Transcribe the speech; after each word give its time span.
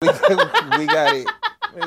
we 0.00 0.86
got 0.86 1.14
it. 1.14 1.26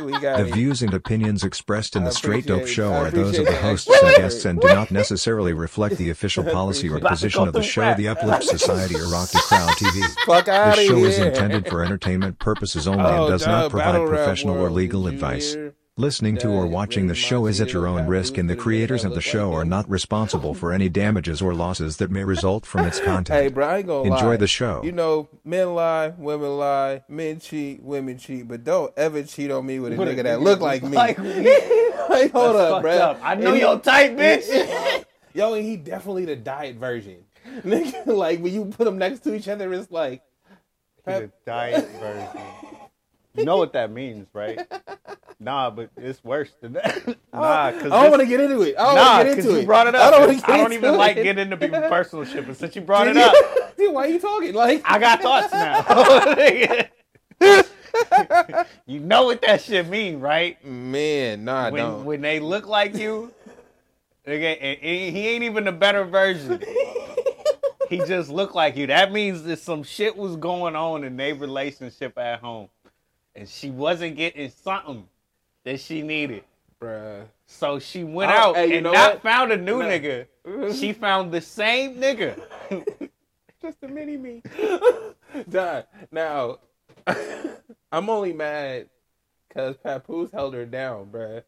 We 0.06 0.12
got 0.14 0.38
The 0.38 0.46
it. 0.48 0.54
views 0.54 0.82
and 0.82 0.94
opinions 0.94 1.44
expressed 1.44 1.96
in 1.98 2.04
the 2.06 2.12
Straight 2.12 2.46
Dope 2.46 2.68
Show 2.68 2.94
are 2.94 3.12
those 3.12 3.38
of 3.38 3.46
the 3.46 3.56
hosts 3.56 3.90
extra 3.90 4.08
and 4.10 4.18
guests 4.18 4.46
and 4.46 4.62
do 4.62 4.68
not 4.68 4.92
necessarily 4.92 5.52
reflect 5.52 5.98
the 5.98 6.10
official 6.10 6.44
policy 6.44 6.88
or 6.90 7.00
position 7.00 7.48
of 7.48 7.54
the 7.54 7.62
show. 7.64 7.94
The 7.96 8.08
Uplift 8.08 8.44
Society, 8.46 8.96
or 8.96 9.10
Rock 9.10 9.30
the 9.30 9.40
Crowd 9.40 9.70
TV. 9.72 10.02
Fuck 10.26 10.48
outta 10.48 10.78
This 10.80 10.88
show 10.90 10.98
is 11.00 11.18
intended 11.20 11.68
for 11.68 11.84
entertainment 11.84 12.40
purposes 12.40 12.88
only 12.88 13.04
Oh, 13.04 13.24
and 13.26 13.32
does 13.32 13.42
dog, 13.42 13.50
not 13.50 13.72
provide 13.72 13.92
battle 13.94 14.06
rap 14.08 14.18
professional 14.20 14.58
or 14.58 14.70
legal 14.70 15.08
advice. 15.08 15.54
hear? 15.54 15.73
Listening 15.96 16.38
to 16.38 16.50
or 16.50 16.66
watching 16.66 17.06
the 17.06 17.14
show 17.14 17.46
is 17.46 17.62
at 17.62 17.72
your 17.72 17.86
own 17.86 18.08
risk, 18.08 18.40
and 18.40 18.50
the 18.50 18.56
creators 18.56 19.06
of 19.06 19.14
the 19.14 19.22
show 19.22 19.54
are 19.54 19.64
not 19.64 19.88
responsible 19.98 20.56
for 20.56 20.74
any 20.74 20.90
damages 20.90 21.40
or 21.40 21.54
losses 21.54 21.98
that 21.98 22.10
may 22.10 22.24
result 22.24 22.66
from 22.66 22.88
its 22.88 22.98
Hey, 22.98 23.06
content. 23.06 23.54
bro, 23.54 23.68
I 23.68 23.78
ain't 23.78 23.86
gonna 23.88 24.12
Enjoy 24.12 24.30
lie. 24.30 24.38
the 24.38 24.48
show. 24.48 24.82
You 24.84 24.92
know, 24.92 25.30
men 25.46 25.76
lie, 25.76 26.08
women 26.18 26.58
lie, 26.58 27.04
men 27.08 27.40
cheat, 27.40 27.84
women 27.84 28.18
cheat, 28.18 28.48
but 28.48 28.64
don't 28.64 28.92
ever 28.98 29.22
cheat 29.22 29.52
on 29.52 29.68
me 29.68 29.80
with 29.80 29.94
a 29.94 29.96
With 29.96 30.08
a 30.08 30.12
nigga 30.14 30.24
that 30.24 30.40
nigga 30.40 30.44
look 30.44 30.62
like 30.62 30.82
me. 30.82 30.90
like 30.98 31.20
Like, 31.20 32.32
hold 32.32 32.56
That's 32.56 32.58
up, 32.58 32.72
fucked 32.72 32.82
bro. 32.82 32.92
up. 32.98 33.20
I 33.22 33.36
know 33.36 33.52
And 33.52 33.60
your 33.60 33.80
type, 33.80 34.12
bitch. 34.18 35.06
Yo, 35.36 35.54
and 35.54 35.64
he 35.64 35.78
definitely 35.78 36.26
the 36.26 36.36
diet 36.36 36.78
version. 36.78 37.18
Nigga, 37.60 38.08
like 38.08 38.40
when 38.40 38.52
you 38.52 38.66
put 38.66 38.86
them 38.86 38.98
next 38.98 39.20
to 39.26 39.36
each 39.36 39.48
other, 39.48 39.72
it's 39.72 39.92
like 39.92 40.24
the 41.06 41.32
diet 41.46 41.88
version. 42.00 42.42
You 43.36 43.46
know 43.46 43.58
what 43.58 43.74
that 43.74 43.92
means, 43.92 44.28
right? 44.34 44.60
Nah, 45.40 45.72
but 45.72 45.90
it's 45.98 46.24
worse 46.24 46.52
than 46.62 46.72
that. 46.74 47.06
nah, 47.34 47.66
I 47.68 47.72
don't 47.74 48.10
want 48.12 48.22
to 48.22 48.26
get 48.26 48.40
into 48.40 48.62
it. 48.62 48.76
I 48.78 48.84
don't 48.86 48.96
Nah, 48.96 49.18
want 49.18 49.20
to 49.20 49.24
get 49.26 49.36
because 49.36 49.46
into 49.46 49.56
you 49.58 49.64
it. 49.64 49.66
brought 49.66 49.88
it 49.88 49.96
up. 49.96 50.02
I 50.08 50.12
don't, 50.12 50.28
wanna 50.30 50.42
I 50.46 50.58
don't 50.58 50.72
even 50.74 50.94
it. 50.94 50.98
like 50.98 51.16
getting 51.18 51.40
into 51.40 51.58
people's 51.58 51.82
personal 51.90 52.24
shit, 52.24 52.48
but 52.48 52.56
since 52.56 52.76
you 52.78 52.82
brought 52.82 53.08
it 53.10 53.18
up, 53.18 53.34
Dude, 53.76 53.94
why 53.94 54.06
are 54.06 54.08
you 54.08 54.20
talking? 54.22 54.54
Like 54.54 54.82
I 54.86 55.00
got 55.00 55.22
thoughts 55.22 55.52
now. 55.52 55.84
you 58.86 59.00
know 59.02 59.26
what 59.26 59.42
that 59.42 59.62
shit 59.62 59.88
mean, 59.90 60.20
right? 60.22 60.64
man, 60.66 61.44
nah, 61.44 61.70
when 61.72 61.84
don't. 61.84 62.06
when 62.06 62.22
they 62.22 62.40
look 62.40 62.66
like 62.66 62.96
you, 62.96 63.34
nigga, 64.26 64.58
and, 64.62 64.80
and 64.82 65.16
he 65.18 65.28
ain't 65.28 65.44
even 65.44 65.68
a 65.68 65.72
better 65.74 66.06
version. 66.06 66.62
he 67.90 67.98
just 68.00 68.30
look 68.30 68.56
like 68.56 68.78
you. 68.78 68.88
That 68.88 69.12
means 69.12 69.44
that 69.44 69.60
some 69.60 69.84
shit 69.84 70.16
was 70.16 70.38
going 70.38 70.76
on 70.78 71.04
in 71.04 71.18
their 71.18 71.36
relationship 71.36 72.18
at 72.18 72.40
home, 72.40 72.70
and 73.36 73.48
she 73.48 73.70
wasn't 73.72 74.16
getting 74.16 74.50
something 74.50 75.08
that 75.66 75.80
she 75.80 76.02
needed. 76.02 76.44
Bruh. 76.82 77.26
So 77.46 77.80
she 77.80 78.04
went 78.04 78.32
Oh, 78.32 78.36
out 78.36 78.56
hey, 78.56 78.76
and 78.78 78.84
not 78.84 78.94
what? 78.94 79.22
found 79.24 79.52
a 79.52 79.58
new 79.58 79.80
No. 79.80 79.86
nigga. 79.86 80.28
She 80.78 80.94
found 80.94 81.32
the 81.32 81.42
same 81.42 81.96
nigga. 81.96 82.40
Just 83.62 83.78
a 83.84 83.88
mini 83.88 84.18
me. 84.18 84.42
Done. 85.50 85.84
Now, 86.12 86.60
I'm 87.92 88.10
only 88.10 88.34
mad 88.34 88.90
because 89.48 89.78
Papoose 89.78 90.32
held 90.32 90.54
her 90.54 90.66
down, 90.66 91.06
bruh. 91.08 91.44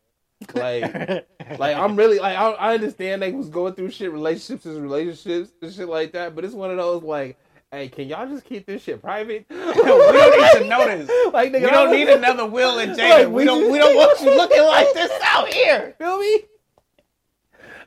Like, 0.54 1.26
like 1.60 1.76
I'm 1.76 1.96
really 1.96 2.20
like 2.20 2.38
I, 2.38 2.52
I 2.52 2.74
understand 2.76 3.22
they 3.22 3.32
was 3.32 3.50
going 3.50 3.74
through 3.74 3.90
shit, 3.92 4.12
relationships 4.12 4.66
is 4.66 4.80
relationships 4.80 5.52
and 5.62 5.74
shit 5.74 5.88
like 5.88 6.12
that. 6.14 6.36
But 6.36 6.46
it's 6.46 6.54
one 6.54 6.72
of 6.72 6.78
those 6.78 7.04
like, 7.04 7.38
hey, 7.76 7.90
can 7.90 8.08
y'all 8.08 8.28
just 8.28 8.46
keep 8.46 8.66
this 8.66 8.84
shit 8.84 9.02
private? 9.02 9.46
we 9.50 9.56
don't 9.58 10.40
need 10.40 10.62
to 10.62 10.68
know 10.68 10.86
this. 10.86 11.34
Like, 11.34 11.52
nigga, 11.52 11.64
we 11.64 11.70
don't 11.70 11.92
need 11.92 12.08
another 12.10 12.46
Will 12.46 12.80
and 12.80 12.94
Jada. 12.94 13.10
Like, 13.10 13.28
we, 13.28 13.34
we 13.34 13.46
don't. 13.46 13.60
just- 13.62 13.72
We 13.72 13.78
don't 13.78 13.96
want 13.96 14.22
you 14.22 14.36
looking 14.36 14.64
like 14.64 14.94
this 14.94 15.12
out 15.24 15.54
here. 15.54 15.96
Feel 16.00 16.20
me? 16.20 16.42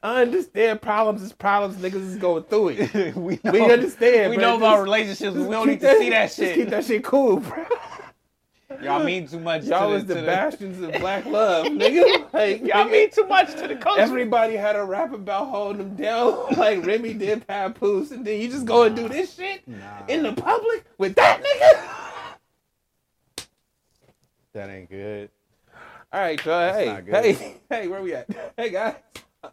I 0.02 0.22
understand 0.22 0.80
problems 0.80 1.22
is 1.22 1.32
problems. 1.32 1.82
Niggas 1.82 1.94
is 2.06 2.16
going 2.16 2.44
through 2.44 2.68
it. 2.76 3.16
we, 3.16 3.40
We 3.42 3.60
understand. 3.72 4.30
We 4.30 4.36
know 4.36 4.56
about 4.56 4.74
Just- 4.74 4.84
relationships. 4.84 5.36
We 5.36 5.48
don't 5.50 5.66
need 5.66 5.80
to 5.80 5.98
see 5.98 6.10
that 6.10 6.32
just 6.32 6.54
keep 6.54 6.68
that 6.70 6.84
shit 6.84 7.02
cool, 7.02 7.38
bro. 7.38 7.64
Y'all 8.82 9.02
mean 9.02 9.26
too 9.26 9.40
much. 9.40 9.64
Y'all 9.64 9.88
to 9.88 9.94
was 9.94 10.04
the, 10.04 10.14
the 10.14 10.22
bastions 10.22 10.80
of 10.82 10.92
black 11.00 11.24
love, 11.26 11.66
nigga. 11.66 12.26
Like, 12.32 12.60
Y'all 12.60 12.84
nigga, 12.84 12.90
mean 12.92 13.10
too 13.10 13.26
much 13.26 13.54
to 13.56 13.66
the 13.66 13.76
culture. 13.76 14.00
everybody 14.00 14.54
had 14.54 14.76
a 14.76 14.84
rap 14.84 15.12
about 15.12 15.48
holding 15.48 15.78
them 15.78 15.96
down, 15.96 16.46
like 16.56 16.84
Remy 16.84 17.14
did 17.14 17.46
Papoose, 17.46 18.10
and 18.12 18.24
then 18.24 18.40
you 18.40 18.48
just 18.48 18.66
go 18.66 18.84
and 18.84 18.94
do 18.94 19.08
this 19.08 19.34
shit 19.34 19.62
in 20.08 20.22
the 20.22 20.32
public 20.32 20.84
with 20.98 21.14
that 21.16 21.42
nigga. 21.42 23.46
that 24.52 24.70
ain't 24.70 24.90
good. 24.90 25.30
All 26.12 26.20
right, 26.20 26.40
so 26.40 26.72
hey, 26.72 27.02
good. 27.04 27.36
hey, 27.36 27.56
hey, 27.70 27.88
where 27.88 28.02
we 28.02 28.14
at? 28.14 28.28
Hey 28.56 28.70
guys, 28.70 28.94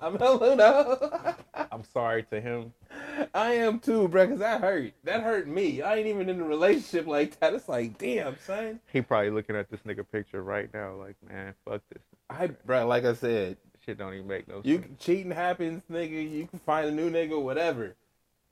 I'm 0.02 0.18
Luna. 0.18 1.36
I'm 1.72 1.84
sorry 1.84 2.24
to 2.32 2.42
him. 2.42 2.74
I 3.34 3.52
am 3.54 3.80
too, 3.80 4.08
bro, 4.08 4.26
because 4.26 4.40
that 4.40 4.62
hurt. 4.62 4.94
That 5.04 5.22
hurt 5.22 5.48
me. 5.48 5.82
I 5.82 5.96
ain't 5.98 6.08
even 6.08 6.30
in 6.30 6.42
a 6.42 6.44
relationship 6.44 7.06
like 7.08 7.40
that. 7.40 7.54
It's 7.54 7.70
like, 7.70 7.98
damn, 7.98 8.38
son. 8.40 8.80
He 8.92 9.02
probably 9.02 9.30
looking 9.30 9.56
at 9.56 9.70
this 9.70 9.82
nigga 9.82 10.06
picture 10.12 10.42
right 10.42 10.74
now, 10.74 10.96
like, 10.96 11.16
man, 11.28 11.54
fuck 11.66 11.82
this. 11.94 12.02
I, 12.30 12.48
bro, 12.48 12.88
like 12.88 13.06
I 13.06 13.14
said, 13.14 13.58
Shit 13.86 14.00
don't 14.00 14.14
even 14.16 14.28
make 14.28 14.48
no 14.48 14.62
You 14.64 14.80
sense. 14.80 15.00
cheating 15.00 15.32
happens, 15.32 15.84
nigga. 15.92 16.32
You 16.32 16.48
can 16.48 16.60
find 16.60 16.88
a 16.88 16.92
new 16.92 17.12
nigga, 17.12 17.40
whatever. 17.40 17.96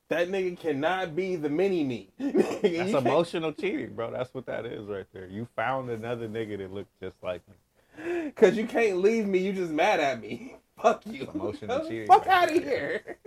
That 0.10 0.30
nigga 0.30 0.60
cannot 0.60 1.16
be 1.16 1.36
the 1.38 1.50
mini 1.50 1.84
me. 1.84 2.10
That's 2.20 2.92
emotional 2.94 3.52
cheating, 3.52 3.94
bro. 3.96 4.12
That's 4.12 4.32
what 4.34 4.46
that 4.46 4.66
is 4.68 4.88
right 4.88 5.08
there. 5.12 5.26
You 5.26 5.48
found 5.56 5.90
another 5.90 6.28
nigga 6.28 6.60
that 6.60 6.72
looked 6.72 7.00
just 7.02 7.16
like 7.24 7.42
me. 7.48 8.32
Cause 8.36 8.56
you 8.56 8.68
can't 8.68 8.98
leave 8.98 9.26
me. 9.26 9.40
You 9.40 9.54
just 9.54 9.72
mad 9.72 10.00
at 10.00 10.22
me. 10.22 10.58
Fuck 10.84 11.06
you. 11.06 11.30
Emotional 11.34 11.80
cheating 11.88 12.08
Fuck 12.08 12.26
right 12.26 12.50
out 12.50 12.56
of 12.56 12.64
here. 12.64 13.18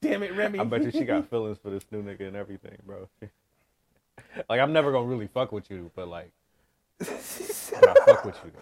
Damn 0.00 0.22
it, 0.22 0.34
Remy. 0.34 0.58
I 0.58 0.64
bet 0.64 0.82
you 0.84 0.90
she 0.90 1.04
got 1.04 1.28
feelings 1.28 1.58
for 1.62 1.68
this 1.70 1.84
new 1.92 2.02
nigga 2.02 2.26
and 2.26 2.34
everything, 2.34 2.78
bro. 2.84 3.08
like 4.48 4.60
I'm 4.60 4.72
never 4.72 4.90
gonna 4.90 5.06
really 5.06 5.28
fuck 5.28 5.52
with 5.52 5.70
you, 5.70 5.90
but 5.94 6.08
like 6.08 6.32
but 6.98 7.08
I 7.10 7.94
fuck 8.06 8.24
with 8.24 8.36
you. 8.44 8.52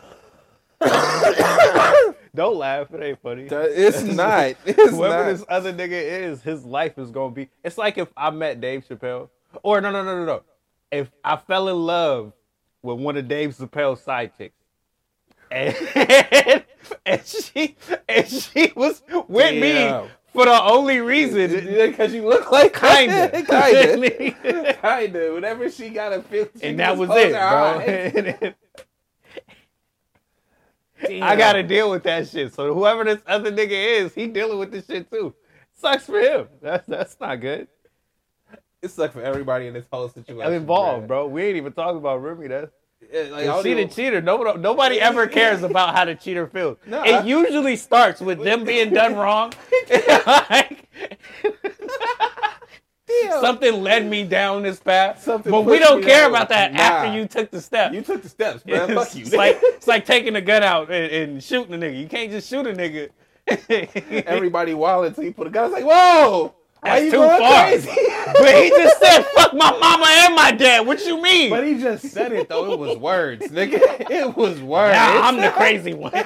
Don't 2.34 2.56
laugh, 2.56 2.92
it 2.92 3.00
ain't 3.00 3.22
funny. 3.22 3.46
It's 3.48 4.02
not. 4.16 4.56
It's 4.66 4.90
Whoever 4.90 5.24
not. 5.24 5.30
this 5.30 5.44
other 5.48 5.72
nigga 5.72 5.92
is, 5.92 6.42
his 6.42 6.64
life 6.64 6.98
is 6.98 7.12
gonna 7.12 7.32
be. 7.32 7.48
It's 7.62 7.78
like 7.78 7.96
if 7.96 8.08
I 8.16 8.30
met 8.30 8.60
Dave 8.60 8.84
Chappelle, 8.88 9.28
or 9.62 9.80
no, 9.80 9.92
no, 9.92 10.02
no, 10.02 10.18
no, 10.18 10.24
no. 10.24 10.42
If 10.90 11.12
I 11.22 11.36
fell 11.36 11.68
in 11.68 11.76
love 11.76 12.32
with 12.82 12.98
one 12.98 13.16
of 13.16 13.28
Dave 13.28 13.56
Chappelle's 13.56 14.02
side 14.02 14.32
chicks, 14.36 14.56
and, 15.52 16.64
and 17.06 17.24
she 17.24 17.76
and 18.08 18.28
she 18.28 18.72
was 18.74 19.02
with 19.28 19.54
me 19.54 19.84
for 20.32 20.46
the 20.46 20.62
only 20.62 21.00
reason, 21.00 21.50
Because 21.90 22.14
you 22.14 22.26
look 22.26 22.50
like 22.50 22.72
kinda, 22.74 23.30
kinda, 23.48 24.74
kinda. 24.82 25.34
Whenever 25.34 25.70
she 25.70 25.90
got 25.90 26.12
a 26.12 26.22
fifty, 26.22 26.68
and 26.68 26.80
that 26.80 26.96
was 26.96 27.10
it, 27.10 27.32
bro. 27.32 27.78
I 31.22 31.36
gotta 31.36 31.62
deal 31.62 31.90
with 31.90 32.04
that 32.04 32.28
shit. 32.28 32.54
So 32.54 32.72
whoever 32.72 33.04
this 33.04 33.20
other 33.26 33.50
nigga 33.50 33.70
is, 33.72 34.14
he 34.14 34.26
dealing 34.28 34.58
with 34.58 34.70
this 34.70 34.86
shit 34.86 35.10
too. 35.10 35.34
Sucks 35.74 36.04
for 36.06 36.20
him. 36.20 36.48
That's 36.60 36.86
that's 36.86 37.16
not 37.20 37.40
good. 37.40 37.68
It 38.80 38.90
sucks 38.90 39.12
for 39.12 39.22
everybody 39.22 39.66
in 39.66 39.74
this 39.74 39.84
whole 39.92 40.08
situation. 40.08 40.46
I'm 40.46 40.52
involved, 40.52 41.08
bro. 41.08 41.26
We 41.26 41.44
ain't 41.44 41.56
even 41.56 41.72
talking 41.72 41.98
about 41.98 42.22
Remy. 42.22 42.48
That's 42.48 42.72
like, 43.30 43.44
don't 43.44 43.62
she 43.62 43.74
the 43.74 43.86
cheater. 43.86 44.20
Nobody, 44.22 44.58
nobody 44.58 45.00
ever 45.00 45.26
cares 45.26 45.62
about 45.70 45.94
how 45.94 46.04
the 46.04 46.14
cheater 46.14 46.46
feels. 46.46 46.78
No, 46.86 47.02
it 47.02 47.12
I- 47.12 47.22
usually 47.24 47.76
starts 47.76 48.20
with 48.20 48.42
them 48.42 48.64
being 48.72 48.92
done 48.94 49.14
wrong. 49.16 49.52
Like, 49.90 50.88
something 53.40 53.82
led 53.82 54.06
me 54.08 54.24
down 54.24 54.62
this 54.62 54.80
path, 54.80 55.22
Something 55.22 55.50
but 55.52 55.62
we 55.64 55.78
don't 55.78 56.02
care 56.02 56.28
about 56.28 56.48
that 56.50 56.72
Nah. 56.72 56.80
after 56.80 57.16
you 57.18 57.26
took 57.26 57.50
the 57.50 57.60
step. 57.60 57.92
You 57.92 58.02
took 58.02 58.22
the 58.22 58.28
steps, 58.28 58.64
man. 58.64 58.90
it's, 58.90 58.94
Fuck 58.94 59.14
you. 59.14 59.22
it's 59.22 59.34
like 59.34 59.58
it's 59.62 59.86
like 59.86 60.06
taking 60.06 60.36
a 60.36 60.40
gun 60.40 60.62
out 60.62 60.90
and, 60.90 61.12
and 61.12 61.42
shooting 61.44 61.74
a 61.74 61.78
nigga. 61.78 61.98
You 62.00 62.08
can't 62.08 62.30
just 62.30 62.48
shoot 62.48 62.66
a 62.66 62.72
nigga. 62.72 63.10
everybody 64.26 64.72
wild 64.74 65.04
until 65.06 65.24
you 65.24 65.32
put 65.32 65.46
a 65.46 65.50
gun. 65.50 65.64
It's 65.66 65.74
like, 65.74 65.84
whoa, 65.84 66.54
That's 66.82 67.10
too 67.12 67.18
far. 67.18 67.70
but 68.40 68.54
he 68.62 68.70
just 68.70 68.98
said, 68.98 69.22
"Fuck 69.34 69.54
my 69.54 69.70
mama 69.78 70.06
and 70.08 70.34
my 70.34 70.50
dad." 70.50 70.84
What 70.86 71.04
you 71.06 71.22
mean? 71.22 71.50
but 71.50 71.64
he 71.64 71.78
just 71.78 72.08
said 72.08 72.32
it 72.32 72.48
though. 72.48 72.72
It 72.72 72.78
was 72.78 72.98
words, 72.98 73.46
nigga. 73.48 73.80
It 74.10 74.36
was 74.36 74.60
words. 74.60 74.96
Nah, 74.96 75.20
I'm 75.22 75.36
the 75.40 75.50
crazy 75.50 75.94
one. 75.94 76.12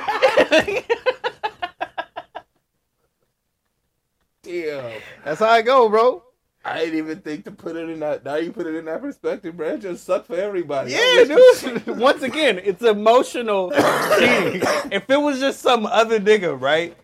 Damn. 4.42 5.00
That's 5.24 5.40
how 5.40 5.48
I 5.48 5.62
go, 5.62 5.88
bro. 5.88 6.22
I 6.64 6.78
didn't 6.80 6.98
even 6.98 7.20
think 7.20 7.44
to 7.44 7.52
put 7.52 7.76
it 7.76 7.88
in 7.88 8.00
that. 8.00 8.24
Now 8.24 8.36
you 8.36 8.50
put 8.50 8.66
it 8.66 8.74
in 8.74 8.86
that 8.86 9.00
perspective, 9.00 9.56
bro. 9.56 9.74
It 9.74 9.82
just 9.82 10.04
sucked 10.04 10.26
for 10.26 10.36
everybody. 10.36 10.92
Yeah, 10.92 11.24
dude. 11.24 11.98
Once 11.98 12.22
again, 12.22 12.58
it's 12.62 12.82
emotional 12.82 13.70
cheating. 14.18 14.62
If 14.90 15.08
it 15.08 15.20
was 15.20 15.38
just 15.38 15.60
some 15.60 15.86
other 15.86 16.18
nigga, 16.18 16.60
right? 16.60 16.96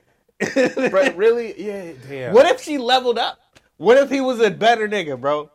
Bro, 0.91 1.13
really? 1.17 1.55
Yeah. 1.61 1.93
Damn. 2.09 2.35
What 2.35 2.47
if 2.47 2.61
she 2.63 2.79
leveled 2.79 3.19
up? 3.19 3.39
What 3.77 3.99
if 3.99 4.11
he 4.11 4.21
was 4.21 4.41
a 4.41 4.51
better 4.51 4.89
nigga, 4.89 5.21
bro? 5.21 5.51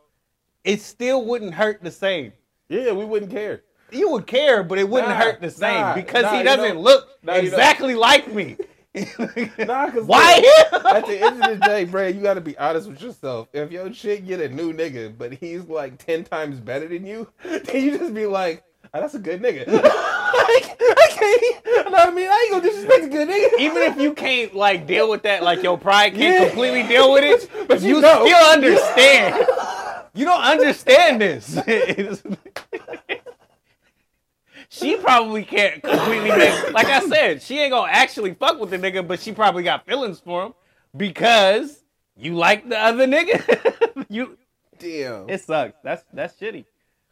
It 0.64 0.80
still 0.82 1.24
wouldn't 1.24 1.54
hurt 1.54 1.82
the 1.82 1.90
same. 1.90 2.32
Yeah, 2.68 2.92
we 2.92 3.04
wouldn't 3.04 3.30
care. 3.30 3.62
You 3.90 4.10
would 4.10 4.26
care, 4.26 4.62
but 4.62 4.78
it 4.78 4.86
wouldn't 4.88 5.10
Nah, 5.10 5.16
hurt 5.16 5.40
the 5.40 5.50
same 5.50 5.80
nah, 5.80 5.94
because 5.94 6.24
nah, 6.24 6.36
he 6.36 6.42
doesn't 6.42 6.74
know- 6.74 6.80
look 6.82 7.08
you 7.22 7.26
know- 7.28 7.34
exactly 7.38 7.94
like 7.94 8.32
me. 8.32 8.56
Nah, 9.58 9.90
cause 9.90 10.04
Why 10.04 10.42
look, 10.72 10.82
him? 10.82 10.86
At 10.86 11.06
the 11.06 11.20
end 11.22 11.42
of 11.44 11.60
the 11.60 11.66
day, 11.66 11.84
bro, 11.84 12.08
you 12.08 12.20
gotta 12.20 12.40
be 12.40 12.58
honest 12.58 12.88
with 12.88 13.00
yourself. 13.00 13.48
If 13.52 13.70
your 13.70 13.88
chick 13.90 14.26
get 14.26 14.40
a 14.40 14.48
new 14.48 14.72
nigga, 14.72 15.16
but 15.16 15.32
he's 15.34 15.64
like 15.64 16.04
ten 16.04 16.24
times 16.24 16.58
better 16.58 16.88
than 16.88 17.06
you, 17.06 17.28
then 17.44 17.84
you 17.84 17.96
just 17.96 18.12
be 18.14 18.26
like, 18.26 18.64
oh, 18.94 19.00
that's 19.00 19.14
a 19.14 19.18
good 19.18 19.40
nigga. 19.42 19.66
like, 19.72 19.82
I 20.80 21.06
can't. 21.10 21.66
You 21.66 21.84
know 21.84 21.90
what 21.90 22.08
I 22.08 22.10
mean? 22.12 22.28
I 22.28 22.40
ain't 22.44 22.50
gonna 22.52 22.62
disrespect 22.64 23.04
a 23.04 23.08
good 23.08 23.28
nigga. 23.28 23.58
Even 23.60 23.82
if 23.82 23.98
you 24.00 24.12
can't 24.14 24.54
like 24.54 24.86
deal 24.86 25.08
with 25.10 25.22
that, 25.24 25.42
like 25.42 25.62
your 25.62 25.78
pride 25.78 26.14
can't 26.14 26.40
Yeah. 26.42 26.48
completely 26.48 26.82
deal 26.84 27.12
with 27.12 27.24
it, 27.24 27.48
But- 27.52 27.58
but 27.68 27.68
but 27.68 27.80
you 27.82 27.96
you 27.96 28.00
know. 28.02 28.26
still 28.26 28.46
understand. 28.52 29.46
You 30.14 30.24
don't 30.24 30.42
understand 30.42 31.20
this. 31.20 31.58
She 34.70 34.96
probably 34.96 35.44
can't 35.44 35.82
completely 35.82 36.28
make. 36.30 36.72
Like 36.72 36.88
I 36.88 37.00
said, 37.08 37.40
she 37.42 37.58
ain't 37.58 37.72
gonna 37.72 37.90
actually 37.90 38.34
fuck 38.34 38.60
with 38.60 38.68
the 38.70 38.76
nigga, 38.78 39.06
but 39.06 39.18
she 39.18 39.32
probably 39.32 39.62
got 39.62 39.86
feelings 39.86 40.20
for 40.20 40.44
him 40.44 40.54
because 40.96 41.82
you 42.16 42.34
like 42.34 42.68
the 42.68 42.78
other 42.78 43.06
nigga. 43.06 44.04
you. 44.10 44.36
Damn. 44.78 45.28
It 45.30 45.40
sucks. 45.40 45.78
That's 45.82 46.04
that's 46.12 46.38
shitty. 46.38 46.66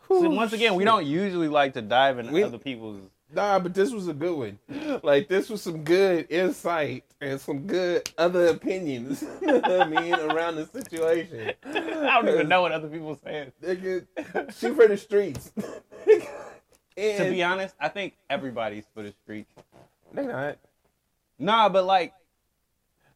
So 0.08 0.30
once 0.30 0.52
again, 0.52 0.74
we 0.74 0.84
don't 0.84 1.04
usually 1.06 1.48
like 1.48 1.74
to 1.74 1.82
dive 1.82 2.18
into 2.18 2.32
We- 2.32 2.42
other 2.42 2.58
people's. 2.58 3.00
Nah, 3.34 3.58
but 3.58 3.74
this 3.74 3.90
was 3.90 4.06
a 4.06 4.14
good 4.14 4.36
one. 4.68 5.00
Like 5.02 5.26
this 5.26 5.50
was 5.50 5.60
some 5.60 5.82
good 5.82 6.28
insight 6.30 7.02
and 7.20 7.40
some 7.40 7.66
good 7.66 8.08
other 8.16 8.46
opinions. 8.46 9.24
you 9.40 9.48
know 9.48 9.54
what 9.58 9.80
I 9.82 9.88
mean 9.88 10.14
around 10.14 10.54
the 10.54 10.66
situation. 10.66 11.52
I 11.64 11.72
don't 12.22 12.28
even 12.28 12.48
know 12.48 12.62
what 12.62 12.70
other 12.70 12.86
people 12.88 13.18
saying. 13.24 13.50
Nigga, 13.60 14.06
she 14.56 14.70
for 14.70 14.86
the 14.86 14.96
streets. 14.96 15.50
and 16.06 16.22
To 17.24 17.30
be 17.30 17.42
honest, 17.42 17.74
I 17.80 17.88
think 17.88 18.14
everybody's 18.30 18.84
for 18.94 19.02
the 19.02 19.12
streets. 19.24 19.52
they 20.12 20.24
not. 20.24 20.56
Nah, 21.38 21.68
but 21.68 21.84
like 21.84 22.14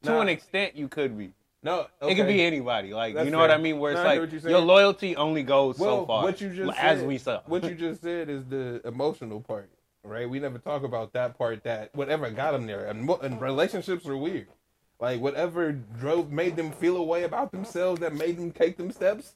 to 0.03 0.11
Nah. 0.11 0.21
an 0.23 0.29
extent, 0.29 0.75
you 0.77 0.89
could 0.89 1.17
be. 1.17 1.33
No, 1.63 1.87
It 2.03 2.15
could 2.15 2.27
be 2.27 2.43
anybody. 2.43 2.95
Like 2.95 3.15
That's 3.15 3.27
you 3.27 3.31
know 3.31 3.39
what. 3.39 3.51
I 3.51 3.59
mean? 3.59 3.79
Where 3.79 3.93
it's 3.93 4.01
No, 4.01 4.05
like 4.05 4.43
your 4.45 4.61
loyalty 4.61 5.15
only 5.17 5.43
goes 5.43 5.79
Well, 5.79 6.01
so 6.03 6.07
far. 6.07 6.23
what 6.23 6.41
you 6.41 6.55
just 6.55 6.79
as 6.79 6.99
said, 7.01 7.09
we 7.09 7.19
saw. 7.19 7.43
What 7.47 7.65
you 7.65 7.75
just 7.87 8.03
said 8.03 8.31
is 8.31 8.45
the 8.47 8.81
emotional 8.87 9.41
part, 9.41 9.71
right? 10.03 10.29
We 10.29 10.41
never 10.41 10.59
talk 10.59 10.85
about 10.85 11.13
that 11.13 11.37
part. 11.37 11.65
That 11.65 11.95
whatever 11.95 12.31
got 12.31 12.53
them 12.53 12.67
there, 12.67 12.87
and, 12.87 13.09
and 13.09 13.41
relationships 13.41 14.07
are 14.07 14.17
weird. 14.17 14.49
Like 14.99 15.21
whatever 15.21 15.73
drove 15.73 16.31
made 16.31 16.57
them 16.57 16.73
feel 16.73 16.97
a 16.97 17.03
way 17.03 17.25
about 17.25 17.53
themselves, 17.53 18.01
that 18.01 18.15
made 18.15 18.39
them 18.39 18.53
take 18.53 18.77
them 18.79 18.91
steps. 18.91 19.35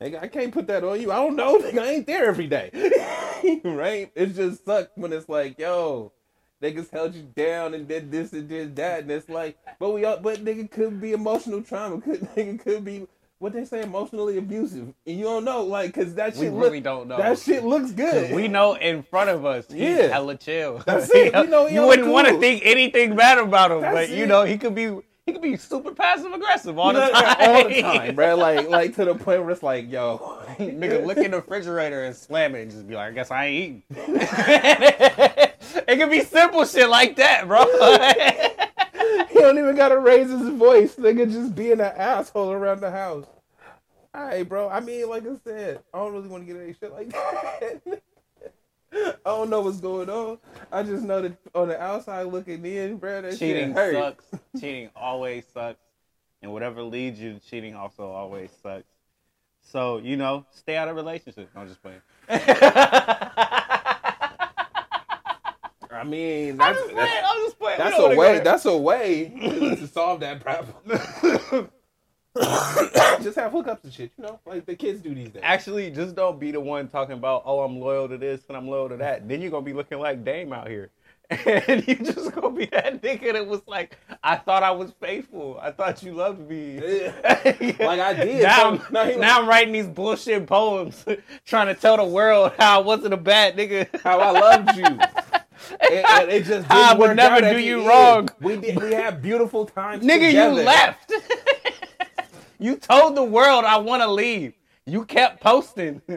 Nigga, 0.00 0.22
I 0.22 0.28
can't 0.28 0.52
put 0.52 0.66
that 0.66 0.84
on 0.84 1.00
you. 1.00 1.10
I 1.10 1.16
don't 1.16 1.36
know. 1.36 1.58
Nigga, 1.58 1.78
I 1.80 1.86
ain't 1.92 2.06
there 2.06 2.26
every 2.26 2.46
day, 2.46 2.70
right? 3.64 4.10
It 4.14 4.34
just 4.34 4.64
sucks 4.64 4.90
when 4.94 5.12
it's 5.12 5.28
like, 5.28 5.58
yo, 5.58 6.12
niggas 6.62 6.90
held 6.90 7.14
you 7.14 7.22
down 7.34 7.74
and 7.74 7.86
did 7.88 8.10
this 8.10 8.32
and 8.32 8.48
did 8.48 8.76
that, 8.76 9.00
and 9.02 9.10
it's 9.10 9.28
like, 9.28 9.56
but 9.78 9.90
we, 9.92 10.04
all, 10.04 10.16
but 10.18 10.44
nigga 10.44 10.70
could 10.70 11.00
be 11.00 11.12
emotional 11.12 11.62
trauma. 11.62 12.00
Could 12.00 12.20
nigga 12.36 12.58
could 12.60 12.84
be 12.84 13.06
what 13.38 13.52
they 13.52 13.64
say 13.66 13.82
emotionally 13.82 14.38
abusive, 14.38 14.94
and 15.06 15.18
you 15.18 15.24
don't 15.24 15.44
know, 15.44 15.62
like, 15.62 15.92
cause 15.94 16.14
that 16.14 16.34
shit 16.34 16.50
we 16.52 16.58
really 16.58 16.78
look, 16.78 16.84
don't 16.84 17.08
know. 17.08 17.18
that 17.18 17.38
shit 17.38 17.64
looks 17.64 17.90
good. 17.90 18.34
we 18.34 18.48
know 18.48 18.74
in 18.74 19.02
front 19.02 19.28
of 19.28 19.44
us, 19.44 19.66
he's 19.70 19.80
Yeah. 19.80 20.06
hella 20.08 20.36
chill. 20.36 20.78
That's 20.86 21.10
it. 21.14 21.34
We 21.34 21.46
know 21.46 21.66
you 21.66 21.86
wouldn't 21.86 22.08
want 22.08 22.28
to 22.28 22.38
think 22.40 22.62
anything 22.64 23.14
bad 23.14 23.36
about 23.38 23.70
him, 23.72 23.82
That's 23.82 24.08
but 24.08 24.16
you 24.16 24.26
know 24.26 24.44
he 24.44 24.56
could 24.56 24.74
be 24.74 24.96
he 25.26 25.32
could 25.32 25.42
be 25.42 25.56
super 25.56 25.90
passive 25.92 26.32
aggressive 26.32 26.78
all 26.78 26.92
You 26.92 27.00
know, 27.00 27.06
the 27.08 27.12
time. 27.12 27.36
all 27.40 27.68
the 27.68 27.82
time, 27.82 28.14
bro. 28.14 28.36
Like, 28.36 28.68
like 28.70 28.94
to 28.94 29.04
the 29.04 29.14
point 29.16 29.42
where 29.42 29.50
it's 29.50 29.62
like, 29.62 29.90
yo, 29.90 30.38
Nigga, 30.58 31.04
look 31.04 31.18
in 31.18 31.32
the 31.32 31.38
refrigerator 31.38 32.04
and 32.04 32.14
slam 32.14 32.54
it 32.54 32.62
and 32.62 32.70
just 32.70 32.86
be 32.88 32.94
like, 32.94 33.08
I 33.08 33.12
guess 33.12 33.30
I 33.32 33.46
ain't 33.46 33.82
eating. 33.90 34.20
It 35.88 35.96
could 35.98 36.10
be 36.10 36.22
simple 36.22 36.64
shit 36.64 36.88
like 36.88 37.16
that, 37.16 37.46
bro. 37.46 37.64
he 39.28 39.38
don't 39.38 39.58
even 39.58 39.76
gotta 39.76 39.98
raise 39.98 40.30
his 40.30 40.48
voice. 40.50 40.96
Nigga, 40.96 41.30
just 41.30 41.54
being 41.54 41.72
an 41.72 41.80
asshole 41.80 42.52
around 42.52 42.80
the 42.80 42.90
house. 42.90 43.26
All 44.14 44.24
right, 44.24 44.48
bro. 44.48 44.68
I 44.68 44.80
mean, 44.80 45.08
like 45.08 45.24
I 45.26 45.36
said, 45.44 45.80
I 45.92 45.98
don't 45.98 46.12
really 46.12 46.28
want 46.28 46.46
to 46.46 46.52
get 46.52 46.62
any 46.62 46.72
shit 46.72 46.92
like 46.92 47.10
that. 47.12 48.02
I 48.92 49.14
don't 49.24 49.50
know 49.50 49.60
what's 49.60 49.80
going 49.80 50.08
on. 50.08 50.38
I 50.72 50.82
just 50.82 51.04
know 51.04 51.20
that 51.20 51.36
on 51.54 51.68
the 51.68 51.80
outside 51.80 52.22
looking 52.22 52.64
in, 52.64 52.96
bro, 52.96 53.20
that 53.22 53.38
cheating 53.38 53.74
sucks. 53.74 54.24
Cheating 54.60 54.90
always 54.96 55.44
sucks. 55.52 55.80
And 56.40 56.52
whatever 56.52 56.82
leads 56.82 57.20
you 57.20 57.34
to 57.34 57.40
cheating 57.40 57.74
also 57.74 58.08
always 58.08 58.50
sucks. 58.62 58.84
So, 59.60 59.98
you 59.98 60.16
know, 60.16 60.46
stay 60.50 60.76
out 60.76 60.88
of 60.88 60.96
relationships. 60.96 61.50
No, 61.54 61.62
I'm 61.62 61.68
just 61.68 61.82
playing. 61.82 62.00
I 65.96 66.04
mean, 66.04 66.52
I'm 66.52 66.58
that's 66.58 66.78
just 66.80 66.90
playing. 66.94 67.24
I'm 67.24 67.44
just 67.44 67.58
playing. 67.58 67.78
That's 67.78 67.98
a 67.98 68.16
way. 68.16 68.38
That's 68.40 68.64
a 68.66 68.76
way 68.76 69.74
to 69.78 69.86
solve 69.86 70.20
that 70.20 70.40
problem. 70.40 70.74
just 73.22 73.36
have 73.36 73.52
hookups 73.52 73.82
and 73.84 73.92
shit, 73.92 74.12
you 74.18 74.24
know, 74.24 74.38
like 74.44 74.66
the 74.66 74.74
kids 74.74 75.00
do 75.00 75.14
these 75.14 75.30
days. 75.30 75.42
Actually, 75.44 75.90
just 75.90 76.14
don't 76.14 76.38
be 76.38 76.50
the 76.50 76.60
one 76.60 76.88
talking 76.88 77.14
about, 77.14 77.42
oh, 77.46 77.60
I'm 77.60 77.80
loyal 77.80 78.08
to 78.08 78.18
this 78.18 78.42
and 78.48 78.56
I'm 78.56 78.68
loyal 78.68 78.88
to 78.90 78.96
that. 78.98 79.26
Then 79.26 79.40
you're 79.40 79.50
gonna 79.50 79.64
be 79.64 79.72
looking 79.72 79.98
like 80.00 80.24
Dame 80.24 80.52
out 80.52 80.68
here. 80.68 80.90
And 81.30 81.86
you 81.88 81.96
just 81.96 82.32
gonna 82.32 82.54
be 82.54 82.66
that 82.66 83.02
nigga 83.02 83.32
that 83.32 83.46
was 83.46 83.60
like, 83.66 83.98
I 84.22 84.36
thought 84.36 84.62
I 84.62 84.70
was 84.70 84.92
faithful. 85.00 85.58
I 85.60 85.72
thought 85.72 86.02
you 86.02 86.12
loved 86.12 86.48
me. 86.48 86.78
Like 87.80 88.00
I 88.00 88.12
did. 88.12 88.42
Now, 88.42 88.56
So- 88.56 88.68
I'm, 88.68 88.82
now 88.92 89.04
he- 89.06 89.16
now 89.16 89.40
I'm 89.40 89.48
writing 89.48 89.72
these 89.72 89.88
bullshit 89.88 90.46
poems 90.46 91.04
trying 91.46 91.66
to 91.68 91.74
tell 91.74 91.96
the 91.96 92.04
world 92.04 92.52
how 92.58 92.80
I 92.80 92.82
wasn't 92.84 93.14
a 93.14 93.16
bad 93.16 93.56
nigga. 93.56 93.88
how 94.02 94.20
I 94.20 94.30
loved 94.30 94.76
you. 94.76 94.98
And, 95.80 96.30
it 96.30 96.44
just 96.44 96.70
I 96.70 96.94
would 96.94 97.16
never 97.16 97.40
do 97.52 97.58
you 97.58 97.78
end. 97.80 97.88
wrong. 97.88 98.28
We 98.40 98.56
did. 98.56 98.80
We 98.82 98.92
had 98.92 99.22
beautiful 99.22 99.66
times. 99.66 100.04
Nigga, 100.04 100.26
together. 100.28 100.58
you 100.60 100.64
left. 100.64 101.12
you 102.58 102.76
told 102.76 103.16
the 103.16 103.24
world 103.24 103.64
I 103.64 103.78
want 103.78 104.02
to 104.02 104.10
leave. 104.10 104.52
You 104.84 105.04
kept 105.04 105.40
posting. 105.42 106.00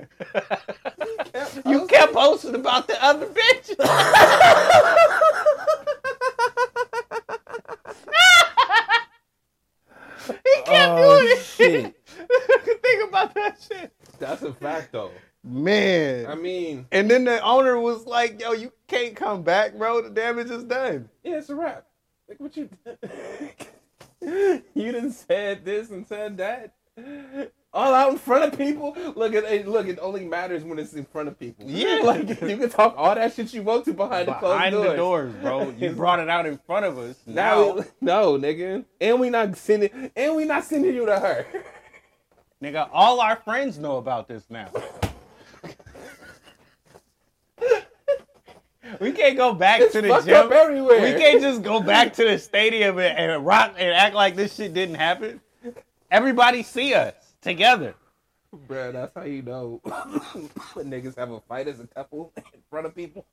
you 1.66 1.88
kept 1.88 2.14
posting 2.14 2.56
about 2.56 2.88
the 2.88 3.04
other 3.04 3.28
bitch. 3.28 3.70
he 10.28 10.62
kept 10.66 10.92
Oh, 10.92 11.20
doing 11.20 11.38
it. 11.38 11.44
shit. 11.44 11.96
Think 12.84 13.10
about 13.10 13.34
that 13.36 13.58
shit. 13.68 13.92
That's 14.20 14.42
a 14.44 14.54
fact, 14.54 14.92
though. 14.92 15.12
Man. 15.44 16.26
I 16.28 16.36
mean, 16.36 16.86
and 16.92 17.10
then 17.10 17.24
the 17.24 17.42
owner 17.42 17.80
was 17.80 18.06
like, 18.06 18.42
yo, 18.42 18.52
you 18.52 18.72
can't 18.88 19.16
come 19.30 19.44
back, 19.44 19.76
bro. 19.76 20.02
The 20.02 20.10
damage 20.10 20.50
is 20.50 20.64
done. 20.64 21.10
yeah, 21.24 21.38
it's 21.38 21.50
a 21.50 21.56
wrap. 21.56 21.86
Like 22.28 22.40
what 22.40 22.58
you? 22.58 22.70
you 24.22 24.92
didn't 24.92 25.12
said 25.14 25.64
this 25.66 25.90
and 25.90 26.08
said 26.08 26.38
that. 26.38 26.74
All 27.72 27.94
out 27.94 28.12
in 28.12 28.18
front 28.18 28.52
of 28.52 28.58
people. 28.58 28.96
Look 29.16 29.36
at 29.36 29.44
it. 29.44 29.68
Look, 29.68 29.88
it 29.88 30.00
only 30.02 30.26
matters 30.26 30.64
when 30.64 30.80
it's 30.80 30.94
in 30.94 31.06
front 31.06 31.28
of 31.28 31.40
people. 31.40 31.66
Yeah. 31.68 32.00
like 32.04 32.28
you 32.28 32.58
can 32.58 32.70
talk 32.70 32.96
all 32.98 33.14
that 33.14 33.34
shit 33.34 33.54
you 33.54 33.62
want 33.62 33.86
to 33.86 33.94
behind, 33.94 34.28
the 34.28 34.34
closed 34.34 34.56
Behind 34.58 34.74
doors. 34.74 34.90
the 34.90 34.96
doors, 34.96 35.34
bro. 35.36 35.70
You 35.78 35.92
brought 35.92 36.20
it 36.20 36.30
out 36.30 36.46
in 36.48 36.58
front 36.66 36.86
of 36.86 36.98
us. 36.98 37.16
Now, 37.28 37.76
Now, 37.76 37.86
no, 38.02 38.38
nigga, 38.40 38.84
and 39.00 39.20
we 39.20 39.30
not 39.30 39.56
sending, 39.56 40.12
and 40.16 40.36
we 40.36 40.46
not 40.46 40.64
sending 40.64 40.96
you 40.96 41.06
to 41.06 41.20
her. 41.20 41.46
nigga, 42.62 42.90
all 42.92 43.22
our 43.22 43.36
friends 43.36 43.78
know 43.78 43.98
about 43.98 44.28
this 44.28 44.44
now. 44.50 44.72
we 49.00 49.12
can't 49.12 49.38
go 49.38 49.54
back 49.54 49.82
It's 49.82 49.94
to 49.94 50.02
the 50.02 50.22
gym. 50.22 50.52
everywhere. 50.52 51.02
We 51.02 51.20
can't 51.20 51.42
just 51.42 51.62
go 51.64 51.82
back 51.82 52.14
to 52.14 52.24
the 52.26 52.38
stadium 52.38 53.00
and, 53.00 53.18
and 53.18 53.46
rock 53.46 53.76
and 53.78 53.94
act 53.94 54.16
like 54.16 54.36
this 54.36 54.56
shit 54.56 54.74
didn't 54.74 54.96
happen. 54.96 55.42
Everybody 56.12 56.64
see 56.64 56.94
us 56.94 57.14
together. 57.42 57.96
Bruh, 58.68 58.92
that's 58.92 59.14
how 59.14 59.24
you 59.24 59.44
know 59.44 59.80
when 60.74 60.90
niggas 60.90 61.16
have 61.18 61.32
a 61.32 61.40
fight 61.42 61.68
as 61.68 61.80
a 61.80 61.88
couple 61.88 62.32
in 62.36 62.62
front 62.70 62.88
of 62.88 62.96
people. 62.96 63.26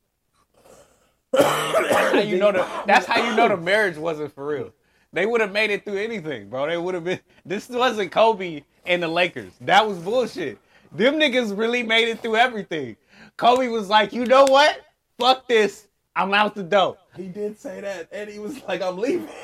That's 1.33 2.13
how 2.13 2.21
you 2.21 2.39
know 2.39 2.53
the. 2.53 2.67
That's 2.87 3.07
how 3.07 3.25
you 3.27 3.35
know 3.35 3.49
the 3.49 3.57
marriage 3.57 3.97
wasn't 3.97 4.35
for 4.35 4.47
real. 4.47 4.73
They 5.13 5.25
would 5.25 5.41
have 5.41 5.53
made 5.53 5.71
it 5.71 5.85
through 5.85 5.99
anything, 5.99 6.51
bro. 6.51 6.67
They 6.67 6.77
would 6.77 6.95
have 6.95 7.05
been. 7.05 7.21
This 7.45 7.69
wasn't 7.69 8.13
Kobe 8.13 8.63
and 8.85 9.03
the 9.03 9.09
Lakers. 9.09 9.53
That 9.63 9.87
was 9.89 9.99
bullshit. 9.99 10.59
Them 10.93 11.15
niggas 11.15 11.57
really 11.57 11.83
made 11.83 12.09
it 12.09 12.21
through 12.21 12.37
everything. 12.37 12.97
Kobe 13.37 13.69
was 13.69 13.89
like, 13.89 14.13
you 14.13 14.25
know 14.25 14.45
what? 14.45 14.86
Fuck 15.19 15.49
this. 15.49 15.87
I'm 16.15 16.33
out 16.33 16.55
the 16.55 16.63
door. 16.63 16.97
He 17.17 17.29
did 17.29 17.59
say 17.59 17.81
that, 17.81 18.09
and 18.13 18.31
he 18.31 18.39
was 18.39 18.63
like, 18.65 18.83
"I'm 18.83 18.97
leaving." 18.99 19.29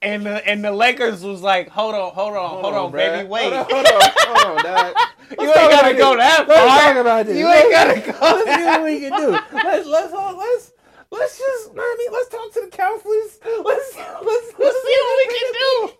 And 0.00 0.24
the 0.24 0.46
and 0.48 0.64
the 0.64 0.70
Lakers 0.70 1.24
was 1.24 1.42
like, 1.42 1.68
hold 1.68 1.92
on, 1.94 2.12
hold 2.12 2.36
on, 2.36 2.62
hold, 2.62 2.74
on, 2.74 2.92
bruh. 2.92 2.92
baby, 2.92 3.28
wait. 3.28 3.52
Hold 3.52 3.54
on, 3.54 3.66
hold 3.68 3.86
on, 3.86 4.10
hold 4.16 4.58
on, 4.58 4.64
dog. 4.64 4.96
You 5.40 5.46
ain't 5.48 5.70
gotta 5.70 5.94
go 5.94 6.16
that 6.16 6.46
Let's 6.48 6.60
far. 6.60 6.80
talk 6.80 6.96
about 6.96 7.26
this. 7.26 7.36
You 7.36 7.48
ain't 7.48 7.70
gotta 7.72 8.00
go 8.12 8.18
Let's 8.20 8.54
see 8.56 8.64
what 8.64 8.82
we 8.84 9.00
can 9.00 9.20
do. 9.20 9.30
Let's 9.52 9.86
let's 9.86 10.12
all 10.14 10.36
let's 10.38 10.72
let's 11.10 11.36
just. 11.36 11.70
I 11.76 11.96
mean, 11.98 12.12
let's 12.12 12.28
talk 12.28 12.52
to 12.54 12.60
the 12.60 12.68
counselors. 12.68 13.38
Let's 13.44 13.64
let's 13.64 13.96
let's, 14.24 14.58
Let's 14.58 14.82
see 14.86 14.98
what 15.02 15.18
we 15.18 15.38
can 15.38 15.52
do. 15.52 15.90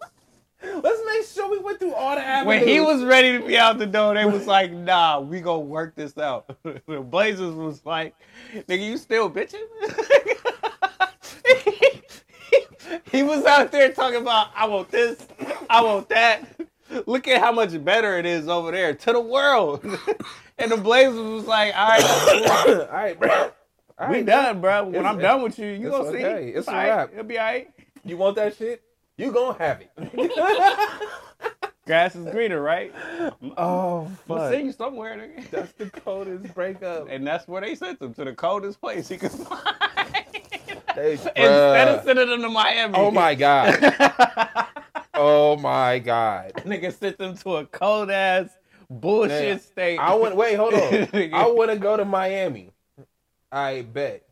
Let's 0.62 1.00
make 1.06 1.24
sure 1.26 1.50
we 1.50 1.58
went 1.58 1.78
through 1.78 1.94
all 1.94 2.16
the 2.16 2.22
avenues. 2.22 2.46
When 2.60 2.68
he 2.68 2.80
was 2.80 3.04
ready 3.04 3.38
to 3.38 3.46
be 3.46 3.56
out 3.56 3.78
the 3.78 3.86
door, 3.86 4.14
they 4.14 4.24
was 4.24 4.46
like, 4.46 4.72
nah, 4.72 5.20
we 5.20 5.40
gonna 5.40 5.60
work 5.60 5.94
this 5.94 6.18
out. 6.18 6.56
the 6.64 7.00
Blazers 7.00 7.54
was 7.54 7.84
like, 7.86 8.14
nigga, 8.52 8.84
you 8.84 8.96
still 8.96 9.30
bitching? 9.30 9.62
He 13.10 13.22
was 13.22 13.44
out 13.44 13.70
there 13.72 13.92
talking 13.92 14.20
about, 14.20 14.48
I 14.54 14.66
want 14.66 14.90
this, 14.90 15.26
I 15.68 15.82
want 15.82 16.08
that. 16.10 16.44
Look 17.06 17.28
at 17.28 17.40
how 17.40 17.52
much 17.52 17.82
better 17.84 18.18
it 18.18 18.24
is 18.26 18.48
over 18.48 18.70
there 18.70 18.94
to 18.94 19.12
the 19.12 19.20
world. 19.20 19.84
and 20.58 20.70
the 20.70 20.76
Blazers 20.76 21.16
was 21.18 21.44
like, 21.46 21.74
all 21.76 21.88
right, 21.88 22.48
all 22.80 22.86
right, 22.86 23.18
bro. 23.18 23.50
All 23.98 24.08
we 24.08 24.16
right, 24.16 24.26
done, 24.26 24.60
bro. 24.60 24.84
When 24.84 24.94
It's- 24.94 25.06
I'm 25.10 25.18
done 25.18 25.42
with 25.42 25.58
you, 25.58 25.66
you 25.66 25.90
gonna 25.90 26.10
see. 26.10 26.24
okay. 26.24 26.48
It's 26.50 26.68
a 26.68 26.70
all 26.70 26.76
right. 26.76 26.88
wrap. 26.88 27.12
It'll 27.12 27.24
be 27.24 27.38
all 27.38 27.44
right. 27.46 27.70
You 28.04 28.16
want 28.16 28.36
that 28.36 28.56
shit? 28.56 28.82
You 29.18 29.32
gonna 29.32 29.58
have 29.58 29.80
it. 29.80 29.90
Grass 31.86 32.14
is 32.14 32.30
greener, 32.30 32.62
right? 32.62 32.94
oh 33.56 34.06
I'm 34.06 34.18
gonna 34.28 34.50
send 34.50 34.66
you 34.66 34.72
somewhere, 34.72 35.16
nigga. 35.16 35.50
That's 35.50 35.72
the 35.72 35.90
coldest 35.90 36.54
breakup. 36.54 37.08
And 37.10 37.26
that's 37.26 37.48
where 37.48 37.60
they 37.60 37.74
sent 37.74 38.00
him 38.00 38.14
to 38.14 38.24
the 38.24 38.32
coldest 38.32 38.80
place 38.80 39.08
he 39.08 39.16
could 39.16 39.32
find. 39.32 39.60
They, 40.94 41.12
Instead 41.36 41.88
of 41.88 42.04
sending 42.04 42.28
them 42.28 42.42
to 42.42 42.48
Miami. 42.48 42.94
oh 42.96 43.10
my 43.10 43.34
god. 43.34 43.76
oh 45.14 45.56
my 45.56 45.98
god. 45.98 46.52
Nigga 46.58 46.96
sent 46.96 47.18
them 47.18 47.36
to 47.38 47.56
a 47.56 47.66
cold 47.66 48.10
ass 48.10 48.50
bullshit 48.88 49.30
Man, 49.30 49.60
state. 49.60 49.98
I 49.98 50.14
want 50.14 50.36
wait, 50.36 50.54
hold 50.54 50.74
on. 50.74 51.08
I 51.34 51.46
want 51.48 51.72
to 51.72 51.76
go 51.76 51.96
to 51.96 52.04
Miami. 52.04 52.70
I 53.50 53.82
bet. 53.82 54.22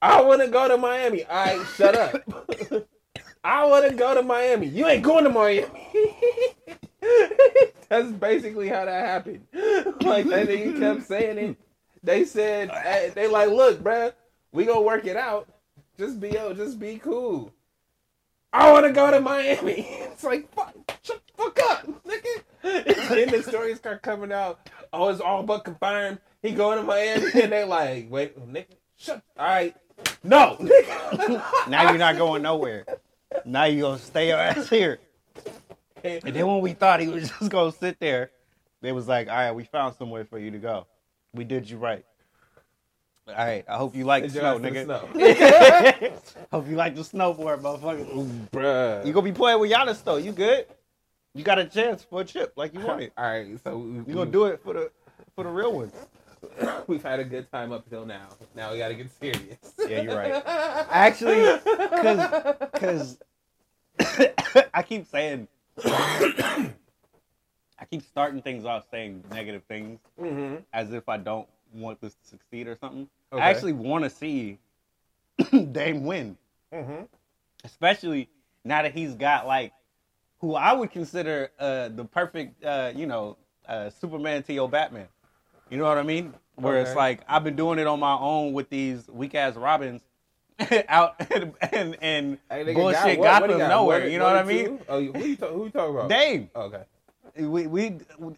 I 0.00 0.22
want 0.22 0.40
to 0.40 0.48
go 0.48 0.66
to 0.66 0.76
Miami. 0.76 1.24
I 1.24 1.62
shut 1.76 1.94
up. 1.94 2.88
I 3.44 3.64
want 3.66 3.88
to 3.88 3.94
go 3.94 4.14
to 4.14 4.22
Miami. 4.22 4.68
You 4.68 4.86
ain't 4.86 5.02
going 5.02 5.24
to 5.24 5.30
Miami. 5.30 5.68
That's 7.88 8.10
basically 8.12 8.68
how 8.68 8.84
that 8.84 9.06
happened. 9.06 9.46
Like 10.02 10.26
that 10.28 10.48
nigga 10.48 10.78
kept 10.78 11.06
saying 11.06 11.38
it. 11.38 11.56
They 12.02 12.24
said 12.24 12.70
they 13.14 13.28
like, 13.28 13.50
look, 13.50 13.82
bruh, 13.82 14.12
we 14.52 14.64
gonna 14.64 14.80
work 14.80 15.06
it 15.06 15.16
out. 15.16 15.48
Just 15.96 16.20
be 16.20 16.30
yo, 16.30 16.52
just 16.52 16.78
be 16.78 16.98
cool. 16.98 17.52
I 18.52 18.70
want 18.72 18.86
to 18.86 18.92
go 18.92 19.10
to 19.10 19.20
Miami. 19.20 19.86
It's 20.12 20.24
like, 20.24 20.52
fuck, 20.52 20.74
shut 21.02 21.20
the 21.26 21.42
fuck 21.42 21.58
up, 21.70 21.86
nigga. 22.04 23.08
then 23.08 23.30
the 23.30 23.42
stories 23.42 23.78
start 23.78 24.02
coming 24.02 24.32
out. 24.32 24.68
Oh, 24.92 25.08
it's 25.08 25.20
all 25.20 25.42
but 25.42 25.64
confirmed. 25.64 26.18
He 26.42 26.52
going 26.52 26.78
to 26.78 26.84
Miami, 26.84 27.42
and 27.42 27.52
they 27.52 27.64
like, 27.64 28.08
wait, 28.10 28.38
nigga, 28.52 28.66
shut. 28.96 29.22
All 29.38 29.46
right, 29.46 29.74
no, 30.22 30.56
nigga. 30.60 31.68
now 31.68 31.88
you're 31.88 31.98
not 31.98 32.16
going 32.16 32.42
nowhere. 32.42 32.84
Now 33.44 33.64
you 33.64 33.82
gonna 33.82 33.98
stay 33.98 34.28
your 34.28 34.38
ass 34.38 34.68
here. 34.68 34.98
And 36.04 36.34
then 36.34 36.46
when 36.46 36.60
we 36.60 36.72
thought 36.72 37.00
he 37.00 37.08
was 37.08 37.28
just 37.38 37.50
gonna 37.50 37.72
sit 37.72 37.98
there, 38.00 38.30
they 38.80 38.92
was 38.92 39.06
like, 39.08 39.28
all 39.28 39.34
right, 39.36 39.52
we 39.52 39.64
found 39.64 39.94
somewhere 39.96 40.24
for 40.24 40.38
you 40.38 40.50
to 40.50 40.58
go. 40.58 40.86
We 41.34 41.44
did 41.44 41.68
you 41.70 41.78
right. 41.78 42.04
All 43.28 43.34
right, 43.36 43.64
I 43.68 43.76
hope 43.76 43.94
you 43.94 44.04
like 44.04 44.24
the 44.24 44.30
snow, 44.30 44.58
the 44.58 44.68
nigga. 44.68 44.84
snow. 44.84 46.36
hope 46.52 46.68
you 46.68 46.74
like 46.74 46.96
the 46.96 47.02
snowboard, 47.02 47.60
motherfucker. 47.62 48.48
Bruh. 48.50 49.06
You 49.06 49.12
gonna 49.12 49.24
be 49.24 49.32
playing 49.32 49.60
with 49.60 49.70
Giannis 49.70 50.02
though. 50.02 50.16
You 50.16 50.32
good? 50.32 50.66
You 51.32 51.44
got 51.44 51.58
a 51.58 51.64
chance 51.64 52.02
for 52.02 52.22
a 52.22 52.24
chip 52.24 52.52
like 52.56 52.74
you 52.74 52.80
wanted. 52.86 53.12
All 53.16 53.24
right, 53.24 53.46
so 53.62 53.78
we, 53.78 53.98
You 53.98 54.14
gonna 54.14 54.30
do 54.30 54.46
it 54.46 54.60
for 54.62 54.74
the 54.74 54.90
for 55.36 55.44
the 55.44 55.50
real 55.50 55.72
ones. 55.72 55.94
We've 56.86 57.02
had 57.02 57.20
a 57.20 57.24
good 57.24 57.50
time 57.50 57.72
up 57.72 57.88
till 57.88 58.06
now. 58.06 58.28
Now 58.54 58.72
we 58.72 58.78
gotta 58.78 58.94
get 58.94 59.10
serious. 59.18 59.58
Yeah, 59.88 60.00
you're 60.02 60.16
right. 60.16 60.42
Actually, 60.90 61.58
cause, 62.00 62.68
cause 62.74 63.18
I 64.74 64.82
keep 64.82 65.06
saying, 65.06 65.48
I 65.84 66.74
keep 67.90 68.02
starting 68.02 68.42
things 68.42 68.64
off 68.64 68.84
saying 68.90 69.24
negative 69.30 69.62
things 69.68 70.00
hmm 70.18 70.56
as 70.72 70.92
if 70.92 71.08
I 71.08 71.16
don't 71.16 71.48
want 71.72 72.00
this 72.00 72.14
to 72.14 72.28
succeed 72.28 72.66
or 72.68 72.76
something. 72.76 73.08
Okay. 73.32 73.42
I 73.42 73.50
actually 73.50 73.72
want 73.72 74.04
to 74.04 74.10
see 74.10 74.58
Dame 75.72 76.04
win, 76.04 76.36
hmm 76.72 77.02
especially 77.64 78.28
now 78.64 78.82
that 78.82 78.92
he's 78.92 79.14
got 79.14 79.46
like 79.46 79.72
who 80.40 80.54
I 80.54 80.72
would 80.72 80.90
consider 80.90 81.50
uh, 81.58 81.88
the 81.88 82.04
perfect, 82.04 82.64
uh, 82.64 82.92
you 82.94 83.06
know, 83.06 83.36
uh, 83.68 83.90
Superman 83.90 84.42
to 84.44 84.52
your 84.52 84.68
Batman. 84.68 85.06
You 85.72 85.78
know 85.78 85.84
what 85.84 85.96
I 85.96 86.02
mean? 86.02 86.34
Where 86.56 86.78
it's 86.82 86.94
like 86.94 87.22
I've 87.26 87.44
been 87.44 87.56
doing 87.56 87.78
it 87.78 87.86
on 87.86 87.98
my 87.98 88.12
own 88.14 88.52
with 88.52 88.68
these 88.68 89.08
weak 89.08 89.34
ass 89.34 89.56
Robins 89.56 90.02
out 90.88 91.14
and 91.34 91.54
and, 91.72 91.96
and 92.02 92.38
Hey, 92.50 92.74
bullshit 92.74 93.22
got 93.22 93.42
he 93.44 93.48
them 93.56 93.70
nowhere. 93.70 94.00
One- 94.02 94.10
you 94.10 94.18
know 94.18 94.26
what 94.26 94.36
I 94.36 94.42
mean? 94.42 94.80
Oh, 94.86 95.00
who 95.02 95.18
you, 95.24 95.36
talk, 95.36 95.50
who 95.50 95.64
you 95.64 95.70
talking 95.70 95.94
about? 95.96 96.10
Dame, 96.10 96.50
oh, 96.54 96.62
Okay. 96.64 96.82
we 97.38 97.66
we 97.66 97.82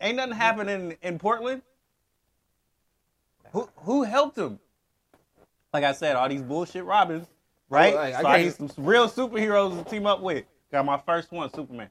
ain't 0.01 0.17
nothing 0.17 0.33
happening 0.33 0.97
in 1.03 1.19
Portland. 1.19 1.63
Who 3.53 3.69
who 3.79 4.05
helped 4.05 4.39
him? 4.39 4.61
Like 5.73 5.83
I 5.83 5.91
said, 5.93 6.15
all 6.15 6.29
these 6.29 6.43
bullshit 6.43 6.85
Robins, 6.85 7.27
right? 7.69 7.95
Oh, 7.95 7.97
like, 7.97 8.15
I 8.15 8.21
so 8.23 8.27
I 8.29 8.39
can't- 8.43 8.61
need 8.61 8.71
some 8.73 8.85
real 8.85 9.09
superheroes 9.09 9.77
to 9.83 9.91
team 9.91 10.07
up 10.07 10.21
with. 10.21 10.45
Got 10.71 10.85
my 10.85 10.99
first 10.99 11.33
one, 11.33 11.53
Superman. 11.53 11.91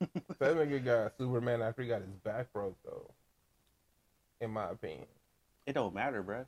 That 0.38 0.54
nigga 0.56 0.84
got 0.84 1.16
Superman 1.18 1.62
after 1.62 1.82
he 1.82 1.88
got 1.88 2.00
his 2.02 2.10
back 2.22 2.52
broke, 2.52 2.76
though. 2.84 3.10
In 4.44 4.50
my 4.50 4.68
opinion. 4.68 5.06
It 5.66 5.72
don't 5.72 5.94
matter, 5.94 6.22
bruh. 6.22 6.44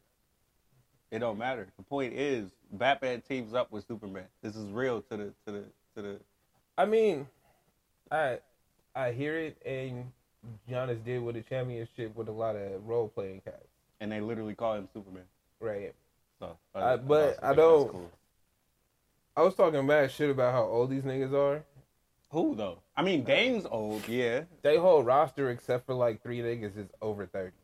It 1.10 1.20
don't 1.20 1.38
matter. 1.38 1.66
The 1.78 1.82
point 1.82 2.12
is, 2.12 2.50
Batman 2.72 3.22
teams 3.22 3.54
up 3.54 3.72
with 3.72 3.86
Superman. 3.88 4.26
This 4.42 4.54
is 4.54 4.68
real 4.68 5.00
to 5.02 5.16
the 5.16 5.24
to 5.46 5.52
the 5.52 5.64
to 5.94 6.02
the. 6.02 6.20
I 6.76 6.84
mean, 6.84 7.26
I 8.10 8.40
I 8.94 9.12
hear 9.12 9.38
it, 9.38 9.56
and 9.64 10.12
Giannis 10.70 11.02
did 11.04 11.22
with 11.22 11.36
a 11.36 11.40
championship 11.42 12.14
with 12.14 12.28
a 12.28 12.32
lot 12.32 12.54
of 12.54 12.86
role 12.86 13.08
playing 13.08 13.40
cats, 13.40 13.66
And 14.00 14.12
they 14.12 14.20
literally 14.20 14.54
call 14.54 14.74
him 14.74 14.88
Superman. 14.92 15.24
right? 15.58 15.94
So, 16.38 16.58
I- 16.74 16.78
uh, 16.80 16.96
but 16.98 17.28
also 17.36 17.46
I 17.46 17.54
don't- 17.54 17.88
cool. 17.88 18.10
I 19.38 19.42
was 19.42 19.54
talking 19.54 19.86
mad 19.86 20.10
shit 20.10 20.28
about 20.30 20.52
how 20.52 20.64
old 20.64 20.90
these 20.90 21.02
niggas 21.02 21.32
are. 21.32 21.64
Who 22.30 22.54
though? 22.54 22.82
I 22.94 23.02
mean, 23.02 23.24
Dame's 23.24 23.64
old, 23.64 24.06
yeah. 24.06 24.44
They 24.60 24.76
whole 24.76 25.02
roster, 25.02 25.48
except 25.50 25.86
for 25.86 25.94
like 25.94 26.22
three 26.22 26.40
niggas, 26.40 26.76
is 26.76 26.88
over 27.00 27.24
thirty. 27.26 27.56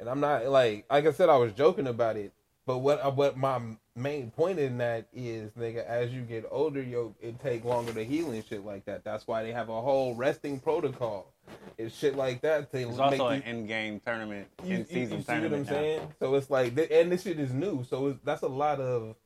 And 0.00 0.08
I'm 0.08 0.20
not 0.20 0.46
like 0.46 0.86
like 0.90 1.06
I 1.06 1.12
said, 1.12 1.28
I 1.28 1.36
was 1.36 1.52
joking 1.52 1.86
about 1.86 2.16
it. 2.16 2.32
But 2.66 2.78
what 2.78 3.02
uh, 3.04 3.10
what 3.10 3.36
my 3.36 3.60
main 3.96 4.30
point 4.30 4.58
in 4.58 4.78
that 4.78 5.08
is, 5.12 5.50
nigga, 5.52 5.84
as 5.86 6.12
you 6.12 6.20
get 6.20 6.44
older, 6.50 6.82
yo, 6.82 7.14
it 7.20 7.40
take 7.40 7.64
longer 7.64 7.92
to 7.92 8.04
heal 8.04 8.30
and 8.30 8.44
shit 8.44 8.64
like 8.64 8.84
that. 8.84 9.04
That's 9.04 9.26
why 9.26 9.42
they 9.42 9.52
have 9.52 9.68
a 9.70 9.80
whole 9.80 10.14
resting 10.14 10.60
protocol 10.60 11.32
and 11.78 11.90
shit 11.90 12.14
like 12.14 12.42
that. 12.42 12.70
There's 12.70 12.90
make 12.90 12.98
also 13.00 13.28
an 13.28 13.42
in-game 13.42 14.00
tournament, 14.00 14.48
you, 14.62 14.70
you- 14.70 14.76
in-season 14.80 15.24
tournament. 15.24 15.24
you 15.24 15.64
see 15.64 15.72
what 15.72 15.78
I'm 15.78 15.84
saying? 15.84 16.12
So 16.20 16.34
it's 16.34 16.50
like, 16.50 16.90
and 16.90 17.10
this 17.10 17.22
shit 17.22 17.40
is 17.40 17.52
new, 17.52 17.84
so 17.88 18.08
it's, 18.08 18.20
that's 18.22 18.42
a 18.42 18.48
lot 18.48 18.80
of 18.80 19.16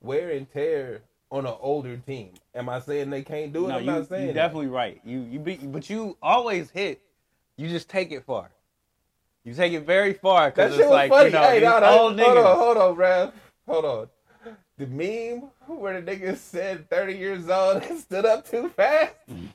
wear 0.00 0.30
and 0.30 0.50
tear 0.52 1.02
on 1.30 1.46
an 1.46 1.54
older 1.60 1.96
team. 1.96 2.30
Am 2.54 2.68
I 2.68 2.80
saying 2.80 3.10
they 3.10 3.22
can't 3.22 3.52
do 3.52 3.66
it? 3.66 3.68
No, 3.68 3.76
I'm 3.76 3.80
you, 3.84 3.86
not 3.86 4.08
saying 4.08 4.26
you're 4.26 4.34
definitely 4.34 4.68
right. 4.68 5.00
You 5.04 5.20
you 5.20 5.38
be, 5.38 5.56
but 5.56 5.88
you 5.88 6.16
always 6.22 6.70
hit. 6.70 7.00
You 7.56 7.68
just 7.68 7.88
take 7.88 8.12
it 8.12 8.24
far. 8.24 8.50
You 9.46 9.54
take 9.54 9.72
it 9.72 9.86
very 9.86 10.12
far 10.12 10.50
because 10.50 10.76
it's 10.76 10.90
like 10.90 11.08
funny. 11.08 11.26
you 11.26 11.32
know 11.34 11.42
hey, 11.42 11.60
these 11.60 11.68
no, 11.68 11.78
no, 11.78 11.86
old 11.86 11.98
hold 12.00 12.36
niggas. 12.36 12.44
on, 12.44 12.56
hold 12.56 12.76
on, 12.78 12.96
bruh. 12.96 13.32
Hold 13.68 13.84
on. 13.84 14.08
The 14.76 14.86
meme 14.88 15.50
where 15.68 16.00
the 16.00 16.10
nigga 16.16 16.36
said 16.36 16.90
30 16.90 17.14
years 17.14 17.48
old 17.48 17.84
and 17.84 17.96
stood 18.00 18.26
up 18.26 18.50
too 18.50 18.68
fast. 18.70 19.14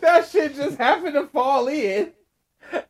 that 0.00 0.28
shit 0.28 0.56
just 0.56 0.78
happened 0.78 1.14
to 1.14 1.28
fall 1.28 1.68
in 1.68 2.10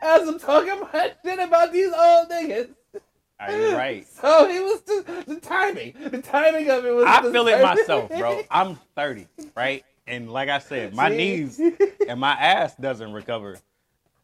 as 0.00 0.26
I'm 0.26 0.38
talking 0.38 0.80
my 0.80 1.12
shit 1.22 1.38
about 1.38 1.74
these 1.74 1.92
old 1.92 2.30
niggas. 2.30 2.70
Ah, 3.38 3.44
Are 3.44 3.52
you 3.52 3.76
right? 3.76 4.06
So 4.22 4.48
it 4.48 4.62
was 4.64 4.80
just 4.80 5.26
the 5.26 5.40
timing. 5.40 5.94
The 6.10 6.22
timing 6.22 6.70
of 6.70 6.86
it 6.86 6.94
was. 6.94 7.04
I 7.06 7.20
feel 7.20 7.46
it 7.48 7.62
myself, 7.62 8.08
bro. 8.08 8.40
I'm 8.50 8.76
30, 8.94 9.26
right? 9.54 9.84
And 10.06 10.32
like 10.32 10.48
I 10.48 10.58
said, 10.58 10.94
my 10.94 11.10
See? 11.10 11.16
knees 11.18 11.60
and 12.08 12.18
my 12.18 12.32
ass 12.32 12.74
doesn't 12.76 13.12
recover, 13.12 13.58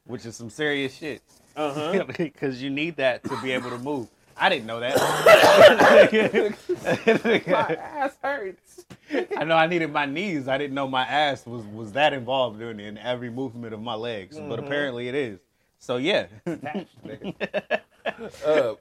which 0.07 0.25
is 0.25 0.35
some 0.35 0.49
serious 0.49 0.95
shit. 0.97 1.21
Uh-huh. 1.57 2.05
Because 2.17 2.63
you 2.63 2.71
need 2.71 2.97
that 2.97 3.23
to 3.25 3.37
be 3.43 3.53
able 3.53 3.71
to 3.71 3.79
move. 3.79 4.09
I 4.37 4.49
didn't 4.49 4.67
know 4.67 4.81
that. 4.81 4.97
My 7.47 7.75
ass 7.77 8.17
hurts. 8.23 8.85
I 9.37 9.45
know 9.45 9.57
I 9.57 9.67
needed 9.67 9.93
my 9.93 10.07
knees. 10.07 10.49
I 10.49 10.57
didn't 10.59 10.75
know 10.75 10.89
my 10.89 11.03
ass 11.05 11.45
was 11.47 11.65
was 11.67 11.93
that 11.93 12.13
involved 12.13 12.61
in, 12.63 12.81
in 12.81 12.99
every 12.99 13.31
movement 13.31 13.75
of 13.75 13.81
my 13.83 13.95
legs, 13.95 14.37
but 14.39 14.45
Mm-hmm. 14.59 14.65
apparently 14.65 15.09
it 15.09 15.15
is. 15.15 15.39
So 15.79 15.97
yeah, 15.99 16.27
Uh, 18.45 18.75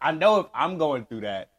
I 0.00 0.12
know 0.12 0.40
if 0.40 0.46
I'm 0.54 0.78
going 0.78 1.04
through 1.04 1.20
that, 1.22 1.50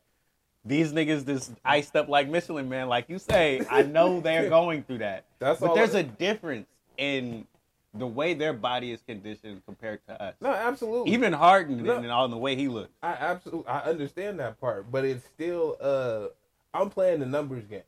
these 0.66 0.92
niggas 0.94 1.26
just 1.26 1.52
iced 1.64 1.96
up 1.96 2.10
like 2.10 2.28
Michelin 2.30 2.68
man, 2.70 2.88
like 2.90 3.10
you 3.10 3.20
say. 3.20 3.62
I 3.70 3.84
know 3.84 4.20
they're 4.20 4.50
going 4.50 4.84
through 4.84 5.00
that. 5.00 5.26
That's 5.40 5.60
but 5.60 5.76
there's 5.76 5.94
it- 5.96 6.06
a 6.06 6.10
difference 6.10 6.68
in 6.98 7.46
the 7.94 8.08
way 8.08 8.34
their 8.34 8.54
body 8.54 8.92
is 8.92 9.02
conditioned 9.02 9.62
compared 9.66 10.06
to 10.08 10.22
us. 10.22 10.36
no, 10.40 10.50
absolutely. 10.52 11.12
Even 11.12 11.34
Harden 11.34 11.84
No. 11.84 11.98
and 11.98 12.10
all 12.12 12.28
the 12.30 12.38
way 12.38 12.56
he 12.56 12.68
looks. 12.68 12.94
I 13.04 13.12
absolutely 13.14 13.68
I 13.68 13.80
understand 13.82 14.40
that 14.40 14.60
part, 14.62 14.90
but 14.92 15.04
it's 15.06 15.26
still 15.26 15.78
uh 15.82 16.28
I'm 16.74 16.90
playing 16.90 17.20
the 17.20 17.26
numbers 17.26 17.66
game. 17.66 17.82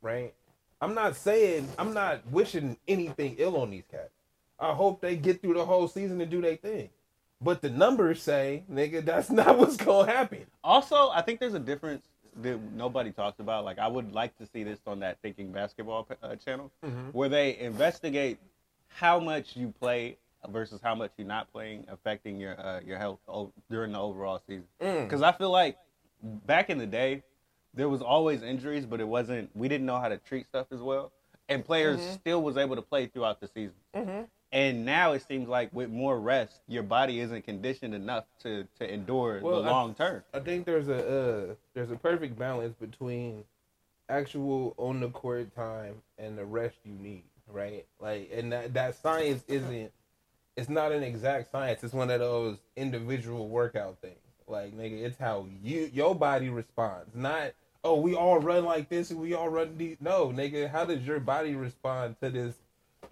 Right? 0.00 0.34
I'm 0.80 0.94
not 0.94 1.14
saying 1.16 1.68
I'm 1.78 1.94
not 1.94 2.26
wishing 2.30 2.76
anything 2.88 3.36
ill 3.38 3.56
on 3.56 3.70
these 3.70 3.84
cats. 3.90 4.10
I 4.58 4.72
hope 4.74 5.00
they 5.00 5.16
get 5.16 5.40
through 5.40 5.54
the 5.54 5.64
whole 5.64 5.86
season 5.88 6.20
and 6.20 6.30
do 6.30 6.40
their 6.40 6.56
thing. 6.56 6.90
But 7.40 7.60
the 7.60 7.70
numbers 7.70 8.22
say, 8.22 8.62
nigga, 8.70 9.04
that's 9.04 9.30
not 9.40 9.58
what's 9.58 9.76
gonna 9.76 10.10
happen. 10.10 10.46
Also, 10.64 11.10
I 11.10 11.22
think 11.22 11.38
there's 11.40 11.54
a 11.54 11.58
difference. 11.60 12.06
that 12.36 12.58
nobody 12.74 13.10
talks 13.12 13.38
about. 13.40 13.64
Like 13.64 13.78
I 13.78 13.86
would 13.86 14.12
like 14.14 14.36
to 14.38 14.46
see 14.46 14.64
this 14.64 14.80
on 14.86 15.00
that 15.00 15.18
Thinking 15.22 15.52
Basketball 15.52 16.08
uh, 16.22 16.34
channel, 16.36 16.72
Mhm. 16.84 17.12
where 17.12 17.28
they 17.28 17.58
investigate 17.58 18.38
how 18.94 19.18
much 19.18 19.56
you 19.56 19.72
play 19.80 20.16
versus 20.48 20.80
how 20.82 20.94
much 20.94 21.12
you're 21.16 21.26
not 21.26 21.50
playing, 21.52 21.84
affecting 21.88 22.38
your 22.38 22.58
uh, 22.60 22.80
your 22.84 22.98
health 22.98 23.20
o- 23.28 23.52
during 23.70 23.92
the 23.92 24.00
overall 24.00 24.40
season. 24.46 24.66
Mm. 24.80 25.04
Because 25.04 25.22
I 25.22 25.32
feel 25.32 25.50
like 25.50 25.78
back 26.46 26.70
in 26.70 26.78
the 26.78 26.86
day, 26.86 27.22
there 27.74 27.88
was 27.88 28.02
always 28.02 28.42
injuries, 28.42 28.84
but 28.86 29.00
it 29.00 29.08
wasn't. 29.08 29.50
We 29.54 29.68
didn't 29.68 29.86
know 29.86 29.98
how 29.98 30.08
to 30.08 30.18
treat 30.18 30.46
stuff 30.46 30.66
as 30.72 30.80
well, 30.80 31.12
and 31.48 31.64
players 31.64 32.00
Mhm. 32.00 32.12
still 32.14 32.42
was 32.42 32.56
able 32.56 32.76
to 32.76 32.82
play 32.82 33.06
throughout 33.06 33.40
the 33.40 33.48
season. 33.48 33.76
Mhm. 33.94 34.28
And 34.54 34.84
now 34.84 35.12
it 35.12 35.22
seems 35.26 35.48
like 35.48 35.72
with 35.72 35.88
more 35.88 36.20
rest, 36.20 36.60
your 36.68 36.82
body 36.82 37.20
isn't 37.20 37.42
conditioned 37.42 37.94
enough 37.94 38.24
to 38.40 38.64
to 38.78 38.92
endure 38.92 39.40
Well, 39.40 39.62
the 39.62 39.68
I- 39.68 39.70
long 39.70 39.94
term. 39.94 40.22
I 40.34 40.40
think 40.40 40.66
there's 40.66 40.88
a 40.88 41.50
uh, 41.50 41.54
there's 41.74 41.90
a 41.90 41.96
perfect 41.96 42.36
balance 42.38 42.74
between 42.74 43.44
actual 44.08 44.74
on 44.76 45.00
the 45.00 45.08
court 45.10 45.54
time 45.54 46.02
and 46.18 46.36
the 46.36 46.44
rest 46.44 46.76
you 46.84 46.92
need, 46.94 47.24
right? 47.52 47.86
Like, 48.00 48.30
and 48.34 48.52
that 48.52 48.74
that 48.74 48.96
science 48.96 49.44
isn't 49.48 49.92
it's 50.56 50.68
not 50.68 50.92
an 50.92 51.02
exact 51.02 51.50
science. 51.50 51.82
It's 51.82 51.94
one 51.94 52.10
of 52.10 52.20
those 52.20 52.58
individual 52.76 53.48
workout 53.48 53.98
things. 54.00 54.16
Like, 54.46 54.76
nigga, 54.76 55.02
it's 55.02 55.18
how 55.18 55.46
you 55.62 55.90
your 55.92 56.14
body 56.14 56.48
responds, 56.48 57.14
not 57.14 57.52
oh 57.84 58.00
we 58.00 58.14
all 58.14 58.38
run 58.38 58.64
like 58.64 58.88
this 58.88 59.10
and 59.10 59.20
we 59.20 59.34
all 59.34 59.48
run 59.48 59.76
these. 59.78 59.96
No, 60.00 60.28
nigga, 60.28 60.70
how 60.70 60.84
does 60.84 61.06
your 61.06 61.20
body 61.20 61.54
respond 61.54 62.16
to 62.20 62.30
this 62.30 62.54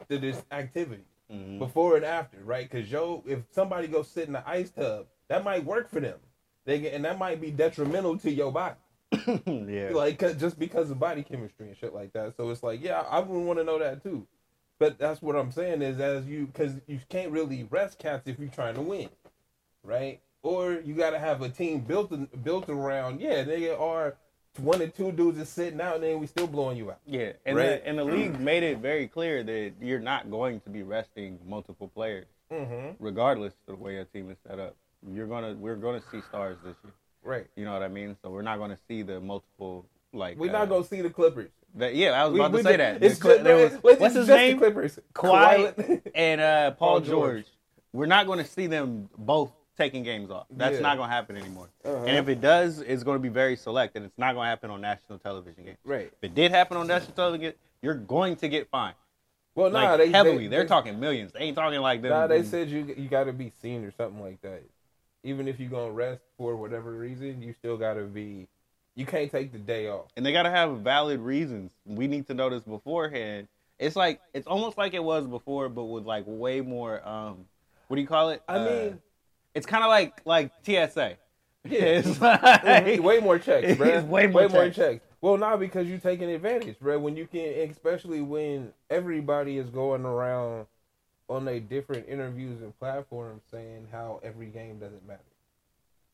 to 0.08 0.18
this 0.18 0.42
activity? 0.50 1.04
Mhm. 1.32 1.60
before 1.60 1.94
and 1.94 2.04
after, 2.04 2.38
right? 2.42 2.68
Because 2.68 2.90
yo, 2.90 3.22
if 3.24 3.38
somebody 3.52 3.86
goes 3.86 4.08
sit 4.10 4.26
in 4.26 4.32
the 4.32 4.48
ice 4.48 4.70
tub, 4.70 5.06
that 5.28 5.44
might 5.44 5.64
work 5.64 5.88
for 5.88 6.00
them. 6.00 6.18
They 6.64 6.80
get, 6.80 6.92
and 6.92 7.04
that 7.04 7.18
might 7.18 7.40
be 7.40 7.52
detrimental 7.52 8.18
to 8.18 8.30
your 8.32 8.50
body, 8.50 8.74
yeah. 9.46 9.90
Like 9.92 10.18
just 10.38 10.58
because 10.58 10.90
of 10.90 10.98
body 10.98 11.22
chemistry 11.22 11.68
and 11.68 11.76
shit 11.76 11.94
like 11.94 12.12
that. 12.12 12.36
So 12.36 12.48
it's 12.50 12.62
like, 12.62 12.82
yeah, 12.82 13.00
I 13.10 13.18
would 13.20 13.40
want 13.40 13.58
to 13.58 13.64
know 13.64 13.78
that 13.78 14.02
too. 14.02 14.26
But 14.78 14.98
that's 14.98 15.20
what 15.20 15.36
I'm 15.36 15.52
saying 15.52 15.82
is 15.82 16.00
as 16.00 16.26
you 16.26 16.46
because 16.46 16.74
you 16.86 17.00
can't 17.08 17.30
really 17.30 17.64
rest 17.70 17.98
cats 17.98 18.26
if 18.26 18.38
you're 18.38 18.48
trying 18.48 18.74
to 18.76 18.80
win, 18.80 19.10
right? 19.84 20.20
Or 20.42 20.72
you 20.72 20.94
got 20.94 21.10
to 21.10 21.18
have 21.18 21.42
a 21.42 21.50
team 21.50 21.80
built 21.80 22.12
built 22.42 22.68
around. 22.70 23.20
Yeah, 23.20 23.42
they 23.42 23.68
are 23.68 24.16
one 24.58 24.80
or 24.80 24.88
two 24.88 25.12
dudes 25.12 25.38
is 25.38 25.48
sitting 25.50 25.80
out, 25.80 25.96
and 25.96 26.04
then 26.04 26.18
we 26.18 26.26
still 26.26 26.46
blowing 26.46 26.76
you 26.78 26.90
out. 26.90 26.98
Yeah, 27.06 27.32
and 27.44 27.56
Right. 27.58 27.66
the 27.82 27.86
and 27.86 27.98
the 27.98 28.04
league 28.04 28.40
made 28.40 28.62
it 28.62 28.78
very 28.78 29.06
clear 29.06 29.42
that 29.44 29.72
you're 29.82 30.00
not 30.00 30.30
going 30.30 30.60
to 30.60 30.70
be 30.70 30.82
resting 30.82 31.38
multiple 31.46 31.88
players, 31.88 32.26
Mm-hmm. 32.50 33.02
regardless 33.04 33.52
of 33.68 33.76
the 33.76 33.84
way 33.84 33.94
your 33.94 34.04
team 34.06 34.30
is 34.30 34.38
set 34.48 34.58
up. 34.58 34.74
You're 35.06 35.26
gonna 35.26 35.54
we're 35.54 35.76
gonna 35.76 36.02
see 36.10 36.20
stars 36.22 36.56
this 36.64 36.74
year. 36.82 36.92
Right. 37.22 37.46
You 37.56 37.64
know 37.64 37.72
what 37.72 37.82
I 37.82 37.88
mean? 37.88 38.16
So 38.22 38.30
we're 38.30 38.42
not 38.42 38.58
gonna 38.58 38.78
see 38.88 39.02
the 39.02 39.20
multiple 39.20 39.86
like. 40.12 40.38
We're 40.38 40.48
uh, 40.50 40.52
not 40.60 40.68
gonna 40.68 40.84
see 40.84 41.00
the 41.02 41.10
Clippers. 41.10 41.50
That, 41.76 41.94
yeah, 41.94 42.10
I 42.20 42.24
was 42.24 42.34
We- 42.34 42.40
about 42.40 42.56
to 42.56 42.62
say 42.64 42.70
did- 42.72 42.80
that. 42.80 43.02
It's 43.02 43.18
The 43.18 43.22
Cl- 43.22 43.34
just, 43.36 43.44
there 43.44 43.56
was, 43.56 43.98
what's 44.00 44.14
his 44.14 44.28
name? 44.28 44.58
Clippers. 44.58 44.98
Kawhi 45.14 46.02
and 46.14 46.40
uh, 46.40 46.70
Paul, 46.72 46.98
Paul 46.98 47.00
George. 47.00 47.32
George. 47.34 47.46
We're 47.92 48.06
not 48.06 48.26
going 48.26 48.38
to 48.38 48.44
see 48.44 48.66
them 48.66 49.08
both 49.18 49.52
taking 49.76 50.02
games 50.02 50.30
off. 50.30 50.46
That's 50.50 50.76
Yeah. 50.76 50.80
not 50.82 50.96
going 50.96 51.08
to 51.08 51.14
happen 51.14 51.36
anymore. 51.36 51.68
Uh-huh. 51.84 52.04
And 52.06 52.16
if 52.16 52.28
it 52.28 52.40
does, 52.40 52.80
it's 52.80 53.02
going 53.04 53.16
to 53.18 53.22
be 53.22 53.28
very 53.28 53.54
select, 53.56 53.94
and 53.96 54.04
it's 54.04 54.18
not 54.18 54.34
going 54.34 54.46
to 54.46 54.48
happen 54.50 54.70
on 54.70 54.80
national 54.80 55.18
television 55.20 55.64
games. 55.64 55.78
Right. 55.84 56.06
If 56.06 56.22
it 56.30 56.34
did 56.34 56.50
happen 56.50 56.76
on 56.76 56.86
national 56.88 57.12
television, 57.12 57.52
you're 57.82 57.94
going 57.94 58.36
to 58.36 58.48
get 58.48 58.68
fined. 58.68 58.94
Well, 59.54 59.70
Like 59.70 59.88
nah, 59.88 59.96
they 59.96 60.10
heavily. 60.10 60.48
They, 60.48 60.56
are 60.56 60.62
they, 60.62 60.68
talking 60.68 60.98
millions. 61.00 61.32
They 61.32 61.40
ain't 61.40 61.56
talking 61.56 61.80
like 61.80 62.02
them. 62.02 62.10
Nah, 62.10 62.26
they 62.26 62.42
said 62.42 62.68
you 62.68 62.94
you 62.96 63.08
got 63.08 63.24
to 63.24 63.32
be 63.32 63.52
seen 63.62 63.84
or 63.84 63.92
something 63.92 64.20
like 64.20 64.40
that. 64.42 64.62
Even 65.22 65.46
if 65.48 65.60
you're 65.60 65.70
gonna 65.70 65.92
rest 65.92 66.22
for 66.38 66.56
whatever 66.56 66.92
reason, 66.92 67.42
you 67.42 67.52
still 67.52 67.76
got 67.76 67.94
to 67.94 68.04
be. 68.04 68.48
You 68.96 69.06
can't 69.06 69.30
take 69.30 69.52
the 69.52 69.58
day 69.58 69.88
off. 69.88 70.06
and 70.16 70.26
they 70.26 70.32
got 70.32 70.42
to 70.42 70.50
have 70.50 70.78
valid 70.80 71.20
reasons. 71.20 71.72
We 71.84 72.06
need 72.06 72.26
to 72.26 72.34
know 72.34 72.50
this 72.50 72.62
beforehand. 72.64 73.48
It's 73.78 73.96
like 73.96 74.20
it's 74.34 74.46
almost 74.46 74.76
like 74.76 74.94
it 74.94 75.02
was 75.04 75.26
before, 75.26 75.68
but 75.68 75.84
with 75.84 76.04
like 76.04 76.24
way 76.26 76.60
more. 76.60 77.06
um 77.06 77.46
What 77.88 77.96
do 77.96 78.02
you 78.02 78.08
call 78.08 78.30
it? 78.30 78.42
I 78.48 78.56
Uh, 78.56 78.64
mean, 78.64 79.00
it's 79.54 79.66
kind 79.66 79.84
of 79.84 79.88
like 79.88 80.20
like 80.26 80.52
TSA. 80.64 81.16
Yeah. 81.64 81.78
it's 81.80 82.20
like, 82.20 83.00
way 83.02 83.20
more 83.20 83.38
checks, 83.38 83.76
bro. 83.78 83.86
It's 83.88 84.06
way 84.06 84.26
more 84.26 84.48
checks. 84.48 84.76
checks. 84.76 85.04
Well, 85.20 85.36
not 85.36 85.60
because 85.60 85.86
you're 85.86 85.98
taking 85.98 86.30
advantage, 86.30 86.78
bro. 86.80 86.98
When 86.98 87.14
you 87.16 87.26
can, 87.26 87.40
especially 87.70 88.22
when 88.22 88.72
everybody 88.88 89.58
is 89.58 89.68
going 89.68 90.04
around 90.06 90.66
on 91.30 91.44
their 91.44 91.60
different 91.60 92.08
interviews 92.08 92.60
and 92.60 92.76
platforms 92.78 93.42
saying 93.50 93.86
how 93.92 94.20
every 94.22 94.46
game 94.46 94.78
doesn't 94.78 95.06
matter, 95.06 95.20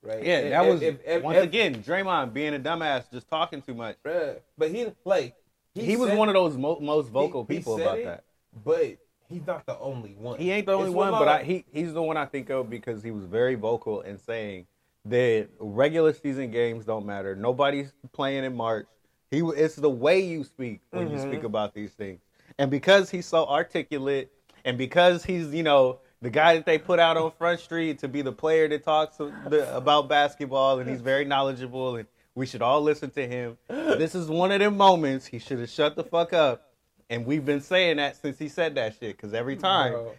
right? 0.03 0.23
Yeah, 0.23 0.39
And- 0.41 0.53
that 0.53 0.67
was 0.67 0.83
if- 0.83 1.05
if- 1.07 1.23
once 1.23 1.39
if- 1.39 1.45
again 1.45 1.83
Draymond 1.83 2.33
being 2.35 2.55
a 2.55 2.59
dumbass, 2.59 3.11
just 3.11 3.29
talking 3.29 3.63
too 3.63 3.75
much. 3.75 3.97
bruh. 4.05 4.39
But 4.59 4.71
he 4.71 4.93
like 5.05 5.35
He, 5.75 5.97
was 5.97 6.13
one 6.13 6.29
of 6.29 6.35
those 6.35 6.57
mo- 6.57 6.79
most 6.81 7.09
vocal 7.09 7.45
he- 7.45 7.55
he 7.55 7.59
people 7.61 7.77
said 7.79 7.87
about 7.87 7.99
it, 7.99 8.05
that. 8.05 8.25
But 8.65 8.97
he's 9.29 9.47
not 9.47 9.67
the 9.67 9.79
only 9.79 10.15
one. 10.15 10.39
He 10.39 10.51
ain't 10.51 10.67
the 10.67 10.73
only 10.73 10.87
It's 10.89 10.95
one, 10.95 11.11
but 11.13 11.29
I, 11.29 11.43
he 11.43 11.65
he's 11.73 11.93
the 11.95 12.03
one 12.03 12.17
I 12.17 12.27
think 12.27 12.51
of 12.51 12.71
because 12.71 13.03
he 13.03 13.11
was 13.11 13.25
very 13.25 13.55
vocal 13.57 14.03
in 14.03 14.19
saying 14.19 14.67
that 15.07 15.49
regular 15.59 16.13
season 16.13 16.51
games 16.51 16.85
don't 16.85 17.07
matter. 17.07 17.35
Nobody's 17.37 17.93
playing 18.13 18.45
in 18.45 18.55
March. 18.57 18.87
He 19.31 19.41
it's 19.41 19.77
the 19.77 19.91
way 19.91 20.21
you 20.21 20.45
speak 20.45 20.81
when 20.91 21.11
you 21.11 21.17
Mhm. 21.17 21.29
speak 21.29 21.43
about 21.45 21.75
these 21.75 21.93
things, 21.95 22.21
and 22.59 22.71
because 22.71 23.11
he's 23.11 23.27
so 23.27 23.47
articulate, 23.47 24.33
and 24.67 24.77
because 24.77 25.25
he's 25.25 25.55
you 25.55 25.63
know 25.63 26.01
the 26.21 26.31
guy 26.31 26.57
that 26.57 26.67
they 26.67 26.77
put 26.77 26.99
out 26.99 27.17
on 27.17 27.31
Front 27.31 27.61
Street 27.61 28.01
to 28.01 28.09
be 28.09 28.21
the 28.21 28.33
player 28.33 28.69
that 28.69 28.85
talks 28.85 29.17
the, 29.17 29.71
about 29.75 30.09
basketball, 30.09 30.79
and 30.81 30.91
he's 30.91 31.01
very 31.01 31.25
knowledgeable, 31.25 31.97
and 31.97 32.07
we 32.35 32.47
should 32.47 32.63
all 32.63 32.83
listen 32.83 33.11
to 33.11 33.27
him. 33.27 33.57
This 33.69 34.15
is 34.15 34.29
one 34.29 34.51
of 34.53 34.59
them 34.61 34.77
moments 34.77 35.27
he 35.27 35.39
should 35.39 35.59
have 35.61 35.71
shut 35.71 35.97
the 35.97 36.05
fuck 36.05 36.33
up. 36.33 36.73
And 37.09 37.25
we've 37.25 37.45
been 37.45 37.61
saying 37.61 37.99
that 37.99 38.17
since 38.17 38.39
he 38.39 38.49
said 38.49 38.75
that 38.75 38.95
shit. 38.99 39.17
Because 39.17 39.33
every 39.33 39.57
time, 39.57 39.93
Bro, 39.93 40.15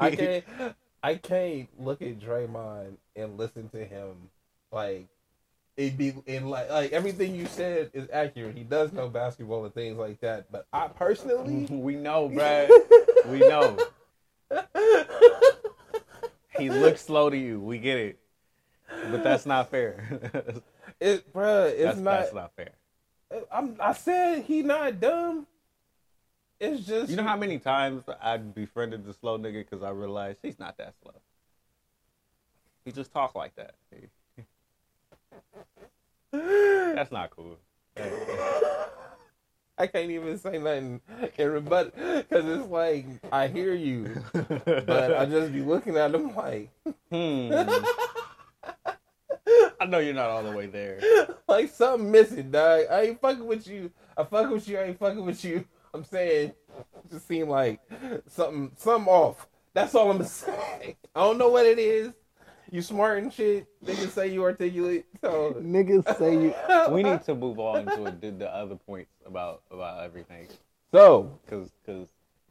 I 0.00 0.10
can't. 0.16 0.44
I 1.02 1.14
can't 1.16 1.68
look 1.78 2.02
at 2.02 2.18
Draymond 2.18 2.96
and 3.14 3.36
listen 3.38 3.68
to 3.68 3.84
him 3.84 4.30
like 4.72 5.06
it 5.76 5.96
be 5.96 6.14
in 6.26 6.48
like 6.48 6.70
like 6.70 6.92
everything 6.92 7.34
you 7.34 7.46
said 7.46 7.90
is 7.92 8.08
accurate. 8.12 8.56
He 8.56 8.64
does 8.64 8.92
know 8.92 9.08
basketball 9.08 9.64
and 9.64 9.74
things 9.74 9.98
like 9.98 10.20
that. 10.20 10.50
But 10.50 10.66
I 10.72 10.88
personally, 10.88 11.66
we 11.70 11.96
know, 11.96 12.28
bruh. 12.28 12.68
We 13.28 13.38
know. 13.40 13.76
He 16.58 16.70
looks 16.70 17.02
slow 17.02 17.30
to 17.30 17.36
you. 17.36 17.60
We 17.60 17.78
get 17.78 17.98
it. 17.98 18.18
But 19.10 19.22
that's 19.22 19.46
not 19.46 19.70
fair. 19.70 20.04
it, 21.00 21.32
bruh, 21.32 21.70
it's 21.70 21.82
that's, 21.82 21.98
not. 21.98 22.20
that's 22.20 22.34
not 22.34 22.52
fair. 22.56 22.70
I'm, 23.52 23.76
I 23.80 23.92
said 23.92 24.44
he 24.44 24.62
not 24.62 25.00
dumb. 25.00 25.46
It's 26.58 26.86
just 26.86 27.10
You 27.10 27.16
know 27.16 27.24
how 27.24 27.36
many 27.36 27.58
times 27.58 28.04
I 28.20 28.38
befriended 28.38 29.04
the 29.04 29.12
slow 29.12 29.38
nigga 29.38 29.68
because 29.68 29.82
I 29.82 29.90
realized 29.90 30.38
he's 30.42 30.58
not 30.58 30.78
that 30.78 30.94
slow. 31.02 31.12
He 32.84 32.92
just 32.92 33.12
talk 33.12 33.34
like 33.34 33.52
that. 33.56 33.74
That's 36.94 37.10
not 37.12 37.30
cool. 37.30 37.58
I 39.78 39.86
can't 39.86 40.10
even 40.10 40.38
say 40.38 40.58
nothing 40.58 41.00
in 41.36 41.50
rebut 41.50 41.94
because 41.94 42.44
it's 42.46 42.68
like 42.68 43.06
I 43.30 43.48
hear 43.48 43.74
you, 43.74 44.22
but 44.32 45.14
I 45.16 45.26
just 45.26 45.52
be 45.52 45.62
looking 45.62 45.96
at 45.96 46.12
them 46.12 46.34
like. 46.34 46.70
Hmm. 47.10 47.52
I 49.78 49.84
know 49.86 49.98
you're 49.98 50.14
not 50.14 50.30
all 50.30 50.42
the 50.42 50.50
way 50.52 50.66
there. 50.66 51.00
like 51.48 51.70
something 51.70 52.10
missing, 52.10 52.50
dog. 52.50 52.86
I 52.90 53.02
ain't 53.02 53.20
fucking 53.20 53.46
with 53.46 53.66
you. 53.68 53.90
I 54.16 54.24
fuck 54.24 54.50
with 54.50 54.66
you. 54.66 54.78
I 54.78 54.84
ain't 54.84 54.98
fucking 54.98 55.24
with 55.24 55.44
you. 55.44 55.64
I'm 55.92 56.04
saying, 56.04 56.52
just 57.10 57.28
seem 57.28 57.48
like 57.48 57.80
something, 58.28 58.72
something 58.76 59.12
off. 59.12 59.46
That's 59.74 59.94
all 59.94 60.10
I'm 60.10 60.24
saying. 60.24 60.96
I 61.14 61.20
don't 61.20 61.38
know 61.38 61.50
what 61.50 61.66
it 61.66 61.78
is. 61.78 62.12
You 62.70 62.82
smart 62.82 63.22
and 63.22 63.32
shit. 63.32 63.66
Niggas 63.84 64.10
say 64.10 64.28
you 64.32 64.42
articulate. 64.42 65.06
So 65.20 65.54
Niggas 65.60 66.18
say 66.18 66.34
you. 66.34 66.54
We 66.92 67.02
need 67.02 67.22
to 67.24 67.34
move 67.34 67.58
on 67.58 67.86
to 67.86 68.16
the, 68.20 68.30
the 68.30 68.48
other 68.54 68.76
points 68.76 69.10
about 69.26 69.62
about 69.70 70.02
everything, 70.04 70.48
so 70.92 71.30
cause 71.48 71.70
cause 71.84 72.08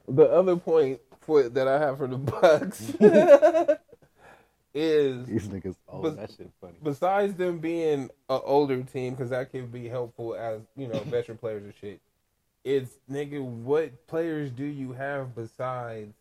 the 0.07 0.23
other 0.25 0.55
point 0.55 0.99
for 1.21 1.43
that 1.49 1.67
I 1.67 1.79
have 1.79 1.97
for 1.97 2.07
the 2.07 2.17
Bucks 2.17 2.81
is 4.73 5.25
these 5.25 5.47
niggas. 5.47 5.75
Oh, 5.87 6.01
But- 6.01 6.17
that 6.17 6.31
shit 6.31 6.49
funny. 6.61 6.75
besides 6.83 7.33
them 7.35 7.59
being 7.59 8.09
an 8.29 8.41
older 8.43 8.81
team, 8.83 9.13
because 9.13 9.29
that 9.29 9.51
can 9.51 9.67
be 9.67 9.87
helpful 9.87 10.35
as 10.35 10.61
you 10.75 10.87
know 10.87 10.99
veteran 10.99 11.37
players 11.37 11.63
and 11.63 11.73
shit. 11.79 11.99
It's 12.63 12.91
nigga, 13.11 13.41
what 13.43 14.07
players 14.07 14.49
do 14.51 14.65
you 14.65 14.93
have 14.93 15.35
besides 15.35 16.13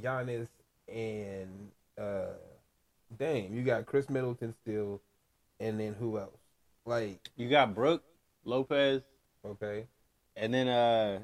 Giannis 0.00 0.48
and 0.88 1.48
uh 1.98 2.32
Dame? 3.18 3.54
You 3.54 3.62
got 3.62 3.86
Khris 3.86 4.08
Middleton 4.08 4.54
still, 4.62 5.00
and 5.60 5.78
then 5.78 5.94
who 5.94 6.18
else? 6.18 6.38
Like, 6.84 7.28
You 7.36 7.48
got 7.48 7.74
Brook 7.74 8.02
Lopez, 8.44 9.02
okay, 9.44 9.86
and 10.36 10.52
then 10.52 10.68
uh, 10.68 11.20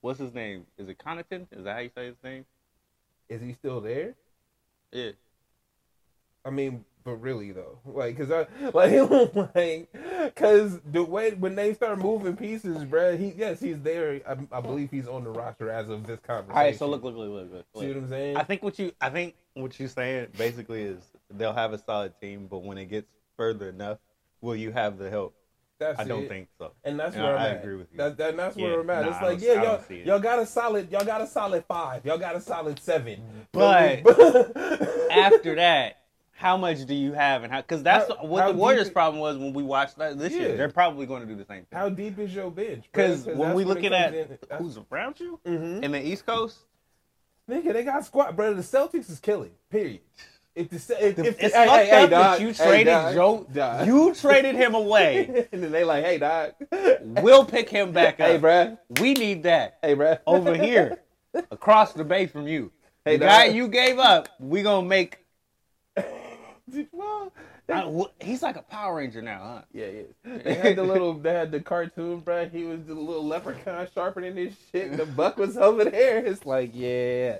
what's 0.00 0.18
his 0.18 0.34
name? 0.34 0.66
Is 0.76 0.88
it 0.88 0.98
Connaughton? 0.98 1.46
Is 1.52 1.64
that 1.64 1.74
how 1.74 1.80
you 1.80 1.90
say 1.94 2.06
his 2.06 2.16
name? 2.24 2.44
is 3.28 3.42
he 3.42 3.52
still 3.52 3.80
there? 3.80 4.14
Yeah. 4.92 5.10
I 6.44 6.50
mean, 6.50 6.84
but 7.04 7.16
really 7.16 7.52
though, 7.52 7.78
like, 7.84 8.16
cause 8.16 8.30
I 8.30 8.46
like, 8.74 9.54
like, 9.54 10.34
cause 10.34 10.80
the 10.90 11.02
way 11.02 11.32
when 11.32 11.54
they 11.54 11.74
start 11.74 11.98
moving 11.98 12.36
pieces, 12.36 12.84
bruh, 12.84 13.18
he 13.18 13.34
yes, 13.36 13.60
he's 13.60 13.80
there. 13.80 14.20
I, 14.26 14.36
I 14.56 14.60
believe 14.60 14.90
he's 14.90 15.08
on 15.08 15.24
the 15.24 15.30
roster 15.30 15.70
as 15.70 15.88
of 15.88 16.06
this 16.06 16.20
conversation. 16.20 16.56
All 16.56 16.64
right, 16.64 16.78
so 16.78 16.88
look, 16.88 17.02
look, 17.02 17.16
look, 17.16 17.30
look, 17.30 17.52
look. 17.52 17.66
see 17.82 17.88
what 17.88 17.96
I'm 17.96 18.08
saying? 18.08 18.36
I 18.36 18.44
think 18.44 18.62
what 18.62 18.78
you, 18.78 18.92
I 19.00 19.10
think 19.10 19.34
what 19.60 19.78
you're 19.78 19.88
saying 19.88 20.28
basically 20.36 20.82
is 20.82 21.00
they'll 21.30 21.52
have 21.52 21.72
a 21.72 21.78
solid 21.78 22.12
team, 22.20 22.46
but 22.50 22.58
when 22.62 22.78
it 22.78 22.86
gets 22.86 23.08
further 23.36 23.68
enough, 23.68 23.98
will 24.40 24.56
you 24.56 24.70
have 24.72 24.98
the 24.98 25.10
help? 25.10 25.34
That's 25.78 26.00
I 26.00 26.04
don't 26.04 26.24
it. 26.24 26.28
think 26.28 26.48
so. 26.58 26.72
And 26.82 26.98
that's 26.98 27.14
And 27.14 27.22
where 27.24 27.36
I- 27.36 27.46
I'm 27.46 27.52
I 27.52 27.54
at. 27.56 27.62
agree 27.62 27.76
with 27.76 27.86
you. 27.92 27.98
That, 27.98 28.16
that, 28.16 28.36
that's 28.36 28.56
Yeah, 28.56 28.64
where 28.64 28.80
I'm 28.80 28.90
at. 28.90 29.04
nah, 29.04 29.12
it's 29.12 29.22
like, 29.22 29.40
yeah, 29.40 29.62
y'all, 29.62 29.84
y'all 30.04 30.18
got 30.18 30.40
a 30.40 30.46
solid, 30.46 30.90
y'all 30.90 31.04
got 31.04 31.20
a 31.20 31.26
solid 31.26 31.64
five. 31.68 32.04
Y'all 32.04 32.18
got 32.18 32.34
a 32.34 32.40
solid 32.40 32.80
seven. 32.80 33.20
But- 33.52 34.02
But- 34.02 34.56
After 35.10 35.54
that, 35.54 35.98
how 36.32 36.56
much 36.56 36.84
do 36.86 36.94
you 36.94 37.12
have, 37.14 37.42
and 37.42 37.52
how? 37.52 37.60
Because 37.62 37.82
that's 37.82 38.08
How- 38.08 38.24
what 38.26 38.42
how 38.42 38.52
the 38.52 38.58
Warriors' 38.58 38.90
problem 38.90 39.20
was 39.20 39.36
when 39.38 39.52
we 39.52 39.62
watched 39.62 39.98
that 39.98 40.18
this 40.18 40.32
Yeah. 40.32 40.40
year. 40.40 40.56
They're 40.56 40.68
probably 40.68 41.06
going 41.06 41.22
to 41.22 41.26
do 41.26 41.34
the 41.36 41.44
same 41.44 41.64
thing. 41.64 41.78
how 41.78 41.88
deep 41.88 42.18
is 42.18 42.34
your 42.34 42.50
bench? 42.50 42.84
Because 42.92 43.24
when 43.26 43.54
we 43.54 43.64
looking 43.64 43.92
at 43.92 44.12
who's 44.14 44.76
who's 44.76 44.78
around 44.92 45.18
you 45.20 45.38
hmm 45.44 45.82
in 45.82 45.92
the 45.92 46.00
East 46.04 46.26
Coast, 46.26 46.58
nigga, 47.48 47.72
they 47.72 47.84
got 47.84 48.04
squad, 48.04 48.36
brother. 48.36 48.54
The 48.54 48.62
Celtics 48.62 49.10
is 49.10 49.20
killing. 49.20 49.52
Period. 49.70 50.00
If 50.54 50.70
the 50.70 50.76
if, 51.08 51.18
if, 51.20 51.40
it's 51.40 51.54
hey, 51.54 51.66
fucked 51.66 51.70
hey, 51.70 51.86
hey, 51.86 52.02
up 52.02 52.10
that 52.10 52.30
dog, 52.30 52.40
you 52.40 52.48
hey, 52.48 52.54
traded 52.54 52.86
dog, 52.86 53.14
Joe. 53.14 53.46
dog. 53.52 53.86
You 53.86 54.14
traded 54.14 54.56
him 54.56 54.74
away. 54.74 55.46
and 55.52 55.62
then 55.62 55.70
they 55.70 55.84
like, 55.84 56.04
hey, 56.04 56.18
dog. 56.18 56.54
We'll 57.00 57.44
pick 57.44 57.68
him 57.68 57.92
back 57.92 58.14
up. 58.20 58.26
Hey, 58.26 58.38
bruh. 58.38 58.76
We 59.00 59.14
need 59.14 59.44
that 59.44 59.78
Hey, 59.82 59.94
bruh. 59.94 60.18
over 60.26 60.54
here, 60.56 60.98
across 61.52 61.92
the 61.92 62.02
bay 62.02 62.26
from 62.26 62.48
you. 62.48 62.72
Hey, 63.04 63.18
the 63.18 63.26
guy 63.26 63.44
you 63.44 63.68
gave 63.68 64.00
up, 64.00 64.28
we 64.40 64.62
gonna 64.62 64.86
make. 64.86 65.18
well, 66.92 67.32
I- 67.70 67.82
wh- 67.82 68.24
he's 68.24 68.42
like 68.42 68.56
a 68.56 68.62
Power 68.62 68.96
Ranger 68.96 69.20
now, 69.22 69.38
huh? 69.42 69.62
Yeah, 69.72 69.86
yeah. 69.86 70.38
They 70.42 70.54
had 70.54 70.76
the 70.76 70.82
little, 70.84 71.14
they 71.14 71.32
had 71.34 71.50
the 71.52 71.60
cartoon, 71.60 72.20
bro. 72.20 72.48
He 72.48 72.64
was 72.64 72.84
the 72.84 72.94
little 72.94 73.26
leprechaun 73.26 73.86
sharpening 73.94 74.36
his 74.36 74.54
shit. 74.72 74.90
And 74.90 74.98
the 74.98 75.06
buck 75.06 75.36
was 75.36 75.56
over 75.56 75.84
there. 75.84 76.18
It's 76.24 76.46
like, 76.46 76.70
yeah. 76.72 77.38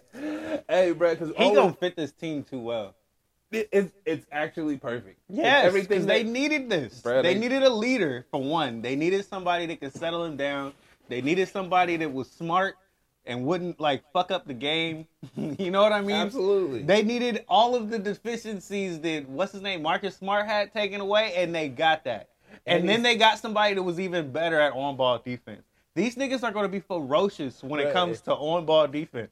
Hey, 0.68 0.92
bro, 0.92 1.14
because 1.14 1.30
He 1.36 1.54
gonna 1.54 1.72
fit 1.72 1.96
this 1.96 2.12
team 2.12 2.44
too 2.44 2.60
well. 2.60 2.94
it, 3.50 3.68
it's 3.72 3.92
it's 4.04 4.26
actually 4.30 4.76
perfect. 4.76 5.18
Yes, 5.30 5.64
everything 5.64 6.04
they 6.04 6.22
needed 6.22 6.68
this. 6.68 7.00
Bruh, 7.00 7.22
they, 7.22 7.32
they- 7.34 7.40
needed 7.40 7.62
a 7.62 7.70
leader 7.70 8.26
for 8.30 8.42
one. 8.42 8.82
They 8.82 8.96
needed 8.96 9.24
somebody 9.24 9.64
that 9.66 9.80
could 9.80 9.94
settle 9.94 10.24
him 10.24 10.36
down. 10.36 10.74
They 11.08 11.22
needed 11.22 11.48
somebody 11.48 11.96
that 11.96 12.12
was 12.12 12.30
smart 12.30 12.76
and 13.28 13.44
wouldn't 13.44 13.78
like 13.78 14.02
fuck 14.12 14.30
up 14.32 14.46
the 14.46 14.54
game. 14.54 15.06
you 15.36 15.70
know 15.70 15.82
what 15.82 15.92
I 15.92 16.00
mean? 16.00 16.16
Absolutely. 16.16 16.82
They 16.82 17.02
needed 17.02 17.44
all 17.48 17.74
of 17.76 17.90
the 17.90 17.98
deficiencies 17.98 18.98
that 19.00 19.28
what's 19.28 19.52
his 19.52 19.62
name 19.62 19.82
Marcus 19.82 20.16
Smart 20.16 20.46
had 20.46 20.72
taken 20.72 21.00
away, 21.00 21.34
and 21.36 21.54
they 21.54 21.68
got 21.68 22.04
that. 22.04 22.30
And, 22.66 22.80
And 22.80 22.88
then 22.88 23.02
they 23.02 23.16
got 23.16 23.38
somebody 23.38 23.74
that 23.74 23.82
was 23.82 24.00
even 24.00 24.32
better 24.32 24.58
at 24.58 24.72
on 24.72 24.96
ball 24.96 25.18
defense. 25.24 25.62
These 25.94 26.16
niggas 26.16 26.42
are 26.42 26.52
going 26.52 26.64
to 26.64 26.68
be 26.68 26.80
ferocious 26.80 27.62
when 27.62 27.80
it 27.80 27.92
comes 27.92 28.20
to 28.22 28.34
on 28.34 28.64
ball 28.66 28.86
defense. 28.88 29.30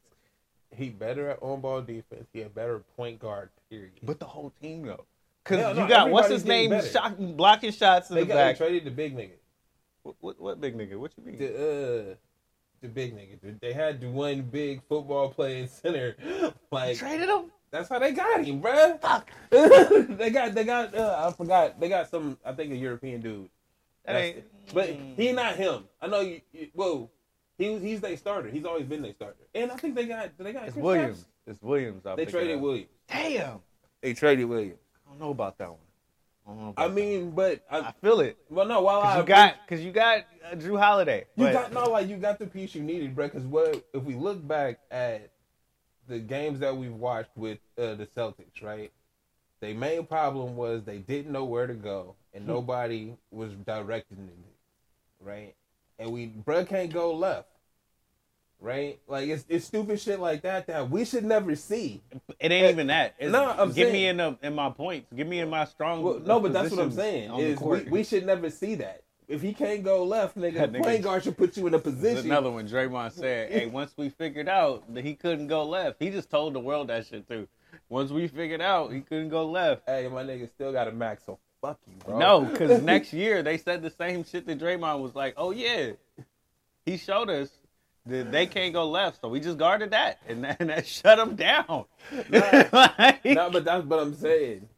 he 0.74 0.90
better 0.90 1.30
at 1.30 1.42
on 1.42 1.60
ball 1.60 1.80
defense. 1.80 2.26
He 2.32 2.42
a 2.42 2.48
better 2.48 2.80
point 2.96 3.18
guard. 3.18 3.50
Period. 3.70 3.92
But 4.02 4.20
the 4.20 4.26
whole 4.26 4.52
team 4.62 4.82
though, 4.86 5.04
because 5.42 5.76
no, 5.76 5.82
you 5.82 5.88
got 5.88 6.10
what's 6.10 6.28
his 6.28 6.44
name 6.44 6.70
shot, 6.92 7.16
blocking 7.36 7.72
shots 7.72 8.10
in 8.10 8.16
they 8.16 8.22
the 8.22 8.28
got 8.28 8.34
back. 8.34 8.58
they 8.58 8.64
traded 8.66 8.84
the 8.84 8.90
big 8.90 9.16
nigga. 9.16 9.30
What, 10.02 10.16
what, 10.20 10.40
what 10.40 10.60
big 10.60 10.76
nigga? 10.76 10.96
What 10.98 11.12
you 11.18 11.24
mean? 11.24 11.38
The 11.38 12.10
uh, 12.12 12.14
the 12.80 12.88
big 12.88 13.14
nigga. 13.16 13.60
They 13.60 13.72
had 13.72 14.00
the 14.00 14.08
one 14.08 14.42
big 14.42 14.82
football 14.88 15.28
playing 15.30 15.68
center. 15.68 16.16
Like 16.70 16.98
traded 16.98 17.28
him? 17.28 17.50
That's 17.70 17.88
how 17.88 17.98
they 17.98 18.12
got 18.12 18.44
him, 18.44 18.60
bruh. 18.60 19.00
Fuck. 19.00 19.28
they 19.50 20.30
got, 20.30 20.54
they 20.54 20.64
got. 20.64 20.94
Uh, 20.94 21.26
I 21.28 21.32
forgot. 21.32 21.78
They 21.80 21.88
got 21.88 22.10
some. 22.10 22.36
I 22.44 22.52
think 22.52 22.72
a 22.72 22.76
European 22.76 23.20
dude. 23.20 23.48
That 24.04 24.16
ain't- 24.16 24.74
But 24.74 24.90
he 25.16 25.32
not 25.32 25.56
him. 25.56 25.84
I 26.00 26.06
know 26.08 26.20
you. 26.20 26.40
you 26.52 26.68
whoa, 26.74 27.10
he 27.58 27.70
was. 27.70 27.82
He's 27.82 28.00
their 28.00 28.16
starter. 28.16 28.48
He's 28.48 28.64
always 28.64 28.84
been 28.84 29.02
their 29.02 29.14
starter. 29.14 29.36
And 29.54 29.70
I 29.72 29.76
think 29.76 29.94
they 29.94 30.06
got. 30.06 30.36
They 30.38 30.52
got. 30.52 30.64
It's 30.64 30.72
Chris 30.74 30.84
Williams. 30.84 31.18
Stapps? 31.18 31.24
It's 31.52 31.62
Williams. 31.62 32.06
I'm 32.06 32.16
They 32.16 32.26
traded 32.26 32.56
of. 32.56 32.60
Williams. 32.60 32.88
Damn. 33.08 33.60
They 34.02 34.12
traded 34.14 34.46
Williams. 34.46 34.78
I 35.06 35.10
don't 35.10 35.20
know 35.20 35.30
about 35.30 35.56
that 35.58 35.68
one. 35.70 35.78
I, 36.46 36.50
don't 36.50 36.62
know 36.62 36.68
about 36.70 36.90
I 36.90 36.94
mean, 36.94 37.30
but. 37.32 37.64
I, 37.70 37.78
I 37.80 37.92
feel 38.02 38.20
it. 38.20 38.38
well, 38.48 38.66
no. 38.66 38.80
While 38.82 39.02
Cause 39.02 39.16
I 39.16 39.18
you 39.20 39.24
got, 39.26 39.66
cause 39.68 39.80
you 39.80 39.90
got 39.92 40.18
uh, 40.44 40.54
Jrue 40.54 40.78
Holiday. 40.78 41.26
You 41.36 41.46
but- 41.46 41.52
got 41.52 41.72
no 41.72 41.90
like 41.90 42.08
you 42.08 42.16
got 42.16 42.38
the 42.38 42.46
piece 42.46 42.74
you 42.74 42.82
needed, 42.82 43.14
bro. 43.14 43.26
Because 43.26 43.44
what 43.44 43.84
if 43.92 44.02
we 44.02 44.14
look 44.14 44.46
back 44.46 44.78
at 44.90 45.30
the 46.08 46.18
games 46.20 46.60
that 46.60 46.76
we've 46.76 46.92
watched 46.94 47.30
with 47.36 47.58
uh, 47.78 47.94
the 47.94 48.06
Celtics, 48.16 48.62
right? 48.62 48.92
Their 49.60 49.74
main 49.74 50.06
problem 50.06 50.54
was 50.56 50.84
they 50.84 50.98
didn't 50.98 51.32
know 51.32 51.44
where 51.44 51.66
to 51.66 51.74
go, 51.74 52.14
and 52.34 52.44
Hmm. 52.44 52.50
nobody 52.50 53.12
was 53.30 53.50
directing 53.66 54.18
them, 54.18 54.44
right? 55.20 55.54
And 55.98 56.12
we, 56.12 56.26
bro, 56.26 56.64
can't 56.64 56.92
go 56.92 57.14
left, 57.14 57.48
right? 58.60 58.98
Like 59.06 59.28
it's 59.28 59.44
it's 59.48 59.64
stupid 59.66 60.00
shit 60.00 60.20
like 60.20 60.42
that 60.42 60.66
that 60.66 60.90
we 60.90 61.04
should 61.04 61.24
never 61.24 61.54
see. 61.56 62.02
It 62.40 62.52
ain't 62.52 62.66
eh, 62.66 62.70
even 62.70 62.86
that. 62.88 63.14
It's, 63.18 63.30
No, 63.32 63.50
I'm 63.50 63.72
give 63.72 63.92
me 63.92 64.06
in 64.06 64.16
the 64.18 64.36
in 64.42 64.54
my 64.54 64.70
points. 64.70 65.12
Give 65.14 65.26
me 65.26 65.40
in 65.40 65.50
my 65.50 65.64
strong. 65.64 66.02
Well, 66.02 66.20
no, 66.20 66.40
but 66.40 66.52
that's 66.52 66.70
what 66.70 66.80
I'm 66.80 66.92
saying. 66.92 67.34
Is 67.38 67.60
we, 67.60 67.82
we 67.84 68.04
should 68.04 68.26
never 68.26 68.50
see 68.50 68.74
that. 68.76 69.02
If 69.28 69.42
he 69.42 69.52
can't 69.52 69.82
go 69.82 70.04
left, 70.04 70.36
nigga, 70.38 70.54
That 70.54 70.72
the 70.72 70.78
nigga- 70.78 70.84
point 70.84 71.02
guard 71.02 71.24
should 71.24 71.36
put 71.36 71.56
you 71.56 71.66
in 71.66 71.74
a 71.74 71.80
position. 71.80 72.26
another 72.26 72.50
one. 72.50 72.68
Draymond 72.68 73.10
said, 73.12 73.50
"Hey, 73.52 73.66
once 73.66 73.92
we 73.96 74.08
figured 74.08 74.48
out 74.48 74.94
that 74.94 75.04
he 75.04 75.14
couldn't 75.14 75.48
go 75.48 75.64
left, 75.64 75.96
he 76.00 76.10
just 76.10 76.30
told 76.30 76.54
the 76.54 76.60
world 76.60 76.88
that 76.88 77.06
shit 77.06 77.26
too. 77.28 77.48
Once 77.88 78.10
we 78.10 78.28
figured 78.28 78.60
out 78.60 78.92
he 78.92 79.00
couldn't 79.00 79.28
go 79.30 79.44
left, 79.46 79.82
Hey, 79.86 80.08
my 80.08 80.22
nigga 80.22 80.48
still 80.48 80.72
got 80.72 80.86
a 80.88 80.92
max, 80.92 81.24
so 81.26 81.38
fuck 81.60 81.78
you, 81.88 81.94
bro. 82.04 82.18
no, 82.18 82.40
because 82.42 82.82
next 82.94 83.12
year 83.12 83.42
they 83.42 83.58
said 83.58 83.82
the 83.82 83.90
same 83.90 84.24
shit 84.24 84.46
that 84.46 84.58
Draymond 84.60 85.00
was 85.00 85.14
like, 85.14 85.34
oh 85.36 85.50
yeah, 85.50 85.90
he 86.84 86.96
showed 86.96 87.28
us 87.28 87.50
they 88.06 88.46
can't 88.46 88.72
go 88.72 88.88
left, 88.88 89.20
so 89.20 89.28
we 89.28 89.40
just 89.40 89.58
guarded 89.58 89.90
that, 89.90 90.20
and 90.28 90.44
that, 90.44 90.58
and 90.60 90.70
that 90.70 90.86
shut 90.96 91.18
them 91.18 91.34
down. 91.36 91.84
Like- 92.30 93.24
no, 93.24 93.50
but 93.50 93.64
that's 93.64 93.84
what 93.84 93.98
I'm 94.00 94.14
saying. 94.14 94.68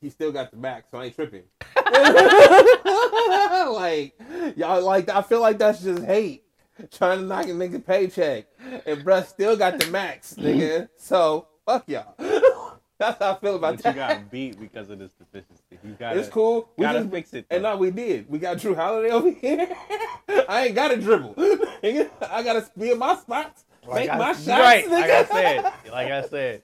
He 0.00 0.10
still 0.10 0.32
got 0.32 0.50
the 0.50 0.56
max, 0.58 0.88
so 0.90 0.98
I 0.98 1.04
ain't 1.06 1.14
tripping. 1.14 1.44
like 3.72 4.14
y'all, 4.56 4.82
like 4.84 5.08
I 5.08 5.22
feel 5.22 5.40
like 5.40 5.58
that's 5.58 5.82
just 5.82 6.02
hate, 6.04 6.44
trying 6.92 7.20
to 7.20 7.24
knock 7.24 7.46
a 7.46 7.50
nigga 7.50 7.84
paycheck, 7.84 8.46
and 8.84 9.02
bruh 9.04 9.24
still 9.26 9.56
got 9.56 9.78
the 9.78 9.86
max, 9.86 10.34
nigga. 10.34 10.88
So 10.96 11.46
fuck 11.64 11.88
y'all. 11.88 12.14
that's 12.98 13.18
how 13.18 13.32
I 13.32 13.38
feel 13.38 13.56
about 13.56 13.76
but 13.82 13.84
you 13.84 13.92
got 13.92 14.30
beat 14.30 14.58
because 14.58 14.88
of 14.88 14.98
this 14.98 15.12
deficiency. 15.12 15.78
You 15.82 15.94
got 15.98 16.16
it's 16.16 16.28
cool. 16.28 16.70
We 16.76 16.84
Gotta 16.84 17.00
just 17.00 17.10
fix 17.10 17.32
it. 17.34 17.46
And 17.50 17.64
though. 17.64 17.72
no, 17.72 17.78
we 17.78 17.90
did. 17.90 18.28
We 18.28 18.38
got 18.38 18.58
Jrue 18.58 18.76
Holiday 18.76 19.10
over 19.10 19.30
here. 19.30 19.68
I 20.48 20.66
ain't 20.66 20.74
got 20.74 20.88
to 20.88 20.96
dribble. 20.96 21.34
I 21.38 22.42
gotta 22.44 22.66
be 22.78 22.92
in 22.92 22.98
my 22.98 23.16
spots, 23.16 23.64
make 23.92 24.08
I- 24.10 24.18
my 24.18 24.32
shots. 24.32 24.48
Right, 24.48 24.88
like 24.88 25.10
I 25.10 25.24
said, 25.24 25.62
like 25.90 26.10
I 26.10 26.22
said. 26.22 26.62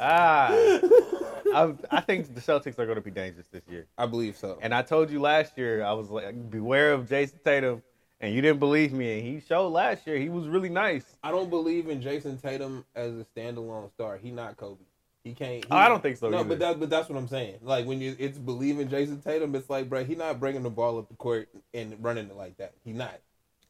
Ah, 0.00 0.50
I, 0.52 1.74
I 1.90 2.00
think 2.00 2.32
the 2.32 2.40
Celtics 2.40 2.78
are 2.78 2.84
going 2.86 2.94
to 2.94 3.00
be 3.02 3.10
dangerous 3.10 3.48
this 3.48 3.64
year. 3.68 3.88
I 3.98 4.06
believe 4.06 4.36
so. 4.36 4.58
And 4.62 4.72
I 4.72 4.82
told 4.82 5.10
you 5.10 5.20
last 5.20 5.58
year, 5.58 5.82
I 5.84 5.92
was 5.92 6.08
like, 6.08 6.50
beware 6.50 6.92
of 6.92 7.08
Jayson 7.08 7.40
Tatum, 7.44 7.82
and 8.20 8.32
you 8.32 8.40
didn't 8.40 8.60
believe 8.60 8.92
me. 8.92 9.18
And 9.18 9.26
he 9.26 9.40
showed 9.40 9.70
last 9.70 10.06
year 10.06 10.16
he 10.18 10.28
was 10.28 10.46
really 10.46 10.68
nice. 10.68 11.16
I 11.24 11.32
don't 11.32 11.50
believe 11.50 11.88
in 11.88 12.00
Jayson 12.00 12.40
Tatum 12.40 12.84
as 12.94 13.12
a 13.14 13.24
standalone 13.36 13.90
star. 13.90 14.18
He 14.18 14.30
not 14.30 14.56
Kobe. 14.56 14.84
He 15.28 15.34
can't. 15.34 15.62
he- 15.62 15.70
I 15.70 15.88
don't 15.90 16.02
think 16.02 16.16
so 16.16 16.30
No, 16.30 16.38
either. 16.38 16.48
but 16.48 16.58
that, 16.60 16.80
but 16.80 16.88
that's 16.88 17.06
what 17.10 17.18
I'm 17.18 17.28
saying. 17.28 17.56
Like 17.60 17.84
when 17.84 18.00
you 18.00 18.16
it's 18.18 18.38
believing 18.38 18.88
Jayson 18.88 19.22
Tatum, 19.22 19.54
it's 19.54 19.68
like, 19.68 19.88
bro, 19.90 20.02
he 20.02 20.14
not 20.14 20.40
bringing 20.40 20.62
the 20.62 20.70
ball 20.70 20.98
up 20.98 21.08
the 21.08 21.16
court 21.16 21.50
and 21.74 21.94
running 22.02 22.30
it 22.30 22.36
like 22.36 22.56
that. 22.56 22.72
He 22.82 22.92
not. 22.92 23.12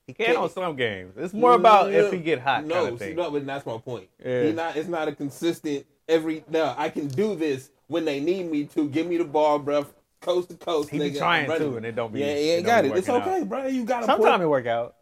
He 0.07 0.13
can 0.15 0.37
on 0.37 0.49
some 0.51 0.77
games. 0.77 1.15
It's 1.17 1.35
more 1.35 1.55
about 1.55 1.93
if 1.93 2.13
he 2.13 2.19
get 2.19 2.39
hot 2.39 2.65
No, 2.65 2.87
kind 2.97 3.01
of 3.03 3.17
no, 3.17 3.31
but 3.33 3.45
that's 3.45 3.67
my 3.67 3.77
point. 3.79 4.09
Yeah. 4.25 4.45
He 4.45 4.53
not. 4.53 4.77
It's 4.77 4.89
not 4.89 5.09
a 5.09 5.13
consistent 5.13 5.85
every. 6.09 6.45
No, 6.49 6.73
I 6.79 6.91
can 6.91 7.09
do 7.09 7.35
this 7.35 7.71
when 7.89 8.05
they 8.05 8.21
need 8.21 8.51
me 8.51 8.65
to. 8.67 8.89
Give 8.89 9.07
me 9.09 9.17
the 9.17 9.25
ball, 9.25 9.59
bro. 9.59 9.85
Coast 10.21 10.51
to 10.51 10.57
coast. 10.57 10.91
He 10.91 10.99
be 10.99 11.11
nigga, 11.11 11.19
trying 11.19 11.47
to, 11.59 11.77
and 11.77 11.85
it 11.87 11.95
don't 11.97 12.13
be- 12.13 12.21
Yeah, 12.21 12.35
he 12.35 12.51
ain't 12.53 12.67
got 12.67 12.85
it. 12.85 12.97
It's 12.97 13.09
okay, 13.09 13.43
bro. 13.45 13.67
You 13.67 13.85
got 13.85 14.05
Sometimes 14.05 14.43
it 14.43 14.47
work 14.47 14.67
out. 14.67 14.95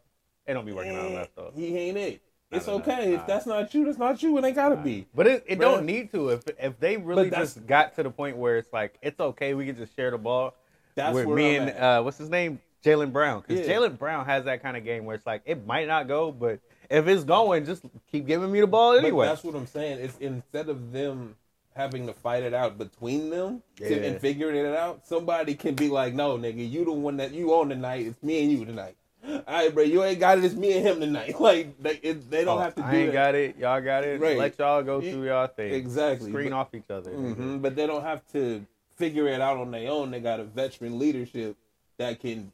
It 0.47 0.55
don't 0.55 0.65
be 0.67 0.73
working 0.73 0.95
out 0.97 1.05
Eh, 1.05 1.09
enough 1.09 1.29
though. 1.37 1.53
He 1.55 1.77
ain't 1.77 1.99
it. 1.99 2.23
It's 2.53 2.67
Nah, 2.67 2.75
nah, 2.75 2.79
okay. 2.81 3.09
nah. 3.11 3.21
If 3.21 3.27
that's 3.27 3.47
not 3.47 3.75
you, 3.75 3.85
that's 3.85 3.99
not 3.99 4.23
you, 4.23 4.37
and 4.37 4.45
they 4.45 4.53
gotta 4.53 4.77
be. 4.77 5.07
But 5.15 5.27
it, 5.27 5.45
it 5.49 5.59
don't 5.59 5.85
need 5.85 6.13
to. 6.13 6.29
If 6.31 6.43
if 6.61 6.79
they 6.79 6.97
really 6.97 7.31
just 7.31 7.67
got 7.67 7.95
to 7.97 8.03
the 8.03 8.11
point 8.11 8.37
where 8.37 8.57
it's 8.57 8.73
like 8.73 8.97
it's 9.03 9.19
okay, 9.19 9.55
we 9.55 9.67
can 9.67 9.77
just 9.77 9.95
share 9.97 10.11
the 10.11 10.19
ball. 10.19 10.55
That's 10.95 11.15
with 11.15 11.27
where 11.27 11.37
me 11.37 11.57
I'm 11.57 11.63
and 11.63 11.71
at. 11.73 11.83
uh, 11.83 12.03
what's 12.03 12.19
his 12.19 12.31
name, 12.31 12.61
Jaylen 12.85 13.13
Brown. 13.13 13.43
Because 13.47 13.67
Yeah. 13.67 13.75
Jaylen 13.75 13.99
Brown 13.99 14.25
has 14.27 14.45
that 14.45 14.63
kind 14.63 14.77
of 14.77 14.85
game 14.85 15.05
where 15.05 15.17
it's 15.17 15.27
like 15.27 15.43
it 15.45 15.67
might 15.67 15.89
not 15.89 16.07
go, 16.09 16.31
but 16.33 16.61
if 16.89 17.07
it's 17.09 17.25
going, 17.25 17.67
just 17.67 17.83
keep 18.11 18.27
giving 18.27 18.51
me 18.53 18.61
the 18.61 18.67
ball 18.69 18.93
But 18.95 19.05
anyway. 19.05 19.27
that's 19.27 19.43
what 19.43 19.57
I'm 19.57 19.67
saying. 19.67 19.99
It's 19.99 20.17
instead 20.19 20.69
of 20.69 20.93
them 20.93 21.35
having 21.75 22.07
to 22.07 22.15
fight 22.15 22.43
it 22.45 22.55
out 22.55 22.79
between 22.79 23.29
them 23.29 23.61
to, 23.79 24.07
and 24.07 24.19
figuring 24.21 24.57
it 24.57 24.75
out, 24.75 25.05
somebody 25.07 25.55
can 25.55 25.75
be 25.75 25.89
like, 25.89 26.15
"No, 26.15 26.39
nigga, 26.39 26.71
you 26.71 26.85
the 26.87 26.93
one 26.93 27.17
that 27.19 27.33
you 27.33 27.53
on 27.55 27.69
tonight. 27.69 28.07
It's 28.07 28.23
me 28.23 28.43
and 28.45 28.53
you 28.53 28.65
tonight." 28.65 28.97
All 29.29 29.43
right, 29.49 29.75
bro, 29.75 29.83
you 29.83 30.03
ain't 30.05 30.21
got 30.21 30.39
it. 30.39 30.45
It's 30.45 30.55
me 30.55 30.77
and 30.77 30.87
him 30.87 31.01
tonight. 31.01 31.35
Like 31.41 31.81
they, 31.83 31.99
it, 32.03 32.31
they 32.31 32.45
don't 32.45 32.59
Oh, 32.59 32.61
have 32.63 32.75
to 32.77 32.83
do 32.83 32.87
I 32.87 32.95
ain't 32.95 33.07
that. 33.09 33.13
got 33.13 33.35
it. 33.35 33.57
Y'all 33.59 33.81
got 33.81 34.05
it. 34.05 34.21
Right. 34.21 34.37
Let 34.39 34.59
y'all 34.59 34.83
go 34.83 35.01
through 35.01 35.27
y'all 35.27 35.47
thing. 35.47 35.73
Exactly. 35.73 36.31
Screen 36.31 36.51
But- 36.51 36.57
off 36.57 36.75
each 36.75 36.91
other. 36.91 37.11
hmm 37.11 37.59
But 37.59 37.75
they 37.77 37.87
don't 37.87 38.03
have 38.03 38.23
to 38.33 38.65
figure 38.97 39.29
it 39.29 39.41
out 39.41 39.57
on 39.59 39.71
their 39.71 39.91
own. 39.91 40.11
They 40.11 40.21
got 40.21 40.41
a 40.41 40.45
veteran 40.45 40.99
leadership 40.99 41.57
that 41.99 42.21
can 42.21 42.53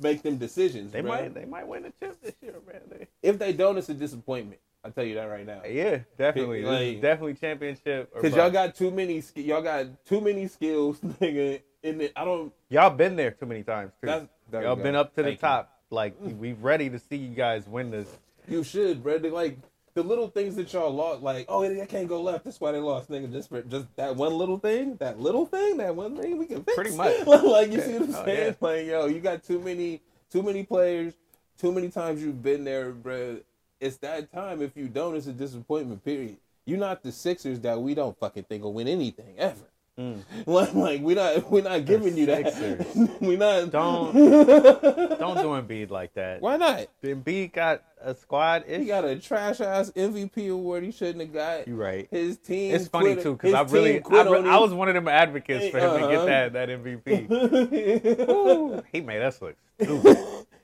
make 0.00 0.22
them 0.22 0.36
decisions. 0.36 0.92
They 0.92 1.00
bro. 1.00 1.10
might 1.10 1.34
they 1.34 1.44
might 1.44 1.66
win 1.66 1.82
the 1.84 1.92
chip 2.00 2.20
this 2.22 2.34
year, 2.42 2.54
man. 2.66 2.80
They- 2.88 3.06
If 3.22 3.38
they 3.38 3.52
don't, 3.52 3.76
it's 3.78 3.88
a 3.88 3.94
disappointment. 3.94 4.60
I 4.84 4.90
tell 4.90 5.04
you 5.04 5.14
that 5.14 5.24
right 5.26 5.46
now. 5.46 5.62
yeah, 5.64 5.98
definitely. 6.18 6.62
Like- 6.64 7.00
definitely 7.00 7.34
championship. 7.34 8.12
Cause 8.20 8.34
y'all 8.34 8.50
got 8.50 8.74
too 8.74 8.90
many. 8.90 9.22
Y'all 9.36 9.62
got 9.62 10.04
too 10.04 10.20
many 10.20 10.48
skills, 10.48 10.98
nigga. 11.20 11.60
It, 11.84 12.12
I 12.16 12.24
don't. 12.24 12.52
y'all 12.68 12.90
been 12.90 13.16
there 13.16 13.32
too 13.32 13.46
many 13.46 13.62
times 13.64 13.92
too. 14.02 14.28
Y'all 14.52 14.76
been 14.76 14.94
up 14.94 15.14
to 15.16 15.22
the 15.22 15.30
Thank 15.30 15.42
you. 15.42 15.48
Like 15.92 16.18
mm. 16.20 16.36
we 16.38 16.54
ready 16.54 16.88
to 16.90 16.98
see 16.98 17.16
you 17.16 17.34
guys 17.34 17.66
win 17.66 17.90
this. 17.90 18.08
You 18.48 18.64
should, 18.64 19.02
bro. 19.02 19.16
Like 19.16 19.58
the 19.94 20.02
little 20.02 20.28
things 20.28 20.56
that 20.56 20.72
y'all 20.72 20.90
lost, 20.90 21.22
like 21.22 21.46
oh, 21.48 21.68
they 21.68 21.84
can't 21.86 22.08
go 22.08 22.22
left. 22.22 22.44
That's 22.44 22.60
why 22.60 22.72
they 22.72 22.78
lost, 22.78 23.10
nigga. 23.10 23.30
Just 23.30 23.50
for 23.50 23.62
just 23.62 23.86
that 23.96 24.16
one 24.16 24.32
little 24.32 24.58
thing, 24.58 24.96
that 24.96 25.20
little 25.20 25.46
thing, 25.46 25.76
that 25.76 25.94
one 25.94 26.16
thing 26.16 26.38
we 26.38 26.46
can 26.46 26.64
fix. 26.64 26.74
Pretty 26.74 26.96
much. 26.96 27.26
like 27.26 27.70
you 27.70 27.80
see 27.80 27.92
what 27.92 28.02
I'm 28.02 28.14
Oh, 28.14 28.24
saying? 28.24 28.46
yeah. 28.60 28.66
Like 28.68 28.86
yo, 28.86 29.06
you 29.06 29.20
got 29.20 29.44
too 29.44 29.60
many, 29.60 30.00
too 30.30 30.42
many 30.42 30.64
players, 30.64 31.14
too 31.58 31.70
many 31.72 31.90
times 31.90 32.22
you've 32.22 32.42
been 32.42 32.64
there, 32.64 32.90
bro. 32.92 33.38
It's 33.80 33.98
that 33.98 34.32
time. 34.32 34.62
If 34.62 34.76
you 34.76 34.88
don't, 34.88 35.14
it's 35.14 35.26
a 35.26 35.32
disappointment. 35.32 36.04
Period. 36.04 36.38
You're 36.64 36.78
not 36.78 37.02
the 37.02 37.12
Sixers 37.12 37.60
that 37.60 37.80
we 37.80 37.94
don't 37.94 38.16
fucking 38.18 38.44
think 38.44 38.62
will 38.62 38.72
win 38.72 38.88
anything 38.88 39.34
ever. 39.36 39.71
Mm. 39.98 40.22
Like, 40.46 40.72
like 40.74 41.02
we 41.02 41.14
not 41.14 41.50
we're 41.50 41.62
not 41.62 41.84
giving 41.84 42.16
you 42.16 42.24
that. 42.26 42.54
Sixers. 42.54 43.08
we 43.20 43.36
not 43.36 43.70
Don't 43.70 44.14
don't 44.14 45.36
do 45.36 45.48
Embiid 45.52 45.90
like 45.90 46.14
that. 46.14 46.40
Why 46.40 46.56
not? 46.56 46.86
Embiid 47.04 47.52
got 47.52 47.82
a 48.00 48.14
squad. 48.14 48.64
He 48.66 48.86
got 48.86 49.04
a 49.04 49.16
trash 49.16 49.60
ass 49.60 49.90
MVP 49.90 50.50
award. 50.50 50.82
He 50.84 50.92
shouldn't 50.92 51.20
have 51.20 51.32
got. 51.32 51.68
You 51.68 51.76
right. 51.76 52.08
His 52.10 52.38
team. 52.38 52.74
It's 52.74 52.88
funny 52.88 53.12
quit- 53.12 53.22
too 53.22 53.32
because 53.34 53.52
I 53.54 53.62
really 53.62 54.02
I, 54.10 54.22
re- 54.22 54.48
I 54.48 54.56
was 54.58 54.72
one 54.72 54.88
of 54.88 54.94
them 54.94 55.08
advocates 55.08 55.68
for 55.68 55.78
him 55.78 55.90
to 55.90 56.06
Uh-huh. 56.06 56.26
get 56.26 56.52
that 56.52 56.68
that 56.68 56.68
MVP. 56.70 58.28
Ooh, 58.30 58.82
he 58.90 59.00
made 59.02 59.20
us 59.22 59.42
look 59.42 59.56
stupid. 59.80 60.16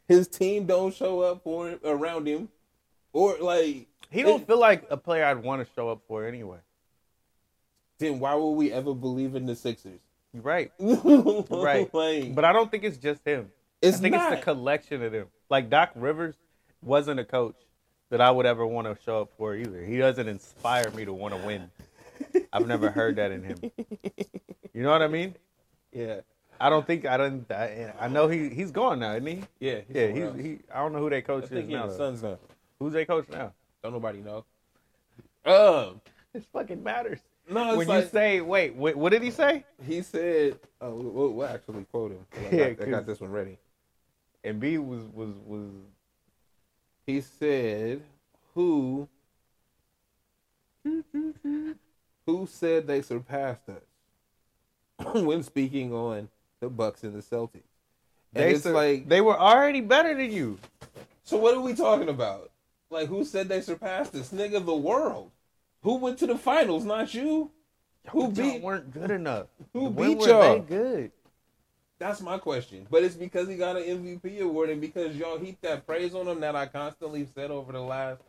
his 0.09 0.27
team 0.27 0.65
don't 0.65 0.95
show 0.95 1.21
up 1.21 1.43
for 1.45 1.69
him 1.69 1.81
around 1.85 2.27
him, 2.27 2.49
or 3.13 3.37
like 3.43 3.89
He 4.11 4.23
don't 4.23 4.47
feel 4.47 4.59
like 4.59 4.87
a 4.91 4.97
player 4.97 5.25
I'd 5.27 5.43
want 5.43 5.67
to 5.67 5.75
show 5.75 5.91
up 5.91 6.01
for 6.09 6.25
anyway. 6.27 6.59
Then 7.99 8.19
why 8.21 8.35
would 8.35 8.53
we 8.53 8.73
ever 8.73 8.95
believe 8.95 9.35
in 9.35 9.47
the 9.47 9.55
Sixers? 9.57 10.01
You're 10.33 10.43
right. 10.43 10.71
right. 10.79 11.47
Right. 11.51 11.95
Like, 11.95 12.35
But 12.35 12.45
I 12.45 12.53
don't 12.53 12.71
think 12.71 12.85
it's 12.85 12.99
just 12.99 13.25
him. 13.25 13.51
it's 13.83 13.99
I 13.99 14.01
think 14.01 14.15
not. 14.15 14.33
it's 14.33 14.41
the 14.41 14.45
collection 14.45 15.03
of 15.03 15.13
them. 15.13 15.27
Like 15.51 15.71
Doc 15.71 15.91
Rivers 15.95 16.35
wasn't 16.83 17.19
a 17.21 17.25
coach 17.25 17.57
that 18.11 18.21
I 18.21 18.31
would 18.31 18.47
ever 18.47 18.67
want 18.67 18.87
to 18.87 18.97
show 19.05 19.23
up 19.23 19.31
for 19.37 19.55
either. 19.55 19.83
He 19.85 19.99
doesn't 19.99 20.29
inspire 20.29 20.91
me 20.91 21.05
to 21.05 21.13
want 21.13 21.35
to 21.35 21.47
win. 21.47 21.71
I've 22.53 22.67
never 22.67 22.91
heard 22.91 23.17
that 23.17 23.31
in 23.33 23.43
him. 23.45 23.59
You 24.75 24.83
know 24.83 24.91
what 24.91 25.03
I 25.03 25.09
mean? 25.09 25.35
yeah. 25.93 26.21
I 26.61 26.71
don't 26.71 26.85
think 26.85 27.07
I 27.07 27.17
don't. 27.17 27.49
I, 27.53 27.95
I 28.01 28.09
know 28.09 28.27
he 28.27 28.49
he's 28.49 28.73
gone 28.73 28.99
now, 28.99 29.13
isn't 29.13 29.27
he? 29.27 29.43
Yeah. 29.61 29.81
Yeah, 29.89 30.07
somewhere 30.09 30.25
else. 30.27 30.37
he's 30.37 30.45
he. 30.45 30.59
I 30.75 30.79
don't 30.81 30.93
know 30.93 30.99
who 30.99 31.09
they 31.11 31.19
I 31.19 31.21
coach 31.21 31.45
is 31.45 31.51
think 31.51 31.69
now. 31.69 31.87
the. 31.87 31.97
Suns 31.97 32.21
now. 32.23 32.37
Who's 32.81 32.93
they 32.93 33.05
coach 33.05 33.29
now? 33.31 33.53
Don't 33.83 33.93
nobody 33.93 34.19
know. 34.23 34.45
Um. 35.47 36.01
It 36.35 36.45
fucking 36.53 36.83
matters. 36.83 37.21
No, 37.51 37.69
it's 37.71 37.79
when 37.79 37.89
like 37.89 38.05
you 38.05 38.11
say, 38.11 38.41
wait, 38.41 38.75
what, 38.75 38.97
what 38.97 39.11
did 39.11 39.23
he 39.23 39.31
say? 39.31 39.65
he 39.87 40.03
said. 40.03 40.59
Oh, 40.81 40.95
we'll, 40.95 41.33
we'll 41.33 41.47
actually 41.47 41.85
quote 41.85 42.13
him. 42.13 42.27
I, 42.33 42.55
Yeah, 42.55 42.71
got, 42.71 42.87
I 42.87 42.91
got 42.91 43.07
this 43.07 43.21
one 43.21 43.31
ready. 43.31 43.59
Embiid 44.45 44.87
was 44.87 45.03
was 45.13 45.35
was 45.47 45.71
He 47.07 47.21
said, 47.21 48.03
"Who? 48.55 49.09
Who 52.27 52.47
said 52.47 52.87
they 52.87 53.03
surpassed 53.03 53.69
us?" 53.69 55.15
when 55.25 55.43
speaking 55.43 55.93
on 55.93 56.29
the 56.61 56.69
Bucks 56.69 57.03
and 57.05 57.15
the 57.15 57.23
Celtics, 57.23 57.63
and 58.35 58.45
they 58.45 58.55
it's 58.55 58.65
sur- 58.65 58.73
like, 58.73 59.09
they 59.09 59.21
were 59.21 59.39
already 59.39 59.81
better 59.81 60.15
than 60.15 60.31
you. 60.31 60.59
so 61.25 61.37
what 61.37 61.55
are 61.57 61.61
we 61.61 61.75
talking 61.75 62.09
about? 62.09 62.51
Like, 62.91 63.09
who 63.09 63.25
said 63.25 63.49
they 63.49 63.61
surpassed 63.61 64.15
us? 64.15 64.31
Nigga, 64.33 64.65
the 64.65 64.75
world. 64.75 65.31
Who 65.83 65.97
went 65.97 66.19
to 66.19 66.27
the 66.27 66.37
finals? 66.37 66.85
Not 66.85 67.15
you. 67.15 67.51
Who 68.11 68.23
y'all 68.23 68.31
beat? 68.31 68.63
weren't 68.63 68.91
good 68.91 69.11
enough. 69.11 69.47
Who 69.73 69.91
beat 69.91 70.19
were 70.19 70.29
y'all? 70.29 70.55
they 70.55 70.61
good? 70.61 71.13
That's 71.99 72.21
my 72.21 72.39
question. 72.39 72.87
But 72.91 73.03
it's 73.03 73.17
because 73.17 73.49
he 73.49 73.57
got 73.57 73.77
an 73.77 73.83
MVP 73.83 74.41
award 74.41 74.71
and 74.71 74.81
because 74.81 75.17
y'all 75.17 75.39
heap 75.39 75.61
that 75.63 75.87
praise 75.87 76.15
on 76.15 76.29
him 76.29 76.41
that 76.41 76.55
I 76.55 76.67
constantly 76.67 77.27
said 77.35 77.51
over 77.51 77.73
the 77.73 77.81
last 77.81 78.21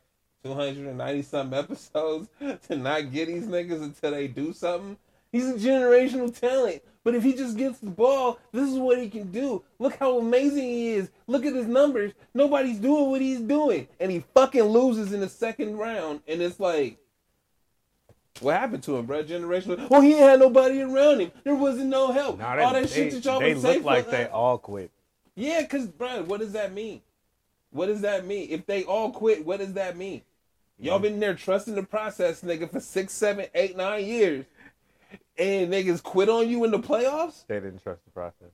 290 0.43 1.21
something 1.21 1.57
episodes 1.59 2.29
to 2.67 2.75
not 2.75 3.11
get 3.11 3.27
these 3.27 3.45
niggas 3.45 3.83
until 3.83 4.11
they 4.11 4.27
do 4.27 4.53
something. 4.53 4.97
He's 5.31 5.47
a 5.47 5.53
generational 5.53 6.37
talent. 6.37 6.81
But 7.03 7.15
if 7.15 7.23
he 7.23 7.33
just 7.33 7.57
gets 7.57 7.79
the 7.79 7.91
ball, 7.91 8.39
this 8.51 8.67
is 8.69 8.77
what 8.77 8.99
he 8.99 9.09
can 9.09 9.31
do. 9.31 9.63
Look 9.77 9.95
how 9.97 10.17
amazing 10.17 10.63
he 10.63 10.89
is. 10.93 11.09
Look 11.27 11.45
at 11.45 11.53
his 11.53 11.67
numbers. 11.67 12.13
Nobody's 12.33 12.79
doing 12.79 13.09
what 13.09 13.21
he's 13.21 13.39
doing. 13.39 13.87
And 13.99 14.11
he 14.11 14.23
fucking 14.33 14.63
loses 14.63 15.13
in 15.13 15.19
the 15.19 15.29
second 15.29 15.77
round. 15.77 16.21
And 16.27 16.41
it's 16.41 16.59
like, 16.59 16.97
what 18.41 18.55
happened 18.55 18.83
to 18.83 18.97
him, 18.97 19.05
bro? 19.05 19.23
Generational. 19.23 19.77
Well, 19.89 19.99
oh, 19.99 20.01
he 20.01 20.13
ain't 20.13 20.21
had 20.21 20.39
nobody 20.39 20.81
around 20.81 21.21
him. 21.21 21.31
There 21.43 21.55
wasn't 21.55 21.87
no 21.87 22.11
help. 22.11 22.39
Nah, 22.39 22.55
they, 22.55 22.63
All 22.63 22.73
that 22.73 22.83
they, 22.83 22.89
shit 22.89 23.11
that 23.13 23.25
y'all 23.25 23.39
they 23.39 23.53
look 23.53 23.83
like 23.83 24.05
for 24.05 24.11
they 24.11 24.25
all 24.27 24.57
quit. 24.57 24.91
yeah, 25.35 25.63
cause 25.65 25.87
bro, 25.87 26.23
what 26.23 26.39
does 26.39 26.53
that 26.53 26.73
mean? 26.73 27.01
What 27.71 27.87
does 27.87 28.01
that 28.01 28.25
mean? 28.25 28.47
If 28.49 28.65
they 28.65 28.83
all 28.83 29.11
quit, 29.11 29.45
what 29.45 29.59
does 29.59 29.73
that 29.73 29.95
mean? 29.95 30.21
Y'all 30.79 30.99
mm. 30.99 31.03
been 31.03 31.19
there 31.19 31.35
trusting 31.35 31.75
the 31.75 31.83
process, 31.83 32.41
nigga, 32.41 32.71
for 32.71 32.79
six, 32.79 33.13
seven, 33.13 33.45
eight, 33.53 33.75
nine 33.75 34.05
years, 34.05 34.45
and 35.37 35.71
niggas 35.71 36.01
quit 36.01 36.29
on 36.29 36.49
you 36.49 36.63
in 36.63 36.71
the 36.71 36.79
playoffs. 36.79 37.45
They 37.47 37.59
didn't 37.59 37.83
trust 37.83 38.03
the 38.05 38.11
process. 38.11 38.49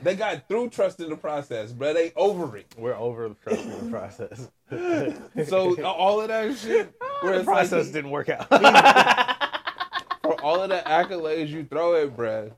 They 0.00 0.14
got 0.14 0.46
through 0.46 0.70
trusting 0.70 1.08
the 1.08 1.16
process, 1.16 1.72
bro. 1.72 1.92
They 1.92 2.12
over 2.14 2.56
it. 2.56 2.72
We're 2.78 2.94
over 2.94 3.34
trusting 3.42 3.84
the 3.84 3.90
process. 3.90 4.48
So 5.48 5.82
all 5.82 6.20
of 6.20 6.28
that 6.28 6.54
shit, 6.58 6.94
where 7.20 7.32
the 7.32 7.38
it's 7.38 7.46
like 7.46 7.56
process 7.56 7.90
didn't 7.90 8.10
work 8.10 8.28
out. 8.28 8.46
for 10.22 10.38
all 10.42 10.60
of 10.60 10.68
the 10.68 10.82
accolades 10.84 11.48
you 11.48 11.64
throw 11.64 12.02
at 12.02 12.14
bruh, 12.14 12.52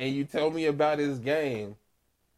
and 0.00 0.12
you 0.12 0.24
tell 0.24 0.50
me 0.50 0.66
about 0.66 0.98
his 0.98 1.20
game, 1.20 1.76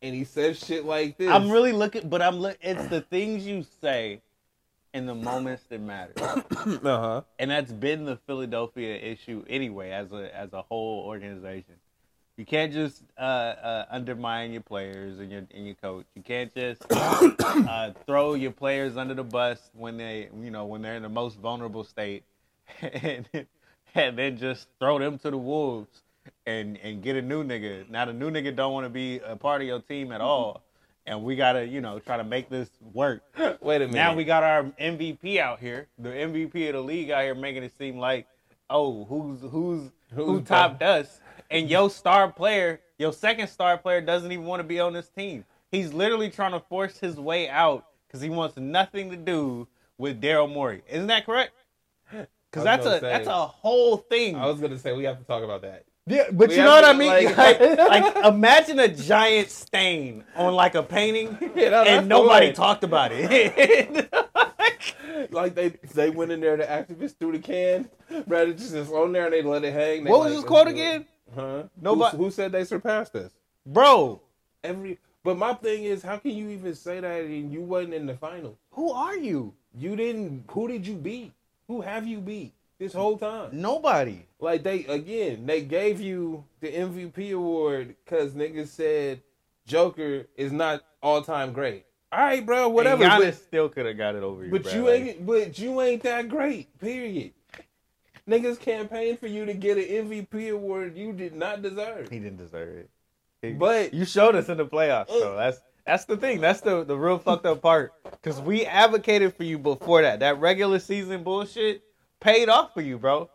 and 0.03 0.15
he 0.15 0.25
says 0.25 0.59
shit 0.59 0.85
like 0.85 1.17
this. 1.17 1.31
I'm 1.31 1.51
really 1.51 1.73
looking, 1.73 2.11
but 2.11 2.21
I'm 2.21 2.37
look. 2.37 2.59
It's 2.61 2.87
the 2.89 3.01
things 3.01 3.47
you 3.47 3.65
say 3.81 4.21
in 4.93 5.07
the 5.07 5.15
moments 5.15 5.63
that 5.71 5.81
matter, 5.81 6.13
uh 6.21 6.79
huh. 6.83 7.23
and 7.39 7.51
that's 7.51 7.73
been 7.73 8.05
the 8.05 8.17
Philadelphia 8.27 8.95
issue 8.97 9.43
anyway, 9.49 9.91
as 9.91 10.13
a 10.13 10.37
as 10.37 10.53
a 10.53 10.61
whole 10.61 11.05
organization. 11.07 11.77
You 12.37 12.47
can't 12.47 12.73
just 12.73 13.03
uh, 13.19 13.21
uh, 13.21 13.87
undermine 13.91 14.53
your 14.53 14.63
players 14.63 15.19
and 15.19 15.31
your 15.31 15.43
and 15.55 15.67
your 15.67 15.75
coach. 15.75 16.07
You 16.15 16.23
can't 16.23 16.53
just 16.55 16.83
uh, 16.91 17.91
throw 18.07 18.35
your 18.35 18.53
players 18.53 18.97
under 18.97 19.15
the 19.15 19.25
bus 19.25 19.71
when 19.75 19.99
they, 19.99 20.29
you 20.41 20.51
know, 20.51 20.65
when 20.65 20.81
they're 20.81 20.97
in 20.97 21.03
the 21.03 21.11
most 21.11 21.39
vulnerable 21.39 21.85
state, 21.85 22.25
and 22.81 23.29
and 23.95 24.19
then 24.19 24.39
just 24.39 24.69
throw 24.79 24.99
them 24.99 25.19
to 25.19 25.31
the 25.31 25.37
wolves 25.37 26.03
and 26.47 26.79
and 26.83 27.03
get 27.03 27.17
a 27.17 27.23
new 27.23 27.45
nigga. 27.45 27.89
Now 27.91 28.07
the 28.07 28.15
new 28.15 28.31
nigga 28.31 28.55
don't 28.55 28.73
want 28.73 28.87
to 28.87 28.91
be 28.91 29.19
a 29.19 29.37
part 29.37 29.61
of 29.61 29.67
your 29.67 29.81
team 29.81 30.11
at 30.11 30.23
all, 30.23 30.63
and 31.07 31.23
we 31.23 31.37
gotta, 31.37 31.67
you 31.67 31.81
know, 31.81 31.99
try 31.99 32.17
to 32.17 32.25
make 32.25 32.49
this 32.49 32.71
work. 32.95 33.23
Wait 33.61 33.77
a 33.77 33.81
minute. 33.81 33.93
Now 33.93 34.15
we 34.15 34.25
got 34.25 34.43
our 34.43 34.65
MVP 34.81 35.39
out 35.39 35.61
here, 35.61 35.89
the 35.99 36.09
MVP 36.09 36.69
of 36.69 36.75
the 36.75 36.81
league 36.81 37.11
out 37.11 37.25
here, 37.25 37.35
making 37.35 37.63
it 37.63 37.73
seem 37.77 37.99
like, 37.99 38.27
oh, 38.71 39.05
who's 39.05 39.41
who's 39.51 39.91
who 40.15 40.41
topped 40.43 40.83
us, 40.83 41.21
and 41.53 41.71
your 41.71 41.91
star 41.91 42.31
player, 42.33 42.81
your 42.99 43.13
second 43.13 43.49
star 43.49 43.79
player, 43.79 44.01
doesn't 44.01 44.33
even 44.33 44.45
want 44.47 44.61
to 44.61 44.65
be 44.65 44.81
on 44.81 44.93
this 44.93 45.09
team. 45.09 45.45
He's 45.71 45.93
literally 45.93 46.31
trying 46.31 46.53
to 46.53 46.61
force 46.61 46.99
his 46.99 47.17
way 47.17 47.49
out 47.49 47.87
because 48.07 48.21
he 48.21 48.29
wants 48.31 48.57
nothing 48.57 49.11
to 49.11 49.17
do 49.17 49.69
with 49.99 50.21
Daryl 50.21 50.53
Morey. 50.53 50.83
Isn't 50.89 51.07
that 51.09 51.25
correct? 51.27 51.53
Because 52.51 52.65
that's 52.65 52.85
a 52.85 52.91
say- 53.01 53.01
that's 53.01 53.29
a 53.29 53.47
whole 53.47 53.97
thing. 53.97 54.37
I 54.37 54.45
was 54.47 54.61
gonna 54.61 54.79
say 54.79 54.93
we 54.93 55.05
have 55.05 55.19
to 55.19 55.25
talk 55.25 55.43
about 55.43 55.63
that. 55.63 55.85
Yeah, 56.07 56.25
but 56.31 56.49
We 56.51 56.57
you 56.57 56.61
have 56.61 56.69
know 56.69 56.75
what 56.75 56.81
to, 56.83 56.89
I 56.89 56.93
mean? 56.93 57.35
like- 57.35 57.59
Like, 57.79 58.05
like, 58.15 58.25
imagine 58.27 58.79
a 58.79 58.89
giant 58.89 59.49
stain 59.51 60.23
on 60.37 60.53
like 60.53 60.75
a 60.75 60.83
painting, 60.83 61.39
Yeah, 61.57 61.71
no, 61.71 61.83
and 61.85 62.09
nobody 62.11 62.49
way. 62.49 62.53
talked 62.53 62.85
about 62.85 63.11
it. 63.15 64.13
Like 65.31 65.55
they 65.55 65.69
they 65.95 66.11
went 66.11 66.31
in 66.33 66.41
there, 66.41 66.57
the 66.59 66.65
activists 66.65 67.17
threw 67.19 67.33
the 67.33 67.39
can, 67.39 67.89
bro. 68.27 68.43
It 68.43 68.59
just 68.59 68.75
is 68.75 68.91
on 68.91 69.13
there 69.13 69.25
and 69.25 69.33
they 69.33 69.41
let 69.43 69.65
it 69.65 69.73
hang. 69.73 70.05
They 70.05 70.11
what 70.11 70.21
was 70.21 70.29
like, 70.29 70.35
his 70.35 70.45
quote 70.45 70.65
do 70.67 70.71
it. 70.71 70.75
again, 70.75 71.07
Huh? 71.35 71.65
Nobody- 71.81 72.17
Who, 72.17 72.25
who 72.25 72.31
said 72.31 72.53
they 72.53 72.65
surpassed 72.65 73.15
us? 73.17 73.31
bro? 73.67 74.21
Every. 74.65 74.99
But 75.25 75.39
my 75.39 75.55
thing 75.55 75.85
is, 75.85 76.03
how 76.03 76.17
can 76.17 76.33
you 76.33 76.49
even 76.51 76.75
say 76.75 76.99
that 77.01 77.25
and 77.25 77.53
you 77.53 77.61
wasn't 77.63 77.95
in 77.95 78.07
the 78.07 78.15
final? 78.15 78.57
Who 78.73 78.91
are 78.93 79.17
you? 79.17 79.55
You 79.77 79.95
didn't. 79.97 80.45
Who 80.51 80.67
did 80.69 80.87
you 80.87 80.95
beat? 80.95 81.33
Who 81.69 81.81
have 81.81 82.07
you 82.07 82.19
beat 82.19 82.53
this 82.79 82.93
whole 82.93 83.17
time? 83.17 83.51
Nobody. 83.53 84.19
Like 84.41 84.63
they 84.65 84.85
again, 84.87 85.47
they 85.47 85.63
gave 85.63 86.01
you 86.01 86.45
the 86.61 86.69
MVP 86.73 87.33
award 87.35 87.95
because 88.05 88.33
niggas 88.35 88.69
said 88.69 89.21
Joker 89.67 90.27
is 90.37 90.51
not 90.53 90.83
all 91.03 91.23
time 91.23 91.53
great. 91.53 91.87
All 92.11 92.19
right, 92.21 92.45
bro, 92.45 92.69
Whatever. 92.69 93.05
whatever. 93.05 93.25
Giannis 93.25 93.35
still 93.43 93.69
could 93.71 93.87
have 93.87 93.97
got 93.97 94.15
it 94.17 94.23
over 94.23 94.45
you. 94.45 94.51
but 94.51 94.65
bro. 94.65 94.73
you 94.73 94.89
ain't 94.91 95.25
but 95.25 95.59
you 95.59 95.81
ain't 95.81 96.03
that 96.03 96.29
great. 96.29 96.79
Period. 96.81 97.33
Niggas 98.29 98.61
campaigned 98.61 99.19
for 99.19 99.27
you 99.27 99.45
to 99.47 99.55
get 99.55 99.77
an 99.79 100.09
MVP 100.09 100.53
award 100.53 100.97
you 100.97 101.13
did 101.13 101.35
not 101.35 101.61
deserve. 101.63 102.09
He 102.09 102.19
didn't 102.19 102.39
deserve 102.39 102.77
it. 102.79 102.91
He- 103.43 103.53
But 103.53 103.93
you 103.93 104.05
showed 104.05 104.37
us 104.37 104.49
in 104.49 104.57
the 104.59 104.67
playoffs, 104.67 105.09
though. 105.09 105.37
That's 105.37 105.61
that's 105.85 106.05
the 106.05 106.17
thing. 106.17 106.41
That's 106.41 106.61
the 106.61 106.85
the 106.85 106.97
real 106.97 107.19
fucked 107.19 107.47
up 107.47 107.61
part. 107.63 107.93
Because 108.05 108.41
we 108.41 108.65
advocated 108.65 109.35
for 109.35 109.43
you 109.43 109.59
before 109.59 110.03
that. 110.03 110.21
That 110.21 110.39
regular 110.39 110.79
season 110.79 111.25
bullshit 111.25 111.83
paid 112.21 112.49
off 112.49 112.73
for 112.75 112.81
you, 112.81 112.99
bro. 112.99 113.29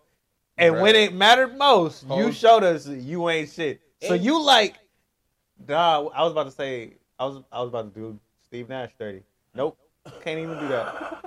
And 0.58 0.82
when 0.82 0.96
it 0.96 1.14
mattered 1.14 1.58
most, 1.58 2.06
you 2.10 2.32
showed 2.32 2.64
us 2.64 2.88
you 2.88 3.30
ain't 3.30 3.50
shit. 3.52 3.82
So 4.02 4.14
And- 4.14 4.24
you 4.24 4.42
like, 4.42 4.76
nah. 5.68 6.08
I 6.08 6.24
was 6.24 6.32
about 6.32 6.46
to 6.46 6.52
say, 6.52 6.94
I 7.20 7.26
was 7.26 7.44
I 7.52 7.60
was 7.60 7.68
about 7.70 7.94
to 7.94 8.00
do 8.00 8.20
Steve 8.46 8.70
Nash 8.70 8.92
thirty. 8.98 9.24
Nope, 9.54 9.78
can't 10.24 10.40
even 10.40 10.58
do 10.60 10.68
that. 10.70 11.27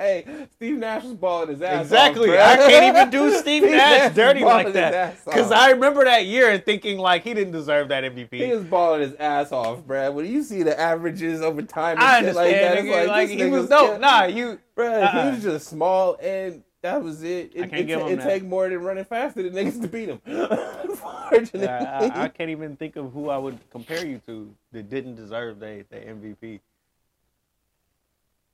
Hey, 0.00 0.46
Steve 0.52 0.78
Nash 0.78 1.04
was 1.04 1.14
balling 1.14 1.50
his 1.50 1.62
ass 1.62 1.76
off. 1.76 1.82
Exactly. 1.82 2.30
off. 2.30 2.40
I 2.40 2.56
can't 2.56 2.96
even 2.96 3.10
do 3.10 3.36
Steve 3.38 3.62
Nash 3.62 4.08
was 4.08 4.16
dirty 4.16 4.44
like 4.44 4.72
that. 4.72 5.24
Because. 5.24 5.52
I 5.52 5.70
remember 5.70 6.04
that 6.04 6.26
year 6.26 6.50
and 6.50 6.64
thinking 6.64 6.98
like 6.98 7.22
he 7.22 7.34
didn't 7.34 7.52
deserve 7.52 7.88
that 7.88 8.04
MVP. 8.04 8.34
He 8.34 8.52
was 8.52 8.64
balling 8.64 9.02
his 9.02 9.14
ass 9.14 9.52
off, 9.52 9.84
Brad. 9.86 10.14
When 10.14 10.26
you 10.26 10.42
see 10.42 10.62
the 10.62 10.78
averages 10.78 11.42
over 11.42 11.62
time 11.62 11.96
and 11.98 12.04
I 12.04 12.20
shit 12.22 12.34
like 12.34 12.54
understand. 12.54 12.88
that, 12.88 13.06
like, 13.06 13.08
like, 13.08 13.28
he 13.28 13.44
was 13.46 13.68
dope. 13.68 14.00
Nah, 14.00 14.24
you. 14.24 14.58
Bruh, 14.76 15.02
Uh-uh. 15.02 15.24
he 15.24 15.30
was 15.34 15.42
just 15.42 15.68
small 15.68 16.16
and 16.22 16.62
that 16.82 17.02
was 17.02 17.22
it. 17.22 17.52
It, 17.54 17.72
I 17.72 17.76
it, 17.76 17.86
give 17.86 18.00
ta- 18.00 18.06
him 18.06 18.18
it 18.18 18.22
take 18.22 18.42
more 18.42 18.68
than 18.68 18.78
running 18.78 19.04
faster 19.04 19.42
than 19.42 19.52
niggas 19.52 19.82
to 19.82 19.88
beat 19.88 20.08
him. 20.08 20.20
I, 20.26 20.80
Unfortunately. 20.84 21.68
I, 21.68 22.24
I 22.24 22.28
can't 22.28 22.50
even 22.50 22.76
think 22.76 22.96
of 22.96 23.12
who 23.12 23.28
I 23.28 23.36
would 23.36 23.58
compare 23.70 24.06
you 24.06 24.20
to 24.26 24.54
that 24.72 24.88
didn't 24.88 25.16
deserve 25.16 25.60
the, 25.60 25.84
the 25.90 25.96
MVP. 25.96 26.60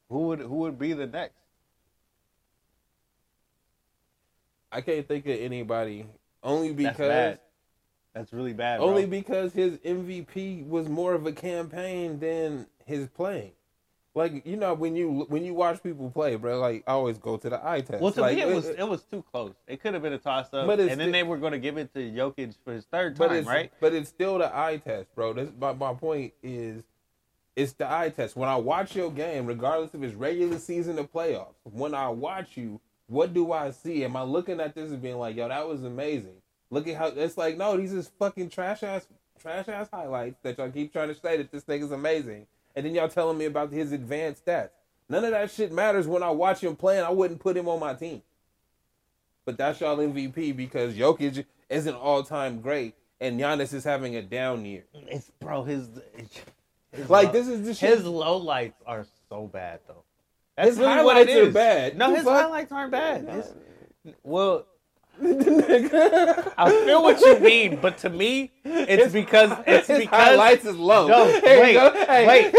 Who 0.09 0.29
would 0.29 0.41
who 0.41 0.57
would 0.57 0.79
be 0.79 0.93
the 0.93 1.07
next? 1.07 1.35
I 4.71 4.81
can't 4.81 5.07
think 5.07 5.27
of 5.27 5.39
anybody 5.39 6.07
only 6.43 6.73
That's 6.73 6.97
because 6.97 7.09
bad. 7.09 7.41
That's 8.15 8.33
really 8.33 8.53
bad. 8.53 8.79
Bro. 8.79 8.89
only 8.89 9.07
because 9.07 9.53
his 9.53 9.79
MVP 9.79 10.67
was 10.67 10.89
more 10.89 11.13
of 11.15 11.27
a 11.27 11.33
campaign 11.33 12.19
than 12.19 12.67
his 12.85 13.09
playing. 13.09 13.53
Like 14.15 14.47
you 14.47 14.57
know 14.57 14.73
when 14.73 14.97
you 14.97 15.27
when 15.29 15.45
you 15.45 15.53
watch 15.53 15.83
people 15.83 16.11
play, 16.11 16.37
bro. 16.37 16.59
Like 16.59 16.85
I 16.87 16.93
always 16.93 17.19
go 17.19 17.37
to 17.37 17.51
the 17.51 17.61
eye 17.67 17.83
test. 17.83 18.01
well, 18.01 18.13
to 18.13 18.23
like, 18.23 18.37
me, 18.37 18.43
it 18.43 18.49
was 18.49 18.67
it 18.67 18.89
was 18.89 19.03
too 19.03 19.23
close. 19.31 19.55
It 19.67 19.83
could 19.83 19.93
have 19.93 20.03
been 20.03 20.15
a 20.15 20.19
toss 20.19 20.47
up, 20.55 20.67
But 20.67 20.81
and 20.81 20.89
then 20.89 21.01
sti- 21.01 21.11
they 21.11 21.23
were 21.23 21.37
going 21.37 21.53
to 21.53 21.59
give 21.59 21.77
it 21.77 21.93
to 21.93 22.01
Jokic 22.01 22.55
for 22.65 22.73
his 22.73 22.87
third 22.87 23.19
but 23.19 23.29
time, 23.29 23.37
it's 23.37 23.47
right? 23.47 23.71
but 23.79 23.93
it's 23.93 24.09
still 24.09 24.39
the 24.39 24.57
eye 24.57 24.79
test, 24.79 25.15
bro. 25.15 25.35
That's 25.35 25.51
my 25.61 25.75
my 25.75 25.93
point 25.93 26.33
is 26.43 26.83
it's 27.57 27.73
the 27.73 27.91
eye 27.91 28.11
test. 28.11 28.37
When 28.37 28.49
I 28.49 28.57
watch 28.57 28.95
your 28.95 29.11
game, 29.11 29.47
regardless 29.47 29.95
if 29.95 30.03
it's 30.03 30.15
regular 30.15 30.59
season 30.59 30.99
or 30.99 31.05
playoffs, 31.05 31.55
when 31.65 31.95
I 31.95 32.09
watch 32.11 32.57
you, 32.57 32.81
what 33.07 33.33
do 33.33 33.53
I 33.53 33.71
see? 33.71 34.05
Am 34.05 34.15
I 34.15 34.23
looking 34.23 34.61
at 34.61 34.75
this 34.75 34.91
and 34.91 35.01
being 35.01 35.19
like, 35.19 35.37
yo, 35.37 35.49
that 35.49 35.67
was 35.67 35.83
amazing? 35.83 36.37
Look 36.71 36.87
at 36.87 36.97
how 36.97 37.07
it's 37.09 37.39
like, 37.39 37.57
no, 37.57 37.77
these 37.77 37.95
is 37.95 38.11
fucking 38.19 38.51
trash 38.51 38.83
ass 38.83 39.07
trash 39.41 39.69
ass 39.69 39.89
highlights 39.93 40.39
that 40.43 40.59
y'all 40.59 40.71
keep 40.71 40.93
trying 40.93 41.09
to 41.09 41.15
say 41.15 41.37
that 41.37 41.51
this 41.51 41.65
nigga's 41.65 41.93
amazing. 41.93 42.47
And 42.75 42.85
then 42.85 42.95
y'all 42.95 43.09
telling 43.09 43.39
me 43.39 43.47
about 43.47 43.73
his 43.73 43.93
advanced 43.93 44.45
stats. 44.45 44.71
None 45.09 45.25
of 45.25 45.31
that 45.31 45.51
shit 45.51 45.73
matters 45.73 46.07
when 46.07 46.23
I 46.23 46.31
watch 46.31 46.61
him 46.61 46.77
playing. 46.77 47.05
I 47.05 47.11
wouldn't 47.11 47.41
put 47.41 47.57
him 47.57 47.69
on 47.69 47.81
my 47.81 47.95
team. 47.95 48.23
But 49.45 49.57
that's 49.57 49.81
y'all 49.81 49.97
MVP 49.97 50.57
because 50.57 50.95
Jokic 50.95 51.45
is 51.71 51.87
an 51.87 51.95
all 51.95 52.23
time 52.23 52.61
great 52.61 52.95
and 53.21 53.41
Giannis 53.41 53.73
is 53.73 53.85
having 53.85 54.17
a 54.17 54.23
down 54.23 54.65
year. 54.65 54.85
It's 54.93 55.31
bro, 55.41 55.63
his, 55.63 55.89
his 56.97 57.11
Like 57.11 57.27
low- 57.29 57.33
this 57.33 57.49
is 57.49 57.79
shit. 57.79 57.91
his 57.99 58.05
low 58.07 58.37
lights 58.39 58.83
are 58.87 59.07
so 59.29 59.47
bad 59.47 59.81
though. 59.87 60.03
That's 60.57 60.71
His 60.71 60.79
really 60.79 61.05
what 61.05 61.17
it 61.19 61.29
highlights 61.29 61.53
bad. 61.55 61.99
No, 61.99 62.15
his 62.15 62.25
fuck? 62.25 62.43
highlights 62.45 62.73
aren't 62.73 62.91
bad. 62.93 63.29
His- 63.29 63.53
well, 64.23 64.67
I 65.23 66.83
feel 66.85 67.03
what 67.03 67.21
you 67.21 67.39
mean, 67.41 67.79
but 67.81 67.99
to 67.99 68.11
me, 68.11 68.53
it's 68.65 69.13
because 69.13 69.51
it's 69.67 69.87
his 69.89 70.01
because 70.01 70.11
highlights 70.29 70.65
is 70.65 70.77
low. 70.77 71.09
No, 71.09 71.25
wait. 71.45 71.77
Hey. 72.07 72.27
wait, 72.27 72.55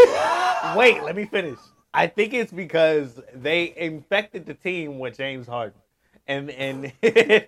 wait. 0.76 1.02
Let 1.02 1.16
me 1.16 1.24
finish. 1.24 1.58
I 1.94 2.06
think 2.06 2.34
it's 2.34 2.52
because 2.52 3.20
they 3.34 3.72
infected 3.76 4.46
the 4.46 4.54
team 4.54 4.98
with 4.98 5.16
James 5.16 5.46
Harden, 5.46 5.78
and 6.26 6.50
and 6.50 6.92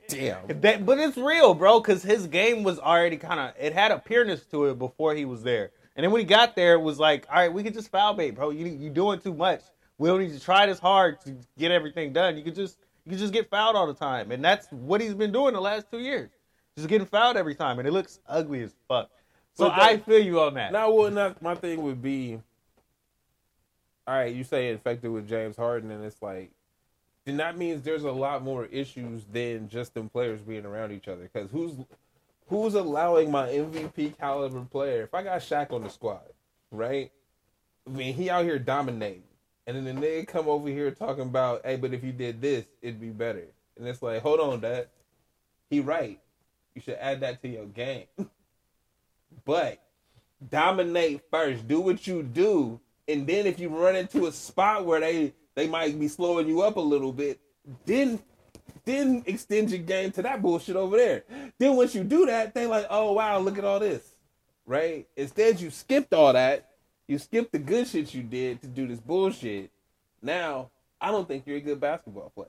Damn. 0.09 0.61
that, 0.61 0.87
but 0.87 0.99
it's 0.99 1.17
real, 1.17 1.55
bro, 1.55 1.81
because 1.81 2.03
his 2.03 2.27
game 2.27 2.63
was 2.63 2.79
already 2.79 3.17
kind 3.17 3.39
of 3.41 3.53
it 3.59 3.73
had 3.73 3.91
a 3.93 3.99
pureness 3.99 4.45
to 4.47 4.67
it 4.67 4.79
before 4.79 5.15
he 5.15 5.25
was 5.25 5.43
there, 5.43 5.71
and 5.97 6.05
then 6.05 6.11
when 6.11 6.21
he 6.21 6.25
got 6.27 6.55
there, 6.57 6.75
it 6.75 6.81
was 6.81 6.99
like, 6.99 7.27
all 7.31 7.37
right, 7.37 7.53
we 7.53 7.63
can 7.63 7.73
just 7.73 7.91
foul 7.91 8.15
bait, 8.15 8.33
bro. 8.33 8.51
You 8.51 8.67
you 8.67 8.91
doing 8.91 9.21
too 9.21 9.35
much. 9.35 9.63
We 9.99 10.09
don't 10.09 10.21
need 10.21 10.33
to 10.33 10.41
try 10.41 10.67
this 10.67 10.79
hard 10.79 11.21
to 11.23 11.37
get 11.59 11.71
everything 11.71 12.13
done. 12.13 12.37
You 12.37 12.43
could 12.43 12.55
just 12.55 12.79
you 13.05 13.11
could 13.11 13.19
just 13.19 13.33
get 13.33 13.51
fouled 13.51 13.77
all 13.77 13.87
the 13.87 13.95
time, 13.95 14.31
and 14.31 14.45
that's 14.45 14.67
what 14.71 15.01
he's 15.01 15.15
been 15.15 15.33
doing 15.33 15.55
the 15.55 15.61
last 15.61 15.91
two 15.91 15.99
years, 15.99 16.31
just 16.77 16.89
getting 16.89 17.07
fouled 17.07 17.37
every 17.37 17.55
time, 17.55 17.79
and 17.79 17.87
it 17.89 17.93
looks 17.93 18.21
ugly 18.29 18.63
as 18.63 18.75
fuck. 18.89 19.11
So 19.55 19.65
that- 19.65 19.79
I 19.79 19.97
feel 19.99 20.23
you 20.25 20.41
on 20.41 20.55
that. 20.55 20.73
Now, 20.73 20.91
well, 20.91 21.11
not 21.11 21.43
my 21.43 21.55
thing 21.55 21.83
would 21.83 22.01
be, 22.01 22.41
all 24.07 24.15
right, 24.15 24.35
you 24.35 24.45
say 24.45 24.71
infected 24.71 25.11
with 25.11 25.29
James 25.29 25.57
Harden, 25.57 25.91
and 25.91 26.05
it's 26.05 26.23
like, 26.23 26.51
then 27.25 27.37
that 27.39 27.59
means 27.59 27.83
there's 27.83 28.05
a 28.05 28.13
lot 28.13 28.43
more 28.43 28.67
issues 28.67 29.25
than 29.31 29.69
just 29.69 29.95
them 29.95 30.09
players 30.09 30.41
being 30.41 30.65
around 30.65 30.93
each 30.93 31.09
other. 31.09 31.29
Because 31.33 31.51
who's 31.51 31.73
who's 32.51 32.75
allowing 32.75 33.31
my 33.31 33.49
MVP 33.49 34.19
caliber 34.19 34.61
player? 34.63 35.05
If 35.05 35.15
I 35.15 35.23
got 35.23 35.41
Shaq 35.41 35.73
on 35.73 35.85
the 35.85 35.89
squad, 35.89 36.21
right? 36.71 37.11
I 37.87 37.91
mean, 37.91 38.13
he 38.13 38.29
out 38.29 38.45
here 38.45 38.59
dominating, 38.59 39.23
and 39.67 39.77
then 39.77 39.85
the 39.85 40.07
nigga 40.07 40.27
come 40.27 40.49
over 40.49 40.69
here 40.69 40.91
talking 40.91 41.23
about, 41.23 41.63
hey, 41.65 41.77
but 41.77 41.95
if 41.95 42.05
you 42.05 42.13
did 42.13 42.43
this, 42.43 42.67
it'd 42.83 43.01
be 43.01 43.11
better. 43.11 43.47
And 43.79 43.87
it's 43.89 44.03
like, 44.03 44.21
hold 44.21 44.41
on, 44.41 44.61
that 44.61 44.91
he 45.71 45.81
right. 45.81 46.21
You 46.75 46.83
should 46.83 46.99
add 47.01 47.21
that 47.21 47.41
to 47.43 47.49
your 47.49 47.67
game. 47.67 48.07
but 49.45 49.81
dominate 50.51 51.23
first. 51.31 51.67
Do 51.69 51.81
what 51.81 52.07
you 52.07 52.23
do, 52.23 52.81
and 53.07 53.27
then 53.27 53.47
if 53.47 53.59
you 53.59 53.69
run 53.69 53.97
into 53.97 54.27
a 54.27 54.33
spot 54.33 54.85
where 54.85 55.01
they 55.01 55.35
they 55.55 55.69
might 55.69 55.99
be 55.99 56.09
slowing 56.09 56.49
you 56.49 56.63
up 56.63 56.77
a 56.77 56.81
little 56.81 57.13
bit, 57.13 57.41
then 57.87 58.19
then 58.85 59.23
extend 59.27 59.71
your 59.71 59.81
game 59.81 60.13
to 60.13 60.23
that 60.23 60.43
bullshit 60.43 60.77
over 60.77 60.97
there. 60.97 61.25
Then 61.59 61.77
once 61.77 61.95
you 61.95 62.05
do 62.05 62.27
that, 62.27 62.55
they 62.55 62.67
like, 62.67 62.87
oh 62.91 63.13
wow, 63.13 63.39
look 63.39 63.59
at 63.59 63.65
all 63.65 63.81
this, 63.81 64.15
right? 64.67 65.07
Instead, 65.17 65.61
you 65.61 65.71
skipped 65.71 66.13
all 66.13 66.33
that. 66.33 66.71
You 67.07 67.19
skipped 67.19 67.53
the 67.53 67.59
good 67.59 67.89
shit 67.89 68.15
you 68.15 68.23
did 68.23 68.61
to 68.63 68.69
do 68.69 68.87
this 68.87 69.01
bullshit. 69.01 69.71
Now, 70.23 70.71
I 71.01 71.11
don't 71.11 71.27
think 71.27 71.45
you're 71.47 71.57
a 71.57 71.61
good 71.61 71.81
basketball 71.81 72.31
player. 72.31 72.49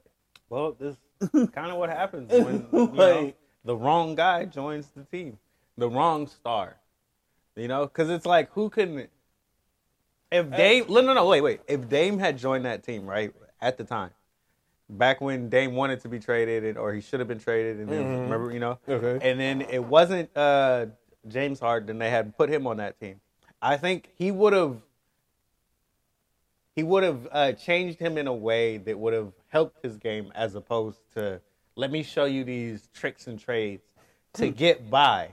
Well, 0.49 0.75
this 0.77 0.97
is 1.33 1.49
kind 1.49 1.71
of 1.71 1.77
what 1.77 1.89
happens 1.89 2.31
when 2.31 2.67
you 2.71 2.87
know, 2.93 3.33
the 3.63 3.75
wrong 3.75 4.15
guy 4.15 4.45
joins 4.45 4.87
the 4.87 5.03
team, 5.03 5.37
the 5.77 5.89
wrong 5.89 6.27
star. 6.27 6.77
You 7.55 7.67
know, 7.67 7.85
because 7.85 8.09
it's 8.09 8.25
like 8.25 8.51
who 8.51 8.69
can. 8.69 9.07
If 10.31 10.49
Dame, 10.51 10.85
no, 10.87 11.01
no, 11.01 11.13
no, 11.13 11.27
wait, 11.27 11.41
wait. 11.41 11.61
If 11.67 11.89
Dame 11.89 12.17
had 12.17 12.37
joined 12.37 12.63
that 12.65 12.83
team, 12.83 13.05
right 13.05 13.33
at 13.59 13.77
the 13.77 13.83
time, 13.83 14.11
back 14.91 15.21
when 15.21 15.49
Dame 15.49 15.73
wanted 15.75 16.01
to 16.01 16.09
be 16.09 16.19
traded, 16.19 16.63
and, 16.63 16.77
or 16.77 16.93
he 16.93 17.01
should 17.01 17.19
have 17.19 17.27
been 17.27 17.39
traded, 17.39 17.77
and 17.77 17.89
then, 17.89 18.03
Mhm. 18.03 18.23
remember, 18.23 18.51
you 18.51 18.59
know, 18.59 18.77
Okay. 18.87 19.25
and 19.27 19.39
then 19.39 19.61
it 19.61 19.83
wasn't 19.83 20.35
uh, 20.35 20.87
James 21.27 21.59
Harden. 21.59 21.97
They 21.97 22.09
had 22.09 22.35
put 22.35 22.49
him 22.49 22.67
on 22.67 22.77
that 22.77 22.99
team. 22.99 23.21
I 23.61 23.77
think 23.77 24.11
he 24.15 24.31
would 24.31 24.53
have. 24.53 24.77
He 26.75 26.83
would 26.83 27.03
have 27.03 27.27
uh, 27.31 27.51
changed 27.53 27.99
him 27.99 28.17
in 28.17 28.27
a 28.27 28.33
way 28.33 28.77
that 28.77 28.97
would 28.97 29.13
have 29.13 29.33
helped 29.49 29.83
his 29.83 29.97
game, 29.97 30.31
as 30.33 30.55
opposed 30.55 30.99
to 31.15 31.41
let 31.75 31.91
me 31.91 32.01
show 32.01 32.25
you 32.25 32.43
these 32.43 32.87
tricks 32.93 33.27
and 33.27 33.37
trades 33.37 33.83
to 34.33 34.49
get 34.49 34.89
by. 34.89 35.31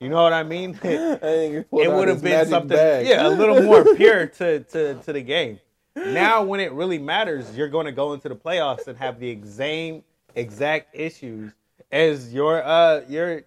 You 0.00 0.08
know 0.08 0.22
what 0.22 0.32
I 0.32 0.42
mean? 0.42 0.78
it 0.82 1.66
it 1.72 1.92
would 1.92 2.08
have 2.08 2.22
been 2.22 2.46
something, 2.48 3.06
yeah, 3.06 3.26
a 3.26 3.30
little 3.30 3.62
more 3.62 3.94
pure 3.94 4.26
to, 4.26 4.60
to 4.60 4.94
to 4.94 5.12
the 5.12 5.22
game. 5.22 5.60
Now, 5.96 6.42
when 6.42 6.60
it 6.60 6.72
really 6.72 6.98
matters, 6.98 7.56
you're 7.56 7.68
going 7.68 7.86
to 7.86 7.92
go 7.92 8.12
into 8.12 8.28
the 8.28 8.36
playoffs 8.36 8.86
and 8.86 8.96
have 8.98 9.18
the 9.18 9.38
same 9.44 10.04
exact 10.36 10.94
issues 10.94 11.52
as 11.90 12.32
your 12.32 12.62
uh 12.62 13.00
your 13.08 13.42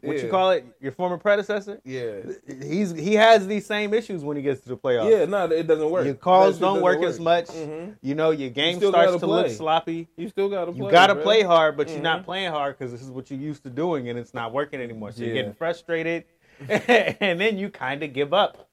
what 0.00 0.22
you 0.22 0.28
call 0.30 0.52
it, 0.52 0.64
your 0.80 0.92
former 0.92 1.18
predecessor. 1.18 1.80
Yeah. 1.84 2.20
He's 2.62 2.92
he 2.92 3.14
has 3.14 3.46
these 3.46 3.66
same 3.66 3.92
issues 3.92 4.22
when 4.22 4.36
he 4.36 4.42
gets 4.42 4.60
to 4.62 4.68
the 4.68 4.76
playoffs. 4.76 5.10
Yeah, 5.10 5.24
no, 5.24 5.44
it 5.46 5.66
doesn't 5.66 5.90
work. 5.90 6.06
Your 6.06 6.14
calls 6.14 6.58
don't 6.58 6.80
work, 6.80 7.00
doesn't 7.00 7.14
as 7.14 7.20
much. 7.20 7.46
Mhm. 7.48 7.96
You 8.00 8.14
know, 8.14 8.30
your 8.30 8.50
game 8.50 8.76
still 8.76 8.90
starts 8.90 9.12
gotta 9.12 9.20
to 9.20 9.26
look 9.26 9.50
sloppy. 9.50 10.08
You 10.16 10.28
still 10.28 10.48
gotta 10.48 10.72
play. 10.72 10.84
You 10.86 10.90
got 10.90 11.08
to 11.08 11.14
bro. 11.14 11.22
play 11.24 11.42
hard, 11.42 11.76
but 11.76 11.88
you're 11.88 11.98
Mhm. 11.98 12.02
not 12.02 12.24
playing 12.24 12.50
hard 12.52 12.78
because 12.78 12.92
this 12.92 13.02
is 13.02 13.10
what 13.10 13.30
you're 13.30 13.40
used 13.40 13.64
to 13.64 13.70
doing, 13.70 14.08
and 14.08 14.18
it's 14.18 14.32
not 14.34 14.52
working 14.52 14.80
anymore. 14.80 15.12
So 15.12 15.24
you're 15.24 15.34
getting 15.34 15.54
frustrated, 15.54 16.24
and 16.68 17.40
then 17.40 17.58
you 17.58 17.68
kind 17.68 18.02
of 18.02 18.12
give 18.12 18.32
up. 18.32 18.65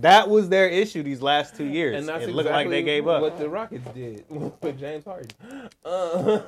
That 0.00 0.28
was 0.28 0.48
their 0.48 0.68
issue 0.68 1.02
these 1.02 1.22
last 1.22 1.56
two 1.56 1.64
years. 1.64 1.96
And 1.96 2.08
that's 2.08 2.24
it 2.24 2.28
exactly 2.30 2.34
looked 2.34 2.50
like 2.50 2.68
they 2.68 2.82
gave 2.82 3.06
up. 3.08 3.22
What 3.22 3.38
the 3.38 3.48
Rockets 3.48 3.86
did 3.94 4.24
with 4.28 4.78
James 4.78 5.04
Harden. 5.04 5.30
Uh, 5.84 6.40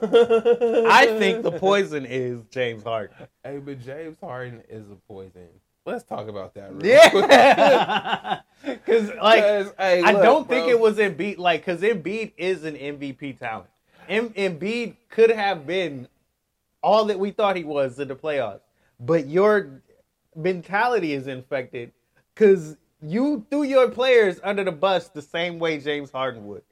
I 0.90 1.06
think 1.18 1.42
the 1.44 1.52
poison 1.58 2.04
is 2.04 2.40
James 2.50 2.82
Harden. 2.82 3.16
Hey, 3.44 3.58
but 3.58 3.80
James 3.80 4.18
Harden 4.20 4.62
is 4.68 4.90
a 4.90 4.96
poison. 5.06 5.48
let's 5.86 6.04
talk 6.04 6.28
about 6.28 6.52
that. 6.54 6.74
Real. 6.74 6.82
Yeah, 6.82 8.40
because 8.64 9.08
like 9.22 9.42
'Cause, 9.42 9.72
hey, 9.78 10.02
I 10.02 10.12
don't 10.12 10.48
think 10.48 10.68
it 10.68 10.78
was 10.78 10.96
Embiid, 10.96 11.38
like 11.38 11.64
because 11.64 11.80
Embiid 11.80 12.32
is 12.36 12.64
an 12.64 12.74
MVP 12.74 13.38
talent. 13.38 13.68
Em- 14.08 14.30
Embiid 14.30 14.96
could 15.10 15.30
have 15.30 15.66
been 15.66 16.08
all 16.82 17.04
that 17.06 17.18
we 17.18 17.30
thought 17.30 17.56
he 17.56 17.64
was 17.64 17.98
in 18.00 18.08
the 18.08 18.16
playoffs, 18.16 18.60
but 18.98 19.26
your 19.28 19.80
mentality 20.34 21.12
is 21.12 21.26
infected 21.26 21.92
because 22.34 22.76
you 23.00 23.46
threw 23.50 23.62
your 23.62 23.90
players 23.90 24.40
under 24.42 24.64
the 24.64 24.72
bus 24.72 25.08
the 25.08 25.22
same 25.22 25.58
way 25.58 25.78
James 25.78 26.10
Harden 26.10 26.46
would. 26.46 26.62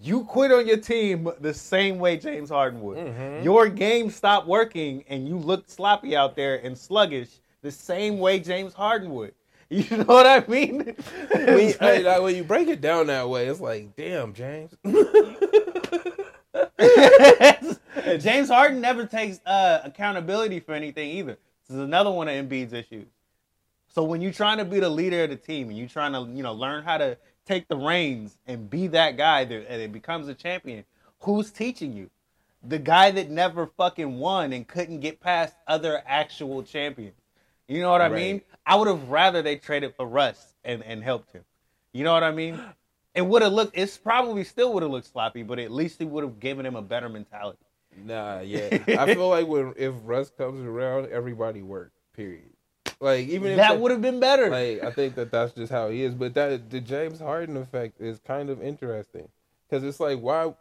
You 0.00 0.24
quit 0.24 0.52
on 0.52 0.66
your 0.66 0.76
team 0.76 1.28
the 1.40 1.52
same 1.52 1.98
way 1.98 2.16
James 2.16 2.50
Harden 2.50 2.80
would. 2.82 2.98
Mm-hmm. 2.98 3.42
Your 3.42 3.68
game 3.68 4.10
stopped 4.10 4.46
working 4.46 5.04
and 5.08 5.26
you 5.26 5.36
looked 5.36 5.70
sloppy 5.70 6.14
out 6.14 6.36
there 6.36 6.64
and 6.64 6.78
sluggish 6.78 7.40
the 7.62 7.72
same 7.72 8.18
way 8.18 8.38
James 8.38 8.74
Harden 8.74 9.10
would. 9.10 9.34
You 9.70 9.98
know 9.98 10.04
what 10.04 10.26
I 10.26 10.50
mean? 10.50 10.96
When 11.30 11.58
you, 11.58 11.74
like, 11.82 12.22
when 12.22 12.34
you 12.34 12.42
break 12.42 12.68
it 12.68 12.80
down 12.80 13.08
that 13.08 13.28
way, 13.28 13.48
it's 13.48 13.60
like, 13.60 13.94
damn, 13.96 14.32
James. 14.32 14.74
James 18.22 18.48
Harden 18.48 18.80
never 18.80 19.04
takes 19.04 19.40
uh, 19.44 19.82
accountability 19.84 20.60
for 20.60 20.72
anything 20.72 21.10
either. 21.10 21.36
This 21.66 21.76
is 21.76 21.82
another 21.82 22.10
one 22.10 22.28
of 22.28 22.34
Embiid's 22.34 22.72
issues. 22.72 23.08
So 23.88 24.04
when 24.04 24.20
you're 24.20 24.32
trying 24.32 24.58
to 24.58 24.64
be 24.64 24.80
the 24.80 24.88
leader 24.90 25.24
of 25.24 25.30
the 25.30 25.36
team 25.36 25.68
and 25.68 25.78
you're 25.78 25.88
trying 25.88 26.12
to, 26.12 26.20
you 26.36 26.42
know, 26.42 26.52
learn 26.52 26.84
how 26.84 26.98
to 26.98 27.16
take 27.46 27.68
the 27.68 27.76
reins 27.76 28.38
and 28.46 28.68
be 28.70 28.86
that 28.88 29.16
guy 29.16 29.44
that 29.44 29.70
and 29.70 29.82
it 29.82 29.92
becomes 29.92 30.28
a 30.28 30.34
champion, 30.34 30.84
who's 31.20 31.50
teaching 31.50 31.94
you? 31.94 32.10
The 32.62 32.78
guy 32.78 33.10
that 33.12 33.30
never 33.30 33.66
fucking 33.66 34.18
won 34.18 34.52
and 34.52 34.66
couldn't 34.68 35.00
get 35.00 35.20
past 35.20 35.54
other 35.66 36.02
actual 36.06 36.62
champions. 36.62 37.16
You 37.68 37.80
know 37.80 37.90
what 37.90 38.02
I 38.02 38.08
Right. 38.08 38.16
mean? 38.16 38.42
I 38.66 38.76
would 38.76 38.88
have 38.88 39.08
rather 39.08 39.42
they 39.42 39.56
traded 39.56 39.94
for 39.94 40.06
Russ 40.06 40.54
and, 40.64 40.82
and 40.84 41.02
helped 41.02 41.32
him. 41.32 41.44
You 41.92 42.04
know 42.04 42.12
what 42.12 42.22
I 42.24 42.32
mean? 42.32 42.60
It 43.14 43.22
would 43.26 43.42
have 43.42 43.52
looked. 43.52 43.76
It's 43.76 43.98
probably 43.98 44.44
still 44.44 44.72
would 44.74 44.82
have 44.84 44.92
looked 44.92 45.08
sloppy, 45.08 45.42
but 45.42 45.58
at 45.58 45.72
least 45.72 46.00
it 46.00 46.04
would 46.04 46.22
have 46.22 46.38
given 46.38 46.64
him 46.64 46.76
a 46.76 46.82
better 46.82 47.08
mentality. 47.08 47.58
Nah, 47.96 48.40
yeah. 48.40 48.70
I 48.94 49.06
feel 49.08 49.28
like 49.28 49.48
when 49.48 49.74
if 49.76 49.94
Russ 50.04 50.30
comes 50.30 50.64
around, 50.64 51.08
everybody 51.10 51.62
work. 51.62 51.92
Period. 52.14 52.47
Like 53.00 53.28
even 53.28 53.52
if 53.52 53.56
That 53.58 53.78
would 53.80 53.92
have 53.92 54.02
been 54.02 54.18
better. 54.20 54.50
like 54.50 54.82
I 54.82 54.90
think 54.90 55.14
that 55.14 55.30
that's 55.30 55.52
just 55.52 55.70
how 55.70 55.88
he 55.88 56.02
is. 56.02 56.14
But 56.14 56.34
that 56.34 56.68
the 56.70 56.80
James 56.80 57.20
Harden 57.20 57.56
effect 57.56 58.00
is 58.00 58.18
kind 58.20 58.50
of 58.50 58.60
interesting 58.62 59.28
because 59.68 59.84
it's 59.84 60.00
like 60.00 60.18
why. 60.18 60.52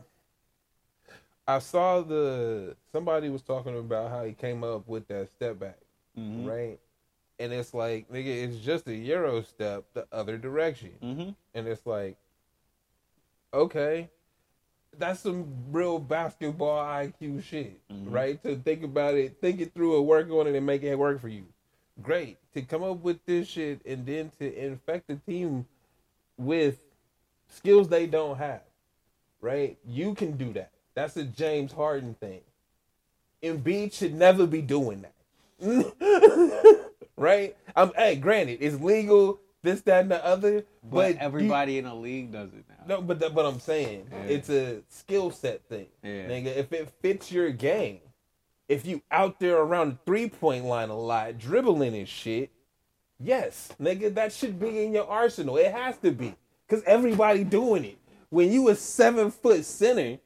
I 1.50 1.60
saw 1.60 2.02
the 2.02 2.76
somebody 2.92 3.30
was 3.30 3.42
talking 3.42 3.78
about 3.78 4.12
how 4.12 4.26
he 4.26 4.34
came 4.34 4.64
up 4.66 4.86
with 4.88 5.08
that 5.08 5.30
step 5.30 5.58
back, 5.58 5.78
Mhm. 6.18 6.46
right? 6.46 6.80
And 7.40 7.54
it's 7.54 7.74
like 7.74 8.12
nigga, 8.12 8.44
it's 8.44 8.58
just 8.58 8.86
a 8.88 8.94
euro 8.94 9.42
step 9.44 9.86
the 9.94 10.06
other 10.12 10.38
direction, 10.38 10.92
Mhm. 11.02 11.36
and 11.54 11.68
it's 11.68 11.86
like, 11.86 12.18
okay, 13.54 14.10
that's 14.98 15.22
some 15.22 15.48
real 15.72 16.00
basketball 16.00 16.80
IQ 16.84 17.40
shit, 17.42 17.80
Mhm. 17.90 18.12
right? 18.14 18.44
To 18.44 18.58
think 18.58 18.84
about 18.84 19.16
it, 19.16 19.40
think 19.40 19.62
it 19.62 19.74
through, 19.74 19.98
and 19.98 20.06
work 20.06 20.30
on 20.30 20.48
it, 20.48 20.56
and 20.56 20.66
make 20.66 20.84
it 20.84 20.96
work 20.96 21.22
for 21.22 21.30
you. 21.30 21.46
Great 22.02 22.38
to 22.54 22.62
come 22.62 22.84
up 22.84 23.02
with 23.02 23.26
this 23.26 23.48
shit, 23.48 23.82
and 23.86 24.06
then 24.06 24.32
to 24.40 24.56
infect 24.66 25.08
the 25.08 25.16
team 25.16 25.66
with 26.38 26.78
skills 27.50 27.88
they 27.88 28.06
don't 28.06 28.38
have, 28.38 28.62
right? 29.42 29.78
You 29.86 30.14
can 30.14 30.38
do 30.38 30.54
that. 30.54 30.72
That's 30.94 31.18
a 31.18 31.24
James 31.24 31.72
Harden 31.72 32.16
thing. 32.20 32.42
Embiid 33.44 33.94
should 33.94 34.14
never 34.14 34.46
be 34.46 34.62
doing 34.62 35.04
that. 35.04 35.14
right? 37.18 37.56
I'm 37.76 37.92
hey, 37.96 38.16
granted, 38.16 38.60
it's 38.62 38.80
legal, 38.82 39.40
this, 39.64 39.82
that, 39.82 40.02
and 40.04 40.12
the 40.12 40.24
other, 40.24 40.62
But, 40.84 40.92
but, 40.92 41.14
you- 41.14 41.18
everybody 41.20 41.78
in 41.80 41.86
the 41.86 41.94
league 41.96 42.32
does 42.32 42.50
it 42.54 42.64
now. 42.70 42.96
no, 42.98 43.02
but 43.02 43.20
that, 43.20 43.34
but 43.34 43.46
I'm 43.46 43.60
saying 43.60 44.08
Yeah. 44.12 44.24
it's 44.24 44.50
a 44.50 44.82
skill 44.90 45.32
set 45.32 45.64
thing, 45.68 45.88
Yeah. 46.04 46.28
nigga. 46.28 46.56
If 46.56 46.74
it 46.74 46.90
fits 47.02 47.32
your 47.32 47.50
game, 47.52 48.00
if 48.68 48.86
you 48.86 49.02
out 49.12 49.40
there 49.40 49.58
around 49.58 49.92
the 49.92 49.98
three 50.06 50.30
point 50.30 50.66
line 50.66 50.90
a 50.90 50.98
lot, 50.98 51.38
dribbling 51.38 51.96
and 51.96 52.08
shit, 52.08 52.52
yes, 53.20 53.70
nigga, 53.82 54.14
that 54.16 54.34
should 54.34 54.60
be 54.60 54.84
in 54.84 54.94
your 54.94 55.08
arsenal. 55.08 55.58
It 55.58 55.72
has 55.72 55.98
to 56.00 56.12
be, 56.12 56.36
cause 56.68 56.84
everybody 56.86 57.44
doing 57.44 57.86
it. 57.86 57.98
When 58.30 58.52
you 58.52 58.70
a 58.70 58.76
seven 58.76 59.32
foot 59.32 59.64
center 59.64 60.20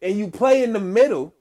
and 0.00 0.18
you 0.18 0.28
play 0.28 0.62
in 0.62 0.72
the 0.72 0.80
middle, 0.80 1.34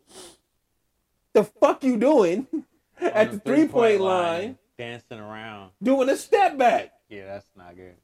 the 1.33 1.43
fuck 1.43 1.83
you 1.83 1.97
doing 1.97 2.47
at 2.99 3.31
the 3.31 3.39
three 3.39 3.67
point 3.67 4.01
line 4.01 4.57
dancing 4.77 5.19
around. 5.19 5.71
doing 5.81 6.09
a 6.09 6.17
step 6.17 6.57
back? 6.57 6.91
Yeah, 7.09 7.25
that's 7.25 7.47
not 7.55 7.75
good. 7.75 7.95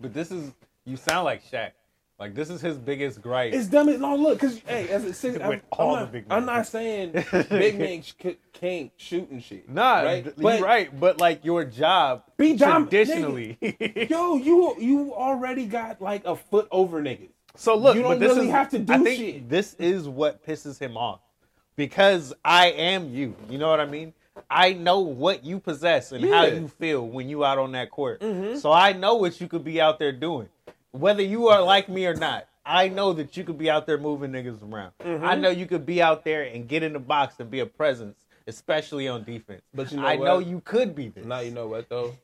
But 0.00 0.14
this 0.14 0.30
is 0.30 0.52
you 0.84 0.96
sound 0.96 1.24
like 1.26 1.44
Shaq. 1.44 1.72
Like 2.22 2.36
this 2.36 2.50
is 2.50 2.60
his 2.60 2.78
biggest 2.78 3.20
gripe. 3.20 3.52
It's 3.52 3.66
dumb 3.66 3.88
as 3.88 3.98
no 3.98 4.14
look, 4.14 4.38
cause 4.38 4.60
hey, 4.64 4.88
as 4.90 5.02
a 5.04 5.12
six, 5.12 5.36
I'm, 5.42 5.48
With 5.48 5.62
I'm 5.72 5.78
all 5.80 5.94
the 5.96 6.00
not, 6.02 6.12
big 6.12 6.24
I'm 6.30 6.46
not 6.46 6.68
saying 6.68 7.10
big 7.50 7.76
men 7.80 8.00
sh- 8.02 8.12
can't 8.52 8.92
shoot 8.96 9.28
and 9.30 9.42
shit. 9.42 9.68
Nah, 9.68 10.02
right? 10.02 10.24
But 10.36 10.58
you're 10.60 10.64
right. 10.64 11.00
But 11.00 11.18
like 11.18 11.44
your 11.44 11.64
job, 11.64 12.22
Be 12.36 12.54
dom- 12.54 12.84
traditionally. 12.88 13.58
Yo, 14.08 14.36
you 14.36 14.76
you 14.78 15.12
already 15.12 15.66
got 15.66 16.00
like 16.00 16.24
a 16.24 16.36
foot 16.36 16.68
over 16.70 17.02
niggas. 17.02 17.30
So 17.56 17.74
look, 17.76 17.96
You 17.96 18.02
don't 18.02 18.12
but 18.12 18.20
this 18.20 18.34
really 18.36 18.46
is, 18.46 18.52
have 18.52 18.68
to 18.70 18.78
do 18.78 18.92
I 18.92 18.98
think 18.98 19.18
shit. 19.18 19.48
This 19.48 19.74
is 19.80 20.08
what 20.08 20.46
pisses 20.46 20.78
him 20.78 20.96
off 20.96 21.22
because 21.74 22.32
I 22.44 22.68
am 22.68 23.10
you. 23.12 23.34
You 23.50 23.58
know 23.58 23.68
what 23.68 23.80
I 23.80 23.86
mean? 23.86 24.12
I 24.48 24.74
know 24.74 25.00
what 25.00 25.44
you 25.44 25.58
possess 25.58 26.12
and 26.12 26.24
how 26.24 26.44
Yeah. 26.44 26.50
Mm-hmm. 26.50 26.62
you 26.62 26.68
feel 26.68 27.04
when 27.08 27.28
you 27.28 27.44
out 27.44 27.58
on 27.58 27.72
that 27.72 27.90
court. 27.90 28.22
So 28.60 28.70
I 28.70 28.92
know 28.92 29.16
what 29.16 29.40
you 29.40 29.48
could 29.48 29.64
be 29.64 29.80
out 29.80 29.98
there 29.98 30.12
doing, 30.12 30.48
whether 30.92 31.22
you 31.22 31.48
are 31.48 31.62
like 31.62 31.88
me 31.88 32.06
or 32.06 32.14
not. 32.14 32.46
I 32.64 32.88
know 32.88 33.12
that 33.14 33.36
you 33.36 33.42
could 33.42 33.58
be 33.58 33.68
out 33.68 33.86
there 33.86 33.98
moving 33.98 34.30
niggas 34.30 34.62
around. 34.62 34.92
Mm-hmm. 35.00 35.24
I 35.24 35.34
know 35.34 35.50
you 35.50 35.66
could 35.66 35.84
be 35.84 36.00
out 36.00 36.24
there 36.24 36.44
and 36.44 36.68
get 36.68 36.84
in 36.84 36.92
the 36.92 37.00
box 37.00 37.40
and 37.40 37.50
be 37.50 37.58
a 37.58 37.66
presence, 37.66 38.16
especially 38.46 39.08
on 39.08 39.24
defense. 39.24 39.62
But 39.74 39.90
you 39.90 39.98
know 39.98 40.06
I 40.06 40.16
what? 40.16 40.24
know 40.24 40.38
you 40.38 40.60
could 40.64 40.94
be 40.94 41.08
this. 41.08 41.24
Now 41.24 41.40
you 41.40 41.50
know 41.50 41.66
what 41.66 41.88
though? 41.88 42.14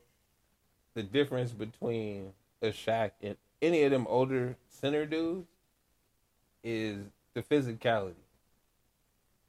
The 0.93 1.03
difference 1.03 1.51
between 1.51 2.31
a 2.61 2.67
Shaq 2.67 3.11
and 3.21 3.35
any 3.61 3.83
of 3.83 3.91
them 3.91 4.07
older 4.07 4.55
center 4.69 5.05
dudes 5.05 5.47
is 6.63 6.99
the 7.33 7.41
physicality. 7.41 8.13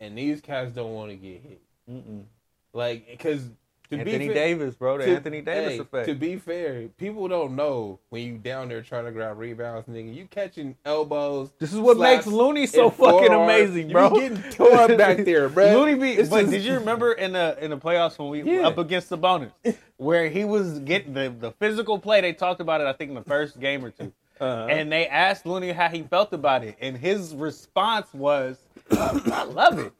And 0.00 0.16
these 0.16 0.40
cats 0.40 0.72
don't 0.72 0.94
want 0.94 1.10
to 1.10 1.16
get 1.16 1.42
hit. 1.42 1.60
Mm-mm. 1.90 2.24
Like, 2.72 3.08
because 3.10 3.48
Anthony 3.92 4.28
Davis, 4.28 4.74
bro. 4.74 4.98
The 4.98 5.04
to- 5.06 5.16
Anthony 5.16 5.40
Davis 5.40 5.72
hey, 5.74 5.78
effect. 5.80 6.06
To 6.08 6.14
be 6.14 6.36
fair, 6.36 6.88
people 6.96 7.26
don't 7.28 7.56
know 7.56 7.98
when 8.10 8.22
you 8.22 8.38
down 8.38 8.68
there 8.68 8.82
trying 8.82 9.04
to 9.04 9.10
grab 9.12 9.38
rebounds, 9.38 9.88
nigga. 9.88 10.14
You 10.14 10.26
catching 10.26 10.76
elbows. 10.84 11.50
This 11.58 11.72
is 11.72 11.78
what 11.80 11.98
makes 11.98 12.26
Looney 12.26 12.66
so 12.66 12.90
fucking 12.90 13.32
amazing, 13.32 13.88
You 13.88 13.92
bro. 13.94 14.10
getting 14.10 14.42
torn 14.52 14.96
back 14.96 15.18
there, 15.24 15.48
bro. 15.48 15.72
Looney 15.78 15.94
be, 15.94 16.12
It's 16.12 16.28
but 16.28 16.40
just- 16.42 16.52
did 16.52 16.62
you 16.62 16.74
remember 16.74 17.12
in 17.12 17.32
the 17.32 17.56
in 17.62 17.70
the 17.70 17.78
playoffs 17.78 18.18
when 18.18 18.28
we 18.28 18.42
Yeah. 18.56 18.66
up 18.68 18.78
against 18.78 19.08
the 19.08 19.16
bonus, 19.16 19.52
where 19.96 20.28
he 20.28 20.44
was 20.44 20.78
getting 20.80 21.12
the, 21.14 21.34
the 21.38 21.52
physical 21.52 21.98
play? 21.98 22.20
They 22.20 22.32
talked 22.32 22.60
about 22.60 22.80
it, 22.80 22.86
I 22.86 22.92
think, 22.92 23.08
in 23.10 23.14
the 23.14 23.22
first 23.24 23.58
game 23.60 23.84
or 23.84 23.90
2 23.90 24.12
Uh-huh. 24.40 24.66
and 24.70 24.90
they 24.90 25.06
asked 25.06 25.44
Looney 25.46 25.72
how 25.72 25.88
he 25.88 26.02
felt 26.02 26.32
about 26.32 26.64
it, 26.64 26.76
and 26.80 26.96
his 26.96 27.34
response 27.34 28.06
was, 28.14 28.56
"I 28.90 29.44
love 29.44 29.78
it." 29.78 29.92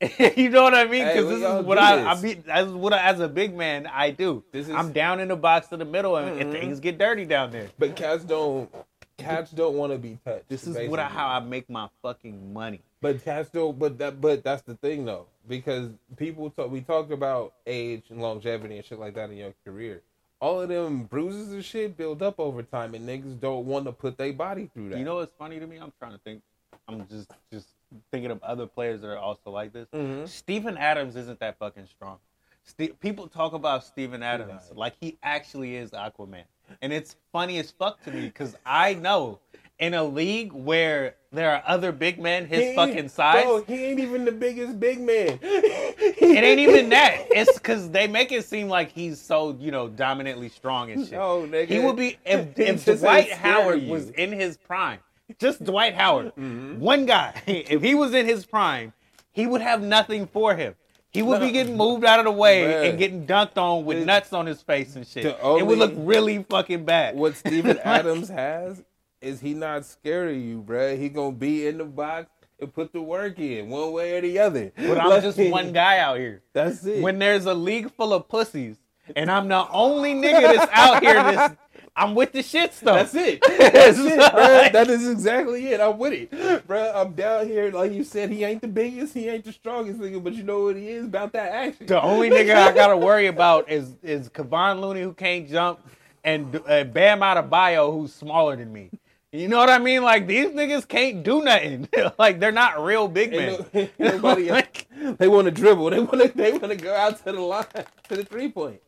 you 0.36 0.50
know 0.50 0.62
what 0.62 0.74
I 0.74 0.84
mean? 0.84 1.06
Because 1.06 1.24
we 1.26 1.34
this 1.36 1.44
all 1.44 1.60
is 1.60 1.66
what 1.66 1.78
I, 1.78 2.10
I 2.10 2.14
this. 2.16 2.22
be, 2.34 2.40
that's 2.42 2.68
what 2.68 2.92
I, 2.92 2.98
as 3.02 3.20
a 3.20 3.28
big 3.28 3.56
man 3.56 3.86
I 3.86 4.10
do. 4.10 4.44
This 4.52 4.68
is- 4.68 4.74
I'm 4.74 4.92
down 4.92 5.20
in 5.20 5.28
the 5.28 5.36
box 5.36 5.68
to 5.68 5.76
the 5.76 5.84
middle, 5.86 6.16
and, 6.16 6.38
and 6.40 6.52
Mhm. 6.52 6.60
things 6.60 6.80
get 6.80 6.98
dirty 6.98 7.24
down 7.24 7.50
there. 7.50 7.68
But 7.78 7.96
cats 7.96 8.24
don't. 8.24 8.70
Cats 9.18 9.50
don't 9.50 9.76
want 9.76 9.92
to 9.92 9.98
be 9.98 10.18
touched. 10.26 10.46
This 10.50 10.66
is 10.66 10.76
what 10.90 10.98
I, 10.98 11.06
how 11.06 11.28
I 11.28 11.40
make 11.40 11.70
my 11.70 11.88
fucking 12.02 12.52
money. 12.52 12.82
But 13.00 13.24
cats 13.24 13.48
don't. 13.48 13.78
But 13.78 13.96
that. 13.98 14.20
But 14.20 14.44
that's 14.44 14.60
the 14.62 14.74
thing 14.74 15.06
though, 15.06 15.26
because 15.48 15.88
people 16.16 16.50
talk. 16.50 16.70
We 16.70 16.82
talk 16.82 17.10
about 17.10 17.54
age 17.66 18.04
and 18.10 18.20
longevity 18.20 18.76
and 18.76 18.84
shit 18.84 18.98
like 18.98 19.14
that 19.14 19.30
in 19.30 19.38
your 19.38 19.54
career. 19.64 20.02
All 20.38 20.60
of 20.60 20.68
them 20.68 21.04
bruises 21.04 21.50
and 21.52 21.64
shit 21.64 21.96
build 21.96 22.22
up 22.22 22.38
over 22.38 22.62
time, 22.62 22.94
and 22.94 23.08
niggas 23.08 23.40
don't 23.40 23.64
want 23.64 23.86
to 23.86 23.92
put 23.92 24.18
their 24.18 24.34
body 24.34 24.68
through 24.74 24.90
that. 24.90 24.98
You 24.98 25.04
know 25.06 25.14
what's 25.16 25.32
funny 25.38 25.58
to 25.58 25.66
me? 25.66 25.78
I'm 25.78 25.94
trying 25.98 26.12
to 26.12 26.18
think. 26.18 26.42
I'm 26.86 27.08
just 27.08 27.30
just 27.50 27.68
thinking 28.10 28.30
of 28.30 28.42
other 28.42 28.66
players 28.66 29.00
that 29.00 29.08
are 29.08 29.18
also 29.18 29.50
like 29.50 29.72
this. 29.72 29.88
Mhm. 29.94 30.28
Steven 30.28 30.76
Adams 30.76 31.16
isn't 31.16 31.38
that 31.40 31.58
fucking 31.58 31.86
strong. 31.86 32.18
Ste- 32.64 32.98
people 33.00 33.28
talk 33.28 33.52
about 33.52 33.84
Steven 33.84 34.22
Adams 34.22 34.68
not. 34.70 34.76
like 34.76 34.94
he 35.00 35.16
actually 35.22 35.76
is 35.76 35.92
Aquaman, 35.92 36.44
and 36.82 36.92
it's 36.92 37.14
funny 37.32 37.58
as 37.58 37.70
fuck 37.70 38.02
to 38.04 38.10
me 38.10 38.22
because 38.22 38.56
I 38.66 38.94
know 38.94 39.38
in 39.78 39.94
a 39.94 40.02
league 40.02 40.52
where 40.52 41.14
there 41.30 41.50
are 41.52 41.62
other 41.66 41.92
big 41.92 42.18
men 42.18 42.46
his 42.46 42.74
fucking 42.74 43.08
size. 43.08 43.44
Bro, 43.44 43.64
he 43.64 43.84
ain't 43.84 44.00
even 44.00 44.24
the 44.24 44.32
biggest 44.32 44.80
big 44.80 44.98
man. 44.98 45.38
it 45.42 46.44
ain't 46.44 46.58
even 46.60 46.88
that. 46.88 47.26
It's 47.30 47.52
because 47.58 47.90
they 47.90 48.08
make 48.08 48.32
it 48.32 48.44
seem 48.44 48.68
like 48.68 48.90
he's 48.90 49.20
so 49.20 49.56
you 49.60 49.70
know 49.70 49.88
dominantly 49.88 50.48
strong 50.48 50.90
and 50.90 51.02
shit. 51.04 51.12
No, 51.12 51.42
nigga. 51.46 51.68
He 51.68 51.78
would 51.78 51.96
be 51.96 52.18
if, 52.24 52.58
if 52.58 53.00
Dwight 53.00 53.32
Howard 53.32 53.82
you. 53.82 53.92
was 53.92 54.10
in 54.10 54.32
his 54.32 54.56
prime. 54.56 54.98
Just 55.38 55.64
Dwight 55.64 55.94
Howard, 55.94 56.26
Mm-hmm. 56.36 56.78
one 56.80 57.06
guy. 57.06 57.34
If 57.46 57.82
he 57.82 57.94
was 57.94 58.14
in 58.14 58.26
his 58.26 58.44
prime, 58.46 58.92
he 59.32 59.46
would 59.46 59.60
have 59.60 59.82
nothing 59.82 60.26
for 60.26 60.54
him. 60.54 60.74
He 61.10 61.22
would 61.22 61.40
be 61.40 61.50
getting 61.50 61.76
moved 61.78 62.04
out 62.04 62.18
of 62.18 62.26
the 62.26 62.32
way 62.32 62.64
Bruh. 62.64 62.90
and 62.90 62.98
getting 62.98 63.26
dunked 63.26 63.56
on 63.56 63.84
with 63.86 64.04
nuts 64.04 64.32
on 64.34 64.44
his 64.44 64.60
face 64.60 64.96
and 64.96 65.06
shit. 65.06 65.22
the 65.22 65.56
it 65.56 65.66
would 65.66 65.78
look 65.78 65.94
really 65.96 66.42
fucking 66.42 66.84
bad. 66.84 67.16
What 67.16 67.36
Steven 67.36 67.78
Adams 67.84 68.28
has 68.28 68.82
is 69.22 69.40
he 69.40 69.54
not 69.54 69.86
scared 69.86 70.30
of 70.34 70.36
you, 70.36 70.62
bruh. 70.62 70.98
He 70.98 71.08
gonna 71.08 71.32
be 71.32 71.66
in 71.66 71.78
the 71.78 71.84
box 71.86 72.28
and 72.60 72.72
put 72.72 72.92
the 72.92 73.00
work 73.00 73.38
in 73.38 73.70
one 73.70 73.92
way 73.92 74.16
or 74.18 74.20
the 74.20 74.38
other. 74.38 74.72
But 74.76 74.98
I'm 74.98 75.22
just 75.22 75.38
one 75.38 75.72
guy 75.72 75.98
out 75.98 76.18
here. 76.18 76.42
That's 76.52 76.84
it. 76.84 77.00
When 77.02 77.18
there's 77.18 77.46
a 77.46 77.54
league 77.54 77.90
full 77.94 78.12
of 78.12 78.28
pussies, 78.28 78.76
and 79.14 79.30
I'm 79.30 79.48
the 79.48 79.66
only 79.70 80.14
nigga 80.14 80.54
that's 80.56 80.70
out 80.72 81.02
here 81.02 81.14
that's 81.14 81.56
I'm 81.96 82.14
with 82.14 82.32
the 82.32 82.42
shit 82.42 82.74
stuff. 82.74 83.12
That's 83.12 83.14
it. 83.14 83.42
That's 83.46 83.98
it, 83.98 84.32
bro. 84.32 84.68
That 84.70 84.88
is 84.88 85.08
exactly 85.08 85.68
it. 85.68 85.80
I'm 85.80 85.96
with 85.96 86.12
it, 86.12 86.66
bro. 86.66 86.92
I'm 86.94 87.12
down 87.14 87.46
here, 87.46 87.70
like 87.72 87.92
you 87.92 88.04
said. 88.04 88.30
He 88.30 88.44
ain't 88.44 88.60
the 88.60 88.68
biggest, 88.68 89.14
he 89.14 89.28
ain't 89.28 89.44
the 89.44 89.52
strongest 89.52 89.98
nigga, 89.98 90.22
but 90.22 90.34
you 90.34 90.42
know 90.42 90.64
what 90.64 90.76
he 90.76 90.88
is 90.88 91.06
about 91.06 91.32
that 91.32 91.52
action. 91.52 91.86
The 91.86 92.00
only 92.02 92.28
nigga 92.28 92.54
I 92.54 92.72
gotta 92.72 92.96
worry 92.96 93.28
about 93.28 93.70
is 93.70 93.94
is 94.02 94.28
Kevon 94.28 94.80
Looney 94.80 95.02
who 95.02 95.14
can't 95.14 95.48
jump 95.48 95.80
and 96.22 96.60
uh, 96.68 96.84
Bam 96.84 97.20
Adebayo 97.20 97.92
who's 97.92 98.12
smaller 98.12 98.56
than 98.56 98.72
me. 98.72 98.90
You 99.32 99.48
know 99.48 99.58
what 99.58 99.70
I 99.70 99.78
mean? 99.78 100.02
Like 100.02 100.26
these 100.26 100.48
niggas 100.48 100.86
can't 100.86 101.22
do 101.22 101.42
nothing. 101.42 101.88
like 102.18 102.40
they're 102.40 102.52
not 102.52 102.82
real 102.84 103.08
big 103.08 103.32
men. 103.32 103.64
No- 103.72 103.88
nobody. 103.98 104.50
Like, 104.50 104.86
They 105.18 105.28
want 105.28 105.46
to 105.46 105.50
dribble. 105.50 105.90
They 105.90 106.00
want 106.00 106.20
to. 106.22 106.28
They 106.28 106.52
want 106.52 106.70
to 106.70 106.76
go 106.76 106.94
out 106.94 107.18
to 107.18 107.32
the 107.32 107.40
line 107.40 107.64
to 108.08 108.16
the 108.16 108.24
three 108.24 108.50
point. 108.50 108.80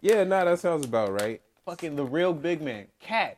Yeah, 0.00 0.24
nah, 0.24 0.44
that 0.44 0.60
sounds 0.60 0.84
about 0.84 1.12
right. 1.20 1.40
Fucking 1.68 1.96
the 1.96 2.04
real 2.04 2.32
big 2.32 2.62
man, 2.62 2.86
KAT. 2.98 3.36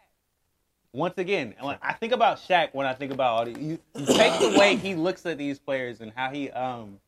Once 0.93 1.19
again, 1.19 1.53
when 1.59 1.77
I 1.83 1.95
think 1.95 2.13
about 2.13 2.39
Shaq, 2.39 2.69
when 2.73 2.87
I 2.87 2.95
think 2.95 3.11
about 3.13 3.33
all 3.33 3.45
these, 3.45 3.59
you, 3.59 3.77
you 3.97 4.07
take 4.07 4.39
the 4.39 4.57
way 4.57 4.77
he 4.77 4.95
looks 4.95 5.27
at 5.27 5.37
these 5.37 5.59
players 5.59 6.01
and 6.01 6.13
how 6.15 6.31
he 6.31 6.49
um 6.51 7.01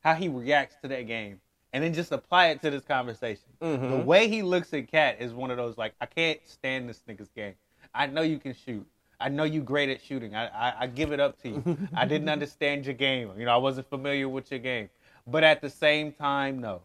how 0.00 0.12
he 0.12 0.28
reacts 0.28 0.76
to 0.82 0.88
that 0.88 1.06
game, 1.06 1.40
and 1.72 1.82
then 1.82 1.94
just 1.94 2.12
apply 2.12 2.48
it 2.48 2.60
to 2.60 2.70
this 2.70 2.82
conversation. 2.82 3.46
Mm-hmm. 3.62 3.88
The 3.88 3.96
way 4.04 4.28
he 4.28 4.42
looks 4.42 4.74
at 4.74 4.92
KAT 4.92 5.16
is 5.18 5.32
one 5.32 5.50
of 5.50 5.56
those 5.56 5.78
like 5.78 5.94
I 5.98 6.04
can't 6.04 6.38
stand 6.44 6.90
this 6.90 7.00
nigga's 7.08 7.30
game. 7.34 7.54
I 7.94 8.06
know 8.06 8.20
you 8.20 8.38
can 8.38 8.54
shoot. 8.54 8.86
I 9.18 9.30
know 9.30 9.44
you 9.44 9.62
great 9.62 9.88
at 9.88 10.02
shooting. 10.02 10.34
I, 10.34 10.48
I, 10.48 10.74
I 10.80 10.86
give 10.88 11.12
it 11.12 11.20
up 11.20 11.40
to 11.40 11.48
you. 11.48 11.78
I 11.94 12.04
didn't 12.04 12.28
understand 12.38 12.84
your 12.84 12.94
game. 12.94 13.30
You 13.38 13.46
know, 13.46 13.54
I 13.54 13.56
wasn't 13.56 13.88
familiar 13.88 14.28
with 14.28 14.50
your 14.50 14.60
game. 14.60 14.90
But 15.26 15.42
at 15.42 15.62
the 15.62 15.70
same 15.70 16.12
time, 16.12 16.60
no. 16.60 16.82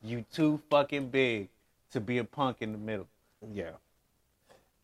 You 0.00 0.24
too 0.32 0.60
fucking 0.70 1.08
big 1.08 1.48
to 1.90 1.98
be 1.98 2.18
a 2.18 2.24
punk 2.24 2.58
in 2.60 2.70
the 2.70 2.78
middle. 2.78 3.08
Yeah, 3.52 3.70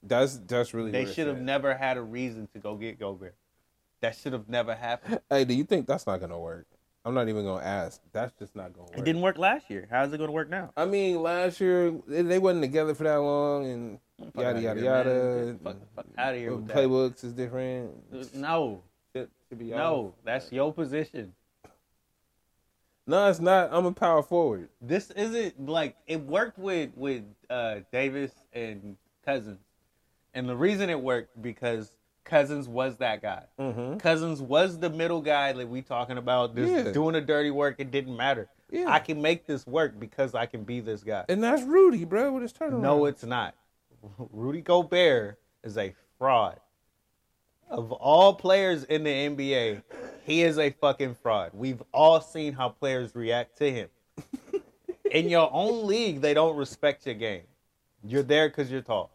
that's 0.02 0.38
that's 0.46 0.74
really. 0.74 0.90
They 0.90 1.06
should 1.06 1.26
have 1.26 1.40
never 1.40 1.74
had 1.74 1.96
a 1.96 2.02
reason 2.02 2.48
to 2.54 2.58
go 2.58 2.76
get 2.76 2.98
Gobert. 2.98 3.34
That 4.00 4.16
should 4.16 4.32
have 4.32 4.48
never 4.48 4.74
happened. 4.74 5.20
Hey, 5.30 5.44
do 5.44 5.54
you 5.54 5.64
think 5.64 5.86
that's 5.86 6.06
not 6.06 6.20
gonna 6.20 6.38
work? 6.38 6.66
I'm 7.04 7.14
not 7.14 7.28
even 7.28 7.44
gonna 7.44 7.64
ask. 7.64 8.00
That's 8.12 8.32
just 8.38 8.54
not 8.54 8.72
gonna 8.72 8.86
work. 8.86 8.98
It 8.98 9.04
didn't 9.04 9.22
work 9.22 9.38
last 9.38 9.68
year. 9.68 9.88
How's 9.90 10.12
it 10.12 10.18
to 10.18 10.30
work 10.30 10.48
now? 10.48 10.72
I 10.76 10.84
mean, 10.84 11.20
last 11.20 11.60
year 11.60 11.92
they 12.06 12.38
wasn't 12.38 12.62
together 12.62 12.94
for 12.94 13.04
that 13.04 13.16
long, 13.16 13.66
and 13.66 13.98
yada 14.36 14.60
yada 14.60 14.80
yada. 14.80 15.58
Fuck, 15.62 15.76
fuck 15.96 16.06
out 16.16 16.34
of 16.34 16.40
here. 16.40 16.52
Playbooks 16.52 17.24
is 17.24 17.32
different. 17.32 18.34
No, 18.34 18.82
should 19.14 19.28
be 19.58 19.66
no, 19.66 20.14
that's 20.24 20.52
your 20.52 20.72
position. 20.72 21.34
No, 23.06 23.28
it's 23.28 23.40
not. 23.40 23.70
I'm 23.72 23.86
a 23.86 23.92
power 23.92 24.22
forward. 24.22 24.68
This 24.80 25.10
isn't 25.12 25.66
like 25.66 25.96
it 26.06 26.20
worked 26.20 26.58
with 26.58 26.90
with 26.96 27.24
uh, 27.50 27.80
Davis 27.92 28.32
and 28.52 28.96
Cousins, 29.24 29.60
and 30.34 30.48
the 30.48 30.56
reason 30.56 30.88
it 30.90 31.00
worked 31.00 31.40
because 31.42 31.92
Cousins 32.24 32.68
was 32.68 32.96
that 32.98 33.20
guy. 33.22 33.44
Mm-hmm. 33.58 33.98
Cousins 33.98 34.40
was 34.40 34.78
the 34.78 34.90
middle 34.90 35.20
guy 35.20 35.52
that 35.52 35.68
we 35.68 35.82
talking 35.82 36.18
about, 36.18 36.54
just 36.54 36.70
Yeah. 36.86 36.92
doing 36.92 37.14
the 37.14 37.20
dirty 37.20 37.50
work. 37.50 37.76
It 37.78 37.90
didn't 37.90 38.16
matter. 38.16 38.48
Yeah. 38.70 38.90
I 38.90 39.00
can 39.00 39.20
make 39.20 39.46
this 39.46 39.66
work 39.66 39.98
because 39.98 40.34
I 40.34 40.46
can 40.46 40.64
be 40.64 40.80
this 40.80 41.02
guy. 41.02 41.24
And 41.28 41.42
that's 41.42 41.62
Rudy, 41.62 42.04
bro, 42.04 42.32
with 42.32 42.42
his 42.42 42.52
turnaround. 42.52 42.80
No, 42.80 43.04
it's 43.06 43.24
not. 43.24 43.54
Rudy 44.32 44.62
Gobert 44.62 45.38
is 45.62 45.76
a 45.76 45.94
fraud. 46.18 46.58
Of 47.68 47.90
all 47.92 48.34
players 48.34 48.84
in 48.84 49.02
the 49.04 49.10
NBA, 49.10 49.82
he 50.24 50.42
is 50.42 50.58
a 50.58 50.70
fucking 50.70 51.14
fraud. 51.16 51.50
We've 51.54 51.82
all 51.92 52.20
seen 52.20 52.52
how 52.52 52.68
players 52.70 53.14
react 53.14 53.58
to 53.58 53.70
him. 53.70 53.88
In 55.10 55.28
your 55.28 55.50
own 55.52 55.86
league, 55.86 56.20
they 56.20 56.32
don't 56.34 56.56
respect 56.56 57.04
your 57.06 57.14
game. 57.14 57.42
You're 58.04 58.22
there 58.22 58.48
because 58.48 58.70
you're 58.70 58.80
tall. 58.82 59.10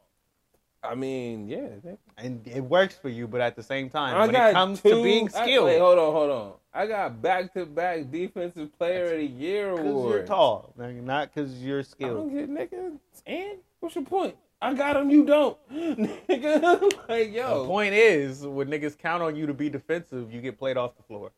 I 0.83 0.95
mean, 0.95 1.47
yeah. 1.47 1.67
they- 1.83 1.97
And 2.17 2.47
it 2.47 2.61
works 2.61 2.95
for 2.95 3.09
you, 3.09 3.27
but 3.27 3.41
at 3.41 3.55
the 3.55 3.63
same 3.63 3.89
time, 3.89 4.15
I 4.15 4.27
when 4.27 4.35
it 4.35 4.53
comes 4.53 4.81
two, 4.81 4.89
to 4.91 5.03
being 5.03 5.27
I- 5.35 5.43
skilled, 5.43 5.65
wait, 5.65 5.79
hold 5.79 5.97
on, 5.97 6.13
hold 6.13 6.29
on. 6.31 6.53
I 6.73 6.85
got 6.85 7.19
back 7.21 7.51
to 7.55 7.65
back 7.65 8.11
defensive 8.11 8.77
player 8.77 9.05
of 9.05 9.17
the 9.17 9.25
year 9.25 9.71
because 9.71 9.85
you're 9.85 10.23
tall, 10.25 10.73
not 10.77 11.33
because 11.33 11.63
you're 11.63 11.81
skilled. 11.81 12.29
I 12.31 12.35
don't 12.35 12.47
get 12.47 12.71
nigga. 12.71 12.99
And 13.25 13.57
what's 13.79 13.95
your 13.95 14.03
point? 14.05 14.35
I 14.61 14.73
got 14.73 14.95
him, 14.95 15.09
you 15.11 15.23
don't, 15.25 15.57
nigga. 15.71 16.81
like 17.09 17.31
yo, 17.33 17.61
The 17.61 17.67
point 17.67 17.93
is, 17.93 18.41
when 18.45 18.67
niggas 18.69 18.97
count 18.97 19.21
on 19.21 19.35
you 19.35 19.45
to 19.45 19.53
be 19.53 19.69
defensive, 19.69 20.33
you 20.33 20.41
get 20.41 20.57
played 20.57 20.77
off 20.77 20.95
the 20.97 21.03
floor, 21.03 21.31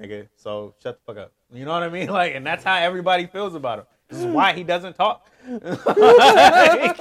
nigga. 0.00 0.28
So 0.36 0.74
shut 0.82 0.98
the 0.98 1.12
fuck 1.12 1.22
up. 1.24 1.32
You 1.52 1.64
know 1.66 1.72
what 1.72 1.82
I 1.82 1.88
mean? 1.90 2.08
Like, 2.10 2.34
and 2.34 2.46
that's 2.46 2.64
how 2.64 2.76
everybody 2.76 3.26
feels 3.26 3.54
about 3.54 3.80
him. 3.80 3.84
This 4.08 4.18
is 4.20 4.26
why 4.26 4.52
he 4.52 4.62
doesn't 4.64 4.94
talk. 4.94 5.26
Like, 5.48 6.96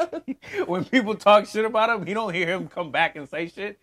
when 0.66 0.86
people 0.86 1.16
talk 1.16 1.46
shit 1.46 1.66
about 1.66 1.90
him, 1.90 2.08
you 2.08 2.14
don't 2.14 2.34
hear 2.34 2.48
him 2.48 2.68
come 2.68 2.92
back 2.92 3.16
and 3.16 3.28
say 3.30 3.48
shit. 3.48 3.80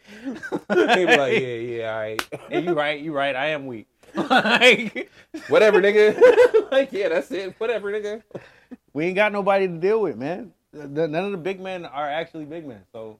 they 0.69 1.05
be 1.05 1.17
like, 1.17 1.33
yeah, 1.41 1.47
yeah, 1.55 1.93
all 1.93 1.99
right, 2.01 2.29
Yeah, 2.51 2.59
you 2.59 2.73
right, 2.73 3.01
you 3.01 3.13
right. 3.13 3.37
I 3.37 3.47
am 3.49 3.67
weak. 3.67 3.89
like, 4.15 5.11
whatever, 5.49 5.81
nigga. 5.81 6.71
like, 6.73 6.93
yeah, 6.93 7.09
that's 7.11 7.31
it. 7.31 7.55
Whatever, 7.59 7.93
nigga. 7.93 8.23
we 8.93 9.07
ain't 9.07 9.17
got 9.17 9.33
nobody 9.33 9.67
to 9.69 9.75
deal 9.79 10.01
with, 10.03 10.17
man. 10.17 10.53
The- 10.73 11.09
None 11.09 11.25
of 11.25 11.33
the 11.33 11.39
big 11.39 11.61
men 11.61 11.85
are 11.85 12.09
actually 12.09 12.45
big 12.45 12.67
men. 12.67 12.83
So 12.93 13.19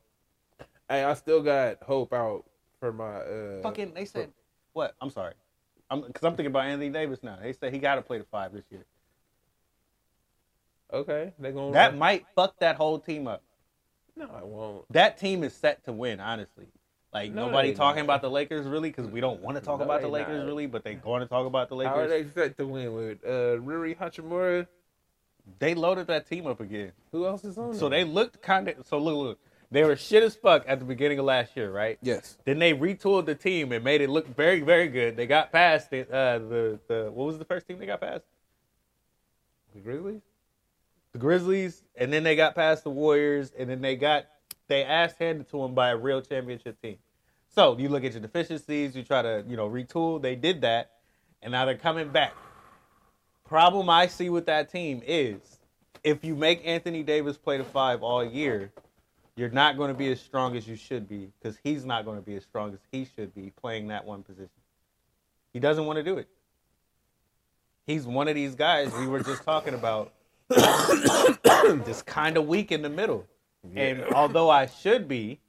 Hey, 0.89 1.05
I 1.05 1.15
still 1.15 1.41
got 1.43 1.83
hope 1.83 2.13
out 2.13 2.45
for 2.81 2.93
my. 2.93 3.17
uh 3.17 3.63
fucking, 3.63 3.95
they 3.95 4.05
said 4.05 4.33
what? 4.73 4.95
I'm 5.01 5.11
sorry. 5.11 5.35
I'm 5.91 6.03
because 6.03 6.23
I'm 6.25 6.33
thinking 6.35 6.47
about 6.53 6.65
Anthony 6.67 6.91
Davis 6.91 7.23
now. 7.23 7.39
They 7.41 7.53
said 7.53 7.73
he 7.73 7.79
got 7.79 7.97
to 7.97 8.03
play 8.03 8.19
the 8.19 8.25
five 8.25 8.53
this 8.53 8.65
year. 8.71 8.85
Okay, 10.93 11.33
they 11.39 11.53
gonna 11.53 11.73
That 11.73 11.97
might 11.97 12.27
fuck 12.35 12.59
that 12.59 12.77
whole 12.77 12.99
team 12.99 13.29
up. 13.29 13.43
No, 14.17 14.29
I 14.37 14.43
won't. 14.43 14.85
That 14.93 15.19
team 15.19 15.45
is 15.45 15.55
set 15.55 15.85
to 15.85 15.93
win, 15.93 16.19
honestly. 16.21 16.67
Like 17.13 17.33
No, 17.33 17.47
nobody 17.47 17.73
talking 17.73 18.01
not. 18.01 18.05
about 18.05 18.23
the 18.23 18.31
Lakers 18.31 18.67
really 18.67 18.91
because 18.91 19.07
we 19.07 19.21
don't 19.21 19.41
want 19.41 19.57
to 19.57 19.63
talk 19.65 19.79
No, 19.79 19.85
about 19.85 20.01
the 20.03 20.09
Lakers 20.09 20.39
not. 20.41 20.47
really, 20.47 20.67
but 20.67 20.85
they 20.85 20.95
going 20.95 21.21
to 21.21 21.27
talk 21.27 21.47
about 21.47 21.69
the 21.69 21.77
Lakers. 21.77 21.93
How 21.95 22.01
are 22.01 22.09
they 22.09 22.25
set 22.27 22.57
to 22.59 22.67
win 22.67 22.93
with 22.95 23.19
uh 23.25 23.61
Rui 23.61 23.95
Hachimura? 23.95 24.67
They 25.59 25.75
loaded 25.75 26.07
that 26.09 26.27
team 26.29 26.47
up 26.47 26.61
again, 26.61 26.93
Who 27.13 27.27
else 27.27 27.45
is 27.45 27.59
on? 27.59 27.75
so 27.75 27.89
there? 27.89 28.05
they 28.05 28.11
looked 28.11 28.41
kind 28.43 28.69
of. 28.69 28.87
So 28.87 28.99
look, 28.99 29.17
look, 29.17 29.39
they 29.71 29.85
were 29.85 29.97
shit 29.97 30.23
as 30.23 30.35
fuck 30.37 30.65
at 30.67 30.79
the 30.79 30.85
beginning 30.85 31.19
of 31.19 31.25
last 31.25 31.57
year, 31.57 31.71
right? 31.71 31.99
yes. 32.03 32.39
Then 32.45 32.59
they 32.59 32.73
retooled 32.75 33.27
the 33.27 33.35
team 33.35 33.73
and 33.73 33.85
made 33.85 34.01
it 34.01 34.11
look 34.11 34.27
very, 34.35 34.61
very 34.61 34.89
good. 34.89 35.17
They 35.17 35.27
got 35.27 35.53
past 35.53 35.91
the 35.91 36.01
uh, 36.03 36.39
the 36.39 36.79
the 36.89 37.11
what 37.13 37.27
was 37.27 37.39
the 37.39 37.45
first 37.45 37.67
team 37.69 37.79
they 37.79 37.87
got 37.87 38.01
past? 38.01 38.25
The 39.75 39.81
Grizzlies. 39.81 40.23
the 41.13 41.19
Grizzlies, 41.19 41.83
and 41.97 42.13
then 42.13 42.23
they 42.25 42.35
got 42.37 42.55
past 42.55 42.83
the 42.85 42.91
Warriors, 42.91 43.53
and 43.59 43.69
then 43.71 43.81
they 43.81 43.97
got 43.97 44.27
they 44.69 44.85
ass 44.85 45.15
handed 45.19 45.49
to 45.51 45.59
them 45.63 45.75
by 45.75 45.91
a 45.91 45.97
real 45.97 46.21
championship 46.23 46.81
team. 46.83 46.97
So 47.55 47.77
you 47.79 47.89
look 47.89 48.05
at 48.05 48.13
your 48.13 48.21
deficiencies, 48.23 48.95
you 48.97 49.03
try 49.03 49.23
to 49.23 49.45
you 49.49 49.57
know 49.57 49.69
retool. 49.69 50.21
They 50.23 50.35
did 50.37 50.61
that, 50.63 50.93
and 51.43 51.53
now 51.53 51.65
they're 51.65 51.77
coming 51.77 52.09
back. 52.11 52.35
Problem 53.51 53.91
I 53.91 54.07
see 54.07 54.31
with 54.31 54.47
that 54.47 54.71
team 54.71 55.03
is 55.05 55.41
if 56.05 56.25
you 56.25 56.37
make 56.37 56.65
Anthony 56.65 57.03
Davis 57.03 57.37
play 57.37 57.59
the 57.59 57.65
five 57.65 58.01
all 58.01 58.25
year, 58.25 58.71
you're 59.35 59.51
not 59.51 59.77
going 59.77 59.89
to 59.89 59.99
be 59.99 60.09
as 60.13 60.21
strong 60.21 60.57
as 60.57 60.69
you 60.69 60.77
should 60.77 61.09
be 61.09 61.33
because 61.43 61.59
he's 61.65 61.85
not 61.85 62.05
going 62.05 62.17
to 62.17 62.23
be 62.23 62.37
as 62.37 62.45
strong 62.45 62.73
as 62.73 62.79
he 62.93 63.09
should 63.17 63.35
be 63.35 63.53
playing 63.61 63.89
that 63.89 64.05
one 64.05 64.23
position. 64.23 64.51
He 65.53 65.59
doesn't 65.59 65.85
want 65.85 65.97
to 65.97 66.05
do 66.05 66.17
it. 66.19 66.29
He's 67.89 68.07
one 68.07 68.29
of 68.29 68.37
these 68.37 68.55
guys 68.55 68.93
we 68.93 69.09
were 69.09 69.21
just 69.21 69.43
talking 69.43 69.75
about 69.75 70.13
just 71.85 72.07
kind 72.07 72.37
of 72.37 72.47
weak 72.47 72.71
in 72.71 72.83
the 72.83 72.89
middle. 72.89 73.27
And 73.75 74.05
although 74.15 74.49
I 74.49 74.67
should 74.67 75.09
be, 75.09 75.41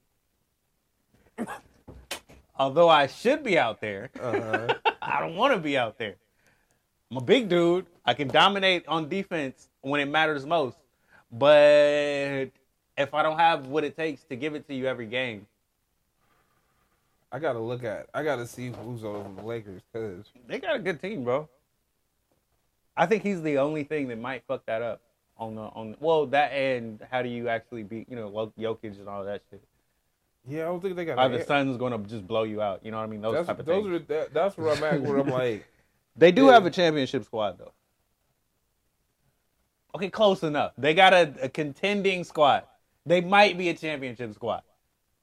although 2.57 2.89
I 2.89 3.05
should 3.05 3.43
be 3.43 3.59
out 3.59 3.79
there, 3.79 4.09
Uh-huh. 4.19 4.73
I 5.03 5.19
don't 5.19 5.35
want 5.35 5.53
to 5.53 5.59
be 5.59 5.77
out 5.77 5.99
there. 5.99 6.15
I'm 7.11 7.17
a 7.17 7.21
big 7.21 7.49
dude. 7.49 7.85
I 8.05 8.13
can 8.13 8.29
dominate 8.29 8.87
on 8.87 9.09
defense 9.09 9.67
when 9.81 9.99
it 9.99 10.05
matters 10.05 10.45
most. 10.45 10.77
But 11.29 12.49
if 12.97 13.13
I 13.13 13.21
don't 13.21 13.37
have 13.37 13.67
what 13.67 13.83
it 13.83 13.97
takes 13.97 14.23
to 14.23 14.37
give 14.37 14.55
it 14.55 14.65
to 14.69 14.73
you 14.73 14.85
every 14.87 15.07
game, 15.07 15.45
I 17.31 17.39
gotta 17.39 17.59
look 17.59 17.83
at. 17.83 18.07
I 18.13 18.23
gotta 18.23 18.47
see 18.47 18.71
who's 18.71 19.03
on 19.03 19.35
the 19.35 19.43
Lakers 19.43 19.81
because 19.91 20.25
they 20.47 20.59
got 20.59 20.75
a 20.77 20.79
good 20.79 21.01
team, 21.01 21.23
bro. 21.25 21.49
I 22.95 23.05
think 23.05 23.23
he's 23.23 23.41
the 23.41 23.57
only 23.57 23.83
thing 23.83 24.07
that 24.07 24.19
might 24.19 24.43
fuck 24.47 24.65
that 24.65 24.81
up 24.81 25.01
on 25.37 25.55
the 25.55 25.61
on. 25.61 25.91
The, 25.91 25.97
Well, 25.99 26.25
that 26.27 26.51
and 26.51 27.05
how 27.09 27.21
do 27.21 27.29
you 27.29 27.49
actually 27.49 27.83
beat 27.83 28.09
you 28.09 28.15
know 28.15 28.29
Jokic 28.57 28.99
and 28.99 29.07
all 29.09 29.25
that 29.25 29.41
shit? 29.49 29.61
yeah, 30.47 30.63
I 30.63 30.65
don't 30.65 30.81
think 30.81 30.95
they 30.95 31.05
got. 31.05 31.19
An- 31.19 31.31
the 31.31 31.43
Suns 31.45 31.77
going 31.77 31.91
to 31.91 32.09
just 32.09 32.25
blow 32.27 32.43
you 32.43 32.61
out? 32.61 32.83
You 32.83 32.91
know 32.91 32.97
what 32.97 33.03
I 33.03 33.07
mean? 33.07 33.21
Those 33.21 33.33
that's 33.33 33.47
type 33.47 33.59
of 33.59 33.65
those 33.65 33.83
things. 33.83 33.95
are 33.95 33.99
that, 33.99 34.33
that's 34.33 34.57
where 34.57 34.69
I'm 34.75 34.83
at. 34.83 35.01
Where 35.01 35.17
I'm 35.19 35.27
like, 35.29 35.65
They 36.15 36.31
do 36.31 36.45
Yeah. 36.47 36.53
have 36.53 36.65
a 36.65 36.69
championship 36.71 37.23
squad 37.25 37.57
though. 37.57 37.71
Okay, 39.95 40.09
close 40.09 40.43
enough. 40.43 40.73
They 40.77 40.93
got 40.93 41.13
a, 41.13 41.33
a 41.43 41.49
contending 41.49 42.23
squad. 42.23 42.63
They 43.05 43.19
might 43.21 43.57
be 43.57 43.69
a 43.69 43.73
championship 43.73 44.33
squad. 44.35 44.61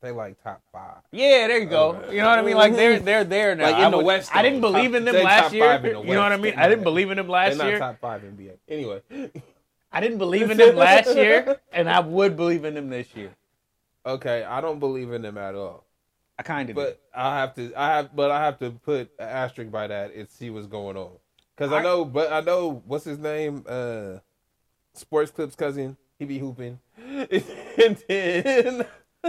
They 0.00 0.10
like 0.12 0.40
top 0.44 0.62
five. 0.72 0.98
Yeah, 1.10 1.48
there 1.48 1.58
you 1.58 1.66
go. 1.66 1.96
Okay. 1.96 2.14
You 2.16 2.20
know 2.22 2.28
what 2.28 2.38
I 2.38 2.42
mean? 2.42 2.56
Like 2.56 2.74
they're 2.76 3.00
they're 3.00 3.24
there 3.24 3.54
now. 3.56 3.64
Like 3.64 3.76
in 3.76 3.80
I 3.84 3.90
the 3.90 3.96
would- 3.96 4.06
West, 4.06 4.30
I 4.34 4.42
didn't 4.42 4.60
believe 4.60 4.90
Top- 4.92 4.98
in 4.98 5.04
them 5.04 5.14
they 5.14 5.24
last 5.24 5.52
year. 5.52 5.64
five 5.64 5.84
in 5.84 5.92
the 5.94 6.00
You 6.02 6.14
know 6.14 6.22
what 6.22 6.32
I 6.32 6.36
mean? 6.36 6.54
I 6.56 6.68
didn't 6.68 6.84
believe 6.84 7.10
in 7.10 7.16
them 7.16 7.26
They're 7.26 7.32
last 7.32 7.56
not 7.58 7.66
year. 7.66 7.78
top 7.78 7.98
five 8.00 8.22
NBA. 8.22 8.52
Anyway, 8.68 9.00
I 9.92 10.00
didn't 10.00 10.18
believe 10.18 10.50
in 10.50 10.56
them 10.56 10.76
last 10.76 11.16
year, 11.16 11.58
and 11.72 11.88
I 11.90 11.98
would 12.00 12.36
believe 12.36 12.64
in 12.64 12.74
them 12.74 12.90
this 12.90 13.08
year. 13.16 13.30
okay, 14.06 14.44
I 14.44 14.60
don't 14.60 14.78
believe 14.78 15.12
in 15.12 15.22
them 15.22 15.36
at 15.38 15.54
all. 15.56 15.84
I 16.38 16.42
kind 16.44 16.70
of 16.70 16.76
But 16.76 17.00
I 17.14 17.38
have 17.40 17.54
to, 17.56 17.72
I 17.76 17.88
have, 17.96 18.14
but 18.14 18.30
I 18.30 18.44
have 18.44 18.58
to 18.60 18.70
put 18.70 19.10
an 19.18 19.28
asterisk 19.28 19.70
by 19.72 19.88
that 19.88 20.14
and 20.14 20.28
see 20.28 20.50
what's 20.50 20.66
going 20.68 20.96
on. 20.96 21.10
Because 21.56 21.72
I, 21.72 21.78
I- 21.78 21.82
know, 21.82 22.04
but 22.04 22.32
I 22.32 22.40
know 22.40 22.82
what's 22.86 23.04
his 23.04 23.18
name, 23.18 23.64
uh, 23.68 24.18
Sports 24.94 25.30
Clips 25.32 25.54
cousin. 25.56 25.96
He 26.18 26.24
be 26.24 26.38
hooping, 26.38 26.78
and 26.98 27.96
then 28.08 28.84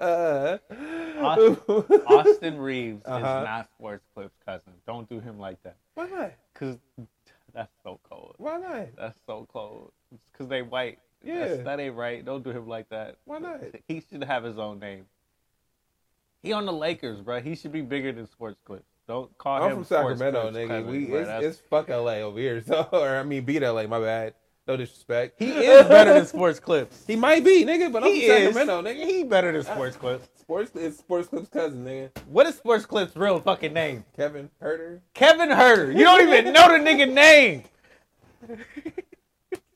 uh, 0.00 0.58
Austin 2.06 2.58
Reaves 2.58 3.02
Uh-huh. 3.04 3.16
is 3.18 3.44
not 3.44 3.68
Sports 3.76 4.04
Clips 4.14 4.34
cousin. 4.46 4.72
Don't 4.86 5.08
do 5.08 5.20
him 5.20 5.38
like 5.38 5.62
that, 5.64 5.76
Why 5.94 6.06
not? 6.08 6.32
cause 6.54 6.76
that's 7.52 7.72
so 7.82 7.98
cold. 8.08 8.34
Why 8.38 8.58
not? 8.58 8.86
That's 8.96 9.18
so 9.26 9.46
cold. 9.52 9.92
It's 10.12 10.22
cause 10.36 10.48
they 10.48 10.62
white. 10.62 10.98
Yeah. 11.24 11.38
That's- 11.40 11.64
that 11.64 11.80
ain't 11.80 11.94
right. 11.96 12.24
Don't 12.24 12.44
do 12.44 12.50
him 12.50 12.68
like 12.68 12.88
that. 12.90 13.16
Why 13.24 13.38
not? 13.38 13.60
He 13.88 14.02
should 14.10 14.22
have 14.24 14.44
his 14.44 14.58
own 14.58 14.78
name. 14.78 15.06
He 16.44 16.52
on 16.52 16.66
the 16.66 16.72
Lakers, 16.72 17.20
bro. 17.22 17.40
He 17.40 17.56
should 17.56 17.72
be 17.72 17.80
bigger 17.80 18.12
than 18.12 18.26
Sports 18.26 18.60
Clips. 18.66 18.84
Don't 19.08 19.36
call 19.38 19.56
him. 19.56 19.62
I'm 19.62 19.70
him 19.70 19.76
from 19.76 19.84
Sports 19.84 20.18
Sacramento, 20.20 20.50
Clips 20.50 20.56
nigga. 20.56 20.68
cousin, 20.68 20.90
we 20.90 21.04
bro. 21.06 21.20
it's, 21.20 21.46
it's 21.46 21.58
fuck 21.70 21.88
LA 21.88 22.12
over 22.20 22.38
here. 22.38 22.62
So, 22.66 22.86
or 22.92 23.16
I 23.16 23.22
mean, 23.22 23.44
beat 23.44 23.62
LA. 23.62 23.86
My 23.86 23.98
bad. 23.98 24.34
No 24.66 24.76
disrespect. 24.76 25.34
he 25.38 25.50
is 25.50 25.86
better 25.88 26.12
than 26.14 26.26
Sports 26.26 26.58
Clips. 26.60 27.04
He 27.06 27.16
might 27.16 27.44
be, 27.44 27.64
nigga, 27.64 27.90
but 27.92 28.02
I'm 28.04 28.10
He 28.10 28.26
from 28.26 28.36
is. 28.36 28.54
Sacramento, 28.54 28.82
nigga. 28.82 29.06
He 29.06 29.24
better 29.24 29.52
than 29.52 29.62
Sports 29.62 29.96
Clips. 29.96 30.28
Sports, 30.38 30.70
it's 30.74 30.98
Sports 30.98 31.28
Clips 31.28 31.48
cousin, 31.48 31.84
nigga. 31.84 32.10
What 32.28 32.46
is 32.46 32.56
Sports 32.56 32.84
Clips' 32.84 33.16
real 33.16 33.40
fucking 33.40 33.72
name? 33.72 34.04
Kevin 34.14 34.50
Huerter. 34.62 35.00
Kevin 35.14 35.48
Huerter. 35.48 35.96
You 35.96 36.04
don't 36.04 36.28
even 36.28 36.52
know 36.52 36.68
the 36.68 36.78
nigga 36.78 37.10
name. 37.10 37.64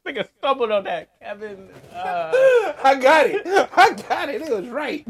nigga 0.06 0.28
stumbled 0.38 0.70
on 0.70 0.84
that. 0.84 1.18
Kevin. 1.20 1.68
Uh, 1.94 2.72
I 2.84 2.98
got 3.00 3.26
it. 3.26 3.46
I 3.74 3.92
got 4.08 4.28
it. 4.28 4.42
It 4.42 4.50
was 4.50 4.68
right. 4.68 5.06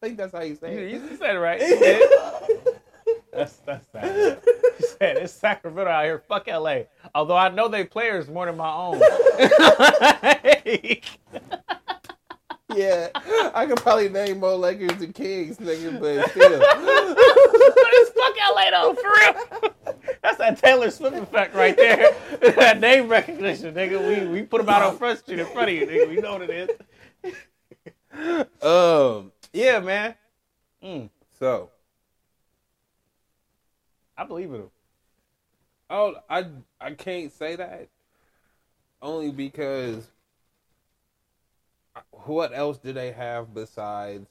I 0.00 0.06
think 0.06 0.16
that's 0.16 0.32
how 0.32 0.42
you 0.42 0.50
you, 0.50 0.56
say 0.56 0.74
it. 0.74 0.90
you 0.92 1.16
said 1.16 1.34
it 1.34 1.40
right. 1.40 1.60
You 1.68 1.78
did. 1.78 2.08
That's 3.32 3.56
that's 3.66 3.86
sad. 3.90 4.38
He 4.78 4.84
said 4.84 5.16
it's 5.16 5.32
Sacramento 5.32 5.90
out 5.90 6.04
here. 6.04 6.22
Fuck 6.28 6.46
LA. 6.46 6.82
Although 7.14 7.36
I 7.36 7.48
know 7.48 7.66
they 7.68 7.84
players 7.84 8.28
more 8.28 8.46
than 8.46 8.56
my 8.56 8.72
own. 8.72 9.00
yeah, 12.74 13.08
I 13.54 13.66
could 13.66 13.78
probably 13.78 14.08
name 14.08 14.40
more 14.40 14.54
Lakers 14.54 14.98
than 14.98 15.12
Kings, 15.12 15.56
nigga, 15.58 15.98
but 15.98 16.30
still. 16.30 16.58
But 16.58 16.76
it's 16.78 18.10
fuck 18.10 18.36
LA 18.54 18.70
though, 18.70 18.94
for 18.94 19.10
real. 19.10 19.34
That's 20.22 20.38
that 20.38 20.58
Taylor 20.58 20.90
Swift 20.90 21.16
effect 21.16 21.54
right 21.54 21.76
there. 21.76 22.12
that 22.40 22.78
name 22.80 23.08
recognition, 23.08 23.74
nigga. 23.74 23.98
We 24.06 24.26
we 24.28 24.42
put 24.42 24.58
them 24.58 24.68
out 24.68 24.82
on 24.82 24.96
Front 24.96 25.18
Street 25.20 25.40
in 25.40 25.46
front 25.46 25.70
of 25.70 25.74
you, 25.74 25.86
nigga. 25.86 26.08
We 26.08 26.16
know 26.16 26.38
what 26.38 26.48
it 26.48 26.70
is. 28.12 28.46
um. 28.62 29.32
Yeah, 29.58 29.80
man. 29.80 30.14
Mm, 30.84 31.10
So, 31.36 31.70
I 34.16 34.24
believe 34.24 34.50
in 34.50 34.60
him. 34.60 34.70
oh, 35.90 36.14
I 36.30 36.46
I 36.80 36.92
can't 36.92 37.32
say 37.32 37.56
that 37.56 37.88
only 39.02 39.32
because 39.32 40.12
what 42.12 42.52
else 42.54 42.78
do 42.78 42.92
they 42.92 43.10
have 43.10 43.52
besides 43.52 44.28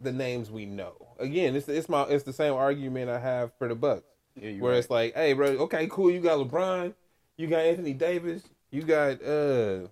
the 0.00 0.10
names 0.10 0.50
we 0.50 0.66
know? 0.66 0.96
Again, 1.20 1.54
it's 1.54 1.68
it's 1.68 1.88
my 1.88 2.02
it's 2.02 2.24
the 2.24 2.32
same 2.32 2.54
argument 2.54 3.10
I 3.10 3.20
have 3.20 3.52
for 3.58 3.68
the 3.68 3.76
Bucks. 3.76 4.02
Yeah, 4.34 4.58
where 4.58 4.74
it's 4.74 4.90
like, 4.90 5.14
hey, 5.14 5.34
bro, 5.34 5.50
okay, 5.50 5.86
cool. 5.88 6.10
You 6.10 6.18
got 6.18 6.40
LeBron, 6.40 6.94
you 7.36 7.46
got 7.46 7.60
Anthony 7.60 7.92
Davis, 7.92 8.42
you 8.72 8.82
got 8.82 9.22
uh 9.22 9.86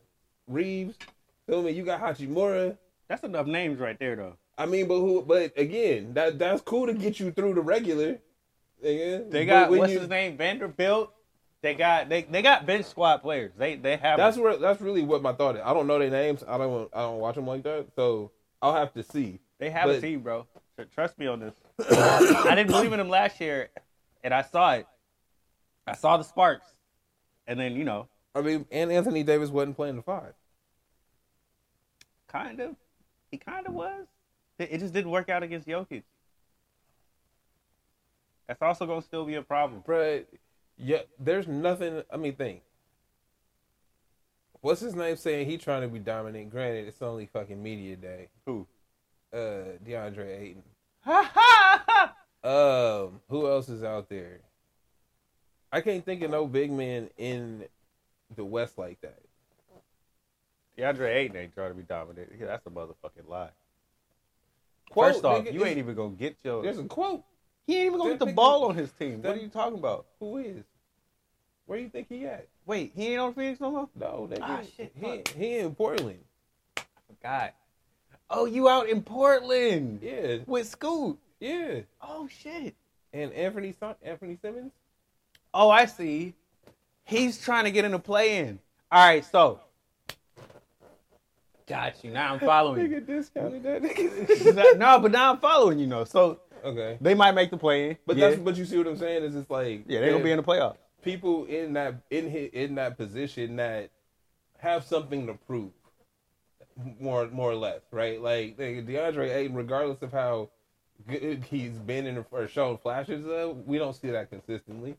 Reaves. 0.49 0.97
Feel 1.47 1.63
me? 1.63 1.71
You 1.71 1.85
got 1.85 2.01
Hachimura. 2.01 2.77
That's 3.13 3.25
enough 3.25 3.47
names 3.47 3.79
right 3.79 3.99
there, 3.99 4.17
though. 4.17 4.37
I 4.57 4.65
mean, 4.65 4.89
but 4.89 4.99
who? 4.99 5.21
But 5.21 5.53
again, 5.59 6.15
that 6.15 6.39
that's 6.39 6.63
cool 6.63 6.87
to 6.87 6.95
get 6.95 7.21
you 7.21 7.31
through 7.31 7.53
the 7.53 7.61
regular. 7.61 8.19
nigga. 8.83 9.31
They 9.31 9.45
got 9.45 9.69
what's 9.71 9.93
you- 9.93 10.01
his 10.01 10.09
name, 10.09 10.39
Vanderbilt. 10.39 11.13
They 11.61 11.75
got 11.75 12.09
they 12.09 12.23
they 12.23 12.41
got 12.41 12.65
bench 12.65 12.87
squad 12.87 13.19
players. 13.19 13.53
They 13.59 13.77
they 13.77 13.99
have. 13.99 14.17
That's 14.17 14.39
where 14.39 14.57
that's 14.57 14.81
really 14.81 15.03
what 15.03 15.21
my 15.21 15.35
thought 15.35 15.57
is. 15.57 15.63
I 15.63 15.75
don't 15.75 15.87
know 15.87 15.99
their 15.99 16.09
names. 16.09 16.43
I 16.49 16.57
don't 16.57 16.89
I 16.95 17.01
don't 17.03 17.19
watch 17.19 17.35
them 17.35 17.47
like 17.47 17.65
that. 17.65 17.89
So 17.97 18.31
I'll 18.63 18.73
have 18.75 18.95
to 18.95 19.03
see. 19.03 19.41
They 19.59 19.69
have 19.69 19.91
a 19.91 19.93
But- 19.93 20.01
team, 20.01 20.21
bro. 20.21 20.47
Trust 20.95 21.19
me 21.19 21.27
on 21.27 21.39
this. 21.39 21.55
I 21.91 22.55
didn't 22.55 22.69
believe 22.69 22.95
in 22.95 22.99
them 22.99 23.11
last 23.11 23.43
year, 23.43 23.69
and 24.25 24.33
I 24.33 24.41
saw 24.41 24.73
it. 24.73 24.87
I 25.87 25.95
saw 25.97 26.17
the 26.17 26.25
sparks, 26.25 26.67
and 27.47 27.61
then 27.61 27.77
you 27.77 27.85
know, 27.85 28.09
I 28.35 28.41
mean, 28.41 28.65
and 28.73 28.91
Anthony 28.91 29.23
Davis 29.23 29.51
wasn't 29.51 29.77
playing 29.77 29.97
the 29.97 30.03
five. 30.03 30.33
kind 32.27 32.59
of, 32.61 32.75
he 33.33 33.39
kind 33.39 33.67
of 33.67 33.75
was. 33.75 34.07
It, 34.59 34.79
just 34.79 34.93
didn't 34.93 35.11
work 35.11 35.29
out 35.29 35.43
against 35.43 35.67
Jokic. 35.67 36.05
That's 38.47 38.63
also 38.63 38.87
gonna 38.87 39.03
still 39.03 39.25
be 39.25 39.35
a 39.35 39.43
problem. 39.43 39.83
But 39.85 40.29
yeah, 40.77 41.01
there's 41.19 41.49
nothing. 41.49 42.03
I 42.13 42.17
mean, 42.17 42.35
think. 42.35 42.63
What's 44.61 44.81
his 44.81 44.95
name 44.95 45.17
saying 45.17 45.49
he 45.49 45.59
trying 45.59 45.83
to 45.83 45.89
be 45.89 45.99
dominant? 45.99 46.51
Granted, 46.51 46.87
it's 46.87 47.03
only 47.03 47.27
fucking 47.27 47.61
media 47.61 47.97
day. 47.97 48.29
Who? 48.47 48.67
Uh, 49.33 49.79
DeAndre 49.85 50.41
Ayton. 50.41 50.63
Ha 51.01 51.31
ha 51.35 51.85
ha! 51.89 52.15
Um, 52.45 53.21
who 53.29 53.49
else 53.49 53.69
is 53.69 53.83
out 53.83 54.09
there? 54.09 54.41
I 55.73 55.81
can't 55.81 56.05
think 56.05 56.23
of 56.23 56.31
no 56.31 56.47
big 56.47 56.71
man 56.71 57.09
in 57.17 57.65
the 58.37 58.45
West 58.45 58.79
like 58.79 59.01
that. 59.01 59.23
DeAndre 60.79 61.15
Ayton 61.15 61.37
ain't 61.37 61.55
trying 61.55 61.71
to 61.71 61.75
be 61.75 61.83
dominant. 61.83 62.31
Yeah, 62.39 62.47
That's 62.47 62.67
a 62.67 62.71
motherfucking 62.71 63.29
lie. 63.29 63.51
Quote, 64.91 65.13
First 65.15 65.25
off, 65.25 65.45
nigga, 65.45 65.53
you 65.53 65.65
ain't 65.65 65.79
even 65.79 65.95
gonna 65.95 66.11
get 66.15 66.37
your. 66.45 66.63
There's 66.63 66.79
a 66.79 66.85
quote. 66.85 67.23
He 67.67 67.77
ain't 67.77 67.87
even 67.87 67.99
gonna 67.99 68.11
that 68.11 68.19
get 68.19 68.27
the 68.27 68.33
nigga- 68.33 68.37
ball 68.37 68.65
on 68.65 68.75
his 68.75 68.91
team. 68.93 69.23
that- 69.23 69.29
What 69.29 69.39
are 69.39 69.41
you 69.41 69.49
talking 69.49 69.79
about? 69.79 70.07
Who 70.21 70.39
is? 70.39 70.65
Where 71.67 71.79
you 71.79 71.89
think 71.89 72.09
he 72.09 72.27
at? 72.27 72.49
Wait, 72.67 72.93
he 72.95 73.09
ain't 73.13 73.21
on 73.21 73.35
Phoenix 73.35 73.61
no 73.61 73.71
more. 73.71 73.89
No, 73.95 74.29
nigga. 74.31 74.39
Ah, 74.43 74.63
shit, 74.77 74.93
He, 74.95 75.01
fuck. 75.03 75.29
he 75.29 75.59
in 75.59 75.75
Portland. 75.75 76.25
God. 77.23 77.53
Oh, 78.29 78.47
you 78.47 78.69
out 78.69 78.89
in 78.89 79.03
Portland 79.03 80.01
Yeah, 80.03 80.39
with 80.47 80.67
Scoot? 80.69 81.19
yeah. 81.39 81.81
Oh 82.01 82.27
shit. 82.29 82.75
And 83.13 83.33
Anthony 83.33 83.75
Anthony 84.03 84.39
Simons. 84.43 84.73
Oh, 85.55 85.71
I 85.71 85.85
see. 85.85 86.35
He's 87.05 87.41
trying 87.41 87.65
to 87.65 87.71
get 87.71 87.85
in 87.85 87.93
the 87.93 87.99
play-in. 87.99 88.59
All 88.91 89.07
right, 89.07 89.25
so. 89.25 89.61
Got 91.67 92.03
you. 92.03 92.11
Now 92.11 92.35
I'm 92.35 92.41
following 92.41 92.91
you. 92.91 93.01
Nigga 93.01 93.07
discounted 93.07 93.63
that 93.63 93.83
nigga. 93.83 94.77
no, 94.79 94.99
but 94.99 95.13
now 95.13 95.33
I'm 95.33 95.39
following 95.39 95.79
you. 95.79 95.87
Know 95.87 96.05
so 96.05 96.41
okay. 96.65 96.99
they 97.01 97.15
might 97.15 97.33
make 97.33 97.51
the 97.51 97.57
play-in. 97.57 97.97
But 98.07 98.17
yeah. 98.17 98.31
that's 98.31 98.41
but 98.41 98.57
you 98.57 98.65
see 98.65 98.79
what 98.79 98.87
I'm 98.87 98.97
saying 98.97 99.23
is 99.23 99.35
it's 99.35 99.51
like 99.51 99.85
yeah, 99.87 100.01
they're 100.01 100.13
gonna 100.13 100.25
be 100.25 100.33
in 100.33 100.39
the 100.39 100.43
playoff. 100.43 100.77
people 101.03 101.45
in 101.45 101.73
that 101.75 101.95
in 102.11 102.31
hi- 102.31 102.51
in 102.53 102.75
that 102.77 102.97
position 102.97 103.57
that 103.57 103.91
have 104.59 104.85
something 104.85 105.27
to 105.27 105.35
prove, 105.35 105.73
more 107.01 107.29
more 107.29 107.51
or 107.51 107.57
less, 107.57 107.81
right? 107.91 108.21
Like 108.21 108.57
like 108.59 108.87
DeAndre 108.87 109.35
Ayton, 109.35 109.57
regardless 109.57 110.03
of 110.03 110.13
how 110.13 110.51
good 111.07 111.45
he's 111.51 111.79
been 111.79 112.07
in 112.07 112.25
or 112.31 112.49
shown 112.49 112.79
flashes 112.79 113.27
of, 113.27 113.67
we 113.67 113.79
don't 113.79 113.95
see 113.95 114.11
that 114.11 114.31
consistently. 114.31 114.97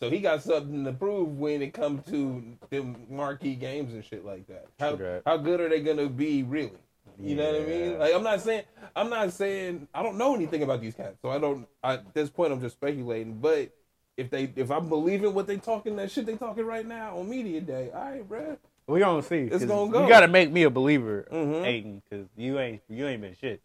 So 0.00 0.10
he 0.10 0.18
got 0.18 0.42
something 0.42 0.84
to 0.84 0.92
prove 0.92 1.38
when 1.38 1.62
it 1.62 1.72
comes 1.72 2.04
to 2.06 2.42
them 2.70 3.06
marquee 3.08 3.54
games 3.54 3.94
and 3.94 4.04
shit 4.04 4.24
like 4.24 4.46
that. 4.48 4.66
How 4.80 4.96
that. 4.96 5.22
how 5.24 5.36
good 5.36 5.60
are 5.60 5.68
they 5.68 5.80
gonna 5.80 6.08
be 6.08 6.42
really? 6.42 6.72
You 7.20 7.36
know 7.36 7.52
what 7.52 7.62
I 7.62 7.64
mean? 7.66 7.98
Like 7.98 8.14
I'm 8.14 8.22
not 8.22 8.40
saying 8.40 8.64
I'm 8.96 9.10
not 9.10 9.32
saying 9.32 9.86
I 9.94 10.02
don't 10.02 10.18
know 10.18 10.34
anything 10.34 10.62
about 10.62 10.80
these 10.80 10.94
cats, 10.94 11.18
so 11.22 11.28
I 11.30 11.38
don't. 11.38 11.68
I, 11.82 11.94
at 11.94 12.14
this 12.14 12.30
point, 12.30 12.52
I'm 12.52 12.60
just 12.60 12.76
speculating. 12.76 13.38
But 13.38 13.70
if 14.16 14.28
they 14.30 14.52
if 14.56 14.70
I'm 14.70 14.88
believing 14.88 15.34
what 15.34 15.46
they 15.46 15.58
talking 15.58 15.96
that 15.96 16.10
shit 16.10 16.26
they 16.26 16.36
talking 16.36 16.64
right 16.66 16.86
now 16.86 17.18
on 17.18 17.28
media 17.28 17.60
day, 17.60 17.90
all 17.94 18.10
right, 18.10 18.28
bruh. 18.28 18.56
We 18.88 18.98
gonna 18.98 19.22
see. 19.22 19.42
It's 19.42 19.64
gonna 19.64 19.90
go. 19.90 20.02
You 20.02 20.08
gotta 20.08 20.26
make 20.28 20.50
me 20.50 20.64
a 20.64 20.70
believer, 20.70 21.28
Mhm. 21.30 21.64
Ayton, 21.64 22.02
because 22.08 22.26
you 22.36 22.58
ain't 22.58 22.82
you 22.88 23.06
ain't 23.06 23.22
been 23.22 23.36
shit. 23.40 23.62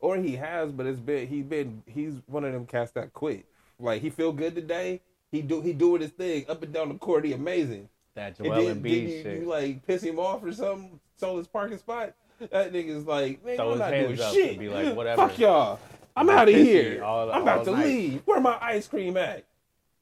Or 0.00 0.16
he 0.16 0.36
has, 0.36 0.70
but 0.70 0.86
it's 0.86 1.00
been 1.00 1.26
he's 1.26 1.44
been 1.44 1.82
he's 1.86 2.14
one 2.26 2.44
of 2.44 2.52
them 2.52 2.66
cats 2.66 2.92
that 2.92 3.12
quit. 3.12 3.46
Like 3.78 4.02
he 4.02 4.10
feel 4.10 4.32
good 4.32 4.54
today. 4.54 5.00
He 5.30 5.42
do 5.42 5.60
he 5.60 5.72
doing 5.72 6.00
his 6.00 6.10
thing 6.10 6.46
up 6.48 6.62
and 6.62 6.72
down 6.72 6.88
the 6.88 6.94
court. 6.96 7.24
He 7.24 7.32
amazing. 7.32 7.88
That 8.14 8.38
And 8.38 8.46
Joel 8.48 8.64
then, 8.66 8.76
Embiid 8.80 8.82
then 8.82 8.92
you, 9.08 9.22
shit. 9.22 9.40
you 9.40 9.46
like 9.46 9.86
piss 9.86 10.02
him 10.02 10.18
off 10.18 10.42
or 10.42 10.52
something. 10.52 10.98
Stole 11.16 11.38
his 11.38 11.46
parking 11.46 11.78
spot. 11.78 12.14
That 12.50 12.72
nigga's 12.72 13.04
like, 13.06 13.44
man, 13.44 13.56
Throw 13.56 13.72
I'm 13.72 13.78
not 13.78 13.90
doing 13.90 14.16
shit. 14.16 14.58
be 14.58 14.68
like, 14.68 14.94
whatever. 14.96 15.28
Fuck 15.28 15.38
y'all. 15.38 15.80
I'm 16.16 16.28
out 16.30 16.48
of 16.48 16.54
here. 16.54 17.02
all- 17.04 17.30
I'm 17.30 17.42
about 17.42 17.64
to 17.64 17.72
night. 17.72 17.84
leave. 17.86 18.22
Where 18.24 18.40
my 18.40 18.56
ice 18.60 18.86
cream 18.88 19.16
at? 19.16 19.44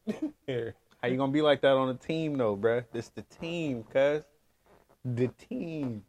here. 0.46 0.74
How 1.02 1.08
you 1.08 1.16
gonna 1.16 1.32
be 1.32 1.42
like 1.42 1.60
that 1.62 1.72
on 1.72 1.88
a 1.90 1.94
team 1.94 2.38
though, 2.38 2.56
bruh? 2.56 2.84
This 2.92 3.08
the 3.08 3.22
team, 3.22 3.84
cuz. 3.92 4.22
The 5.04 5.28
team. 5.28 6.04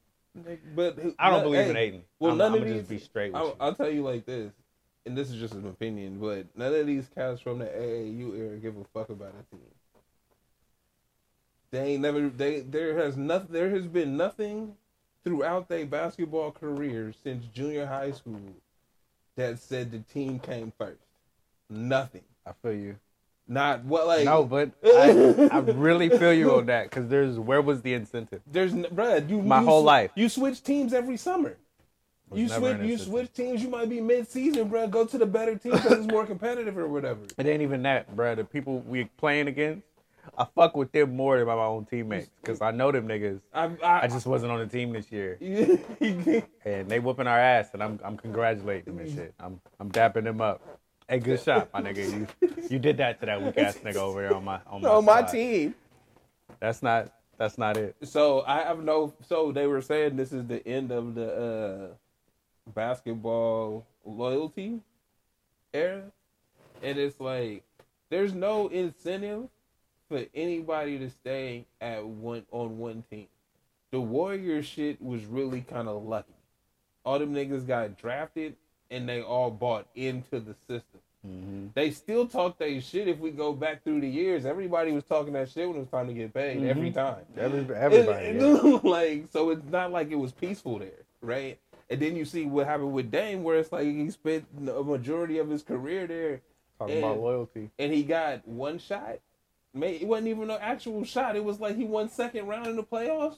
But 0.76 0.98
I 1.20 1.30
don't 1.30 1.40
no- 1.40 1.44
believe 1.50 1.64
hey, 1.66 1.70
in 1.72 1.78
Ayton. 1.78 2.04
Well, 2.20 2.32
I'm, 2.34 2.38
none 2.38 2.48
I'm 2.48 2.54
of 2.56 2.60
gonna 2.62 2.72
these. 2.74 2.80
just 2.82 2.90
be 2.90 3.00
straight 3.00 3.34
with 3.34 3.42
I'll, 3.42 3.48
you. 3.48 3.56
I'll 3.60 3.76
tell 3.76 3.90
you 3.90 4.04
like 4.04 4.26
this, 4.26 4.52
and 5.08 5.18
this 5.18 5.32
is 5.32 5.40
just 5.40 5.54
an 5.54 5.66
opinion, 5.66 6.20
but 6.20 6.46
none 6.56 6.74
of 6.74 6.86
these 6.86 7.08
cats 7.16 7.42
from 7.42 7.60
the 7.60 7.66
AAU 7.66 8.38
era 8.38 8.58
give 8.58 8.78
a 8.78 8.84
fuck 8.94 9.10
about 9.10 9.30
a 9.30 9.56
team. 9.56 9.66
They 11.72 11.94
ain't 11.94 12.02
never. 12.02 12.30
They 12.30 12.60
there 12.60 12.98
has 12.98 13.18
nothing. 13.18 13.48
There 13.52 13.70
has 13.72 13.88
been 13.88 14.16
nothing 14.16 14.76
throughout 15.24 15.68
their 15.68 15.86
basketball 15.86 16.52
career 16.52 17.14
since 17.24 17.46
junior 17.48 17.86
high 17.86 18.12
school 18.12 18.42
that 19.36 19.60
said 19.60 19.92
the 19.92 20.00
team 20.00 20.40
came 20.40 20.72
first. 20.78 21.02
Nothing. 21.70 22.24
I 22.46 22.52
feel 22.62 22.74
you. 22.74 22.96
Not 23.50 23.86
what 23.86 24.08
like 24.08 24.26
no, 24.26 24.44
but 24.44 24.72
I, 24.84 25.50
I 25.52 25.60
really 25.60 26.10
feel 26.10 26.34
you 26.34 26.56
on 26.56 26.66
that 26.66 26.90
because 26.90 27.08
there's 27.08 27.40
where 27.40 27.62
was 27.62 27.82
the 27.82 27.94
incentive? 27.94 28.42
There's, 28.46 28.74
bruh, 28.74 29.30
you 29.30 29.42
My 29.42 29.62
you 29.62 29.66
whole 29.66 29.84
life. 29.84 30.12
You 30.16 30.28
switch 30.28 30.64
teams 30.64 30.94
every 30.94 31.16
summer. 31.16 31.58
You 32.34 32.50
switch, 32.50 32.82
you 32.82 32.98
switch 32.98 33.34
teams. 33.34 33.64
You 33.64 33.70
might 33.70 33.90
be 33.90 34.02
mid-season, 34.02 34.70
bruh. 34.70 34.90
Go 34.90 35.06
to 35.06 35.18
the 35.18 35.26
better 35.26 35.56
team 35.56 35.72
because 35.74 35.94
it's 35.94 36.12
more 36.12 36.26
competitive 36.26 36.78
or 36.78 36.88
whatever. 36.88 37.22
It 37.38 37.46
ain't 37.46 37.62
even 37.62 37.82
that, 37.84 38.16
bruh. 38.16 38.36
The 38.36 38.44
people 38.44 38.80
we 38.82 39.06
playing 39.18 39.48
against, 39.48 39.84
I 40.38 40.46
fuck 40.56 40.76
with 40.76 40.92
them 40.92 41.16
more 41.16 41.38
than 41.38 41.48
my 41.48 41.54
own 41.54 41.86
teammates 41.86 42.30
because 42.42 42.62
I 42.62 42.72
know 42.72 42.92
them 42.92 43.08
niggas. 43.08 43.40
I, 43.54 43.66
I, 43.84 44.04
I 44.04 44.08
just 44.08 44.26
wasn't 44.26 44.52
on 44.52 44.60
the 44.60 44.68
team 44.68 44.92
this 44.92 45.12
year, 45.12 45.38
and 46.66 46.90
they 46.90 47.00
whooping 47.00 47.28
our 47.28 47.40
ass, 47.40 47.70
and 47.74 47.82
I'm 47.82 48.00
I'm 48.04 48.18
congratulating 48.18 48.96
them 48.96 49.06
and 49.06 49.14
shit. 49.14 49.34
I'm 49.40 49.62
I'm 49.80 49.90
dapping 49.92 50.26
them 50.26 50.42
up. 50.42 50.62
Hey, 51.08 51.20
good 51.20 51.42
shot, 51.42 51.70
my 51.74 51.82
nigga. 51.82 52.12
You 52.12 52.28
you 52.70 52.80
did 52.80 52.98
that 52.98 53.22
to 53.22 53.26
that 53.28 53.42
weak 53.42 53.58
ass 53.58 53.78
nigga 53.78 53.96
over 53.96 54.22
there 54.22 54.36
on 54.36 54.44
my 54.44 54.60
on 54.68 54.82
my, 54.82 54.90
on 54.98 55.06
my 55.06 55.22
team. 55.22 55.74
That's 56.60 56.84
not 56.84 57.14
that's 57.38 57.58
not 57.58 57.78
it. 57.78 57.96
So 58.04 58.44
I 58.46 58.64
have 58.64 58.84
no. 58.84 59.14
So 59.28 59.52
they 59.52 59.68
were 59.68 59.82
saying 59.82 60.18
this 60.18 60.34
is 60.34 60.46
the 60.46 60.68
end 60.68 60.92
of 60.92 61.16
the 61.16 61.34
uh, 61.34 61.96
basketball 62.74 63.86
loyalty 64.06 64.80
era, 65.74 66.04
and 66.82 66.98
it's 66.98 67.20
like 67.20 67.64
there's 68.10 68.34
no 68.34 68.68
incentive 68.68 69.48
for 70.10 70.24
anybody 70.34 70.98
to 71.00 71.10
stay 71.10 71.66
at 71.82 72.06
one 72.06 72.46
on 72.52 72.78
one 72.78 73.04
team. 73.10 73.28
The 73.92 74.00
Warriors 74.02 74.66
shit 74.66 75.02
was 75.02 75.26
really 75.26 75.62
kind 75.62 75.88
of 75.88 76.04
lucky. 76.04 76.34
All 77.06 77.20
them 77.20 77.34
niggas 77.34 77.66
got 77.66 77.98
drafted, 77.98 78.56
and 78.92 79.08
they 79.08 79.22
all 79.22 79.52
bought 79.52 79.88
into 79.96 80.40
the 80.40 80.56
system. 80.68 81.00
Mm-hmm. 81.26 81.68
They 81.74 81.92
still 81.92 82.28
talk 82.28 82.58
they 82.58 82.80
shit 82.80 83.08
if 83.08 83.20
we 83.20 83.32
go 83.32 83.54
back 83.54 83.84
through 83.84 84.02
the 84.02 84.08
years. 84.08 84.46
Everybody 84.46 84.92
was 84.92 85.04
talking 85.04 85.34
that 85.34 85.50
shit 85.50 85.68
when 85.68 85.78
it 85.78 85.82
was 85.82 85.90
time 85.90 86.08
to 86.08 86.14
get 86.14 86.34
paid 86.34 86.64
every 86.64 86.92
mm-hmm. 86.92 87.00
time. 87.00 87.26
Every, 87.38 87.76
everybody. 87.76 88.38
Yeah. 88.38 88.80
like 88.90 89.26
so 89.32 89.50
it's 89.50 89.66
not 89.70 89.92
like 89.92 90.12
it 90.12 90.16
was 90.16 90.32
peaceful 90.32 90.80
there, 90.80 91.04
right? 91.22 91.60
And 91.90 92.02
then 92.02 92.16
you 92.16 92.26
see 92.26 92.46
what 92.46 92.68
happened 92.68 92.92
with 92.94 93.10
Dame, 93.12 93.44
where 93.44 93.58
it's 93.58 93.72
like 93.72 93.86
he 93.86 94.10
spent 94.12 94.46
a 94.60 94.84
majority 94.84 95.38
of 95.38 95.50
his 95.50 95.64
career 95.64 96.06
there, 96.08 96.42
Talking 96.80 96.98
about 97.00 97.20
loyalty. 97.20 97.72
and 97.80 97.94
he 97.94 98.04
got 98.04 98.48
one 98.48 98.78
shot. 98.78 99.20
It 99.74 100.08
wasn't 100.08 100.28
even 100.30 100.50
an 100.50 100.58
actual 100.60 101.04
shot. 101.06 101.36
It 101.36 101.44
was 101.44 101.60
like 101.60 101.76
he 101.76 101.86
won 101.86 102.10
second 102.10 102.48
round 102.48 102.68
in 102.68 102.76
the 102.76 102.84
playoffs. 102.84 103.38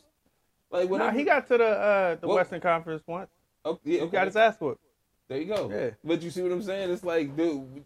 Like 0.71 0.89
Nah, 0.89 1.11
he 1.11 1.23
got 1.23 1.47
to 1.47 1.57
the 1.57 1.65
uh, 1.67 2.15
the 2.15 2.27
Well- 2.27 2.37
Western 2.37 2.61
Conference 2.61 3.03
once. 3.05 3.29
oh, 3.65 3.79
yeah, 3.83 3.97
He 3.97 4.01
okay. 4.03 4.11
got 4.11 4.27
his 4.27 4.35
ass 4.35 4.55
whooped. 4.59 4.81
There 5.27 5.37
you 5.39 5.45
go. 5.45 5.69
Yeah. 5.69 5.89
But 6.03 6.21
you 6.21 6.29
see 6.31 6.41
what 6.41 6.51
I'm 6.51 6.61
saying? 6.63 6.89
It's 6.91 7.03
like, 7.03 7.35
dude, 7.37 7.85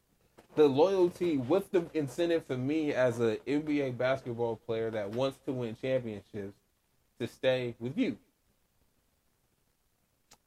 the 0.55 0.65
loyalty. 0.67 1.37
What's 1.37 1.67
the 1.69 1.85
incentive 1.93 2.45
for 2.45 2.55
me 2.57 2.93
as 2.93 3.19
an 3.19 3.37
NBA 3.47 3.97
basketball 3.97 4.57
player 4.65 4.89
that 4.91 5.09
wants 5.09 5.39
to 5.45 5.51
win 5.51 5.75
championships 5.81 6.53
to 7.19 7.27
stay 7.27 7.75
with 7.79 7.97
you? 7.97 8.17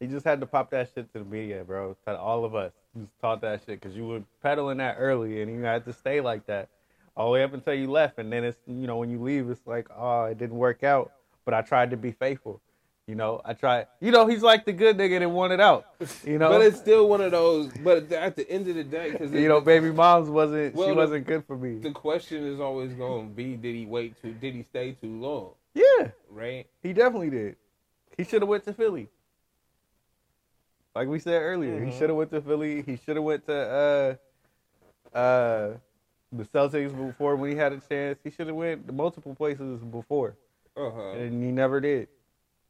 He 0.01 0.07
just 0.07 0.25
had 0.27 0.41
to 0.41 0.47
pop 0.47 0.71
that 0.71 0.91
shit 0.95 1.11
to 1.15 1.21
the 1.21 1.25
media, 1.25 1.65
bro. 1.65 1.97
To 2.07 2.19
all 2.19 2.45
of 2.45 2.55
us, 2.55 2.73
just 2.99 3.19
taught 3.21 3.41
that 3.41 3.61
shit 3.65 3.81
because 3.81 3.97
you 3.97 4.07
were 4.07 4.23
peddling 4.43 4.79
that 4.79 4.97
early, 4.99 5.41
and 5.43 5.51
you 5.51 5.63
had 5.63 5.85
to 5.87 5.93
stay 5.93 6.21
like 6.21 6.47
that 6.47 6.69
all 7.17 7.27
the 7.29 7.33
way 7.33 7.43
up 7.43 7.55
until 7.55 7.73
you 7.75 7.91
left. 7.91 8.19
And 8.19 8.31
then 8.33 8.45
it's 8.45 8.59
you 8.67 8.87
know 8.87 8.99
when 8.99 9.11
you 9.11 9.23
leave, 9.23 9.49
it's 9.49 9.67
like 9.67 9.89
oh 9.97 10.25
it 10.25 10.39
didn't 10.39 10.57
work 10.59 10.85
out, 10.85 11.13
but 11.45 11.55
I 11.55 11.63
tried 11.63 11.91
to 11.93 11.97
be 11.97 12.13
faithful. 12.13 12.61
You 13.07 13.15
know 13.15 13.41
I 13.45 13.55
tried. 13.55 13.87
You 14.01 14.11
know 14.11 14.27
he's 14.27 14.43
like 14.43 14.67
the 14.67 14.73
good 14.73 14.99
nigga 14.99 15.21
that 15.21 15.31
wanted 15.31 15.61
out. 15.61 15.87
You 16.25 16.39
know, 16.39 16.51
But 16.51 16.61
it's 16.63 16.77
still 16.77 17.09
one 17.09 17.21
of 17.23 17.31
those. 17.31 17.71
But 17.83 18.13
at 18.13 18.37
the 18.37 18.51
end 18.51 18.69
of 18.69 18.75
the 18.75 18.85
day, 18.85 19.13
because 19.13 19.31
you 19.33 19.49
know 19.49 19.61
baby 19.63 19.93
mom's 19.93 20.29
wasn't 20.29 20.75
Well, 20.75 20.89
she 20.89 20.93
the- 20.93 20.97
wasn't 20.99 21.27
good 21.27 21.45
for 21.47 21.57
me. 21.57 21.79
the 21.79 21.93
question 21.93 22.45
is 22.47 22.61
always 22.61 22.93
going 22.93 23.29
to 23.31 23.35
be: 23.35 23.55
Did 23.57 23.75
he 23.77 23.87
wait 23.87 24.21
too? 24.21 24.33
Did 24.35 24.55
he 24.55 24.63
stay 24.65 24.93
too 24.93 25.19
long? 25.21 25.53
yeah, 25.73 26.09
Right? 26.31 26.67
he 26.83 26.93
definitely 26.93 27.31
did. 27.31 27.57
He 28.19 28.25
should 28.25 28.43
have 28.43 28.49
went 28.49 28.65
to 28.65 28.73
Philly. 28.75 29.09
Like 30.97 31.09
we 31.09 31.19
said 31.19 31.43
earlier, 31.43 31.79
he 31.85 31.91
Mhm. 31.91 31.99
should 31.99 32.09
have 32.09 32.17
went 32.17 32.31
to 32.31 32.41
Philly. 32.41 32.81
He 32.81 32.97
should 32.97 33.17
have 33.17 33.25
went 33.25 33.45
to 33.49 34.19
uh 35.15 35.17
uh 35.19 35.75
the 36.33 36.45
Celtics 36.45 36.97
before 36.97 37.37
when 37.37 37.51
he 37.51 37.57
had 37.57 37.75
a 37.75 37.81
chance. 37.81 38.19
He 38.25 38.31
should 38.31 38.47
have 38.47 38.57
went 38.57 38.87
to 38.87 38.95
multiple 38.95 39.35
places 39.35 39.81
before, 39.85 40.37
Uh 40.75 40.91
huh. 40.91 41.11
and 41.11 41.45
he 41.45 41.51
never 41.53 41.81
did. 41.81 42.09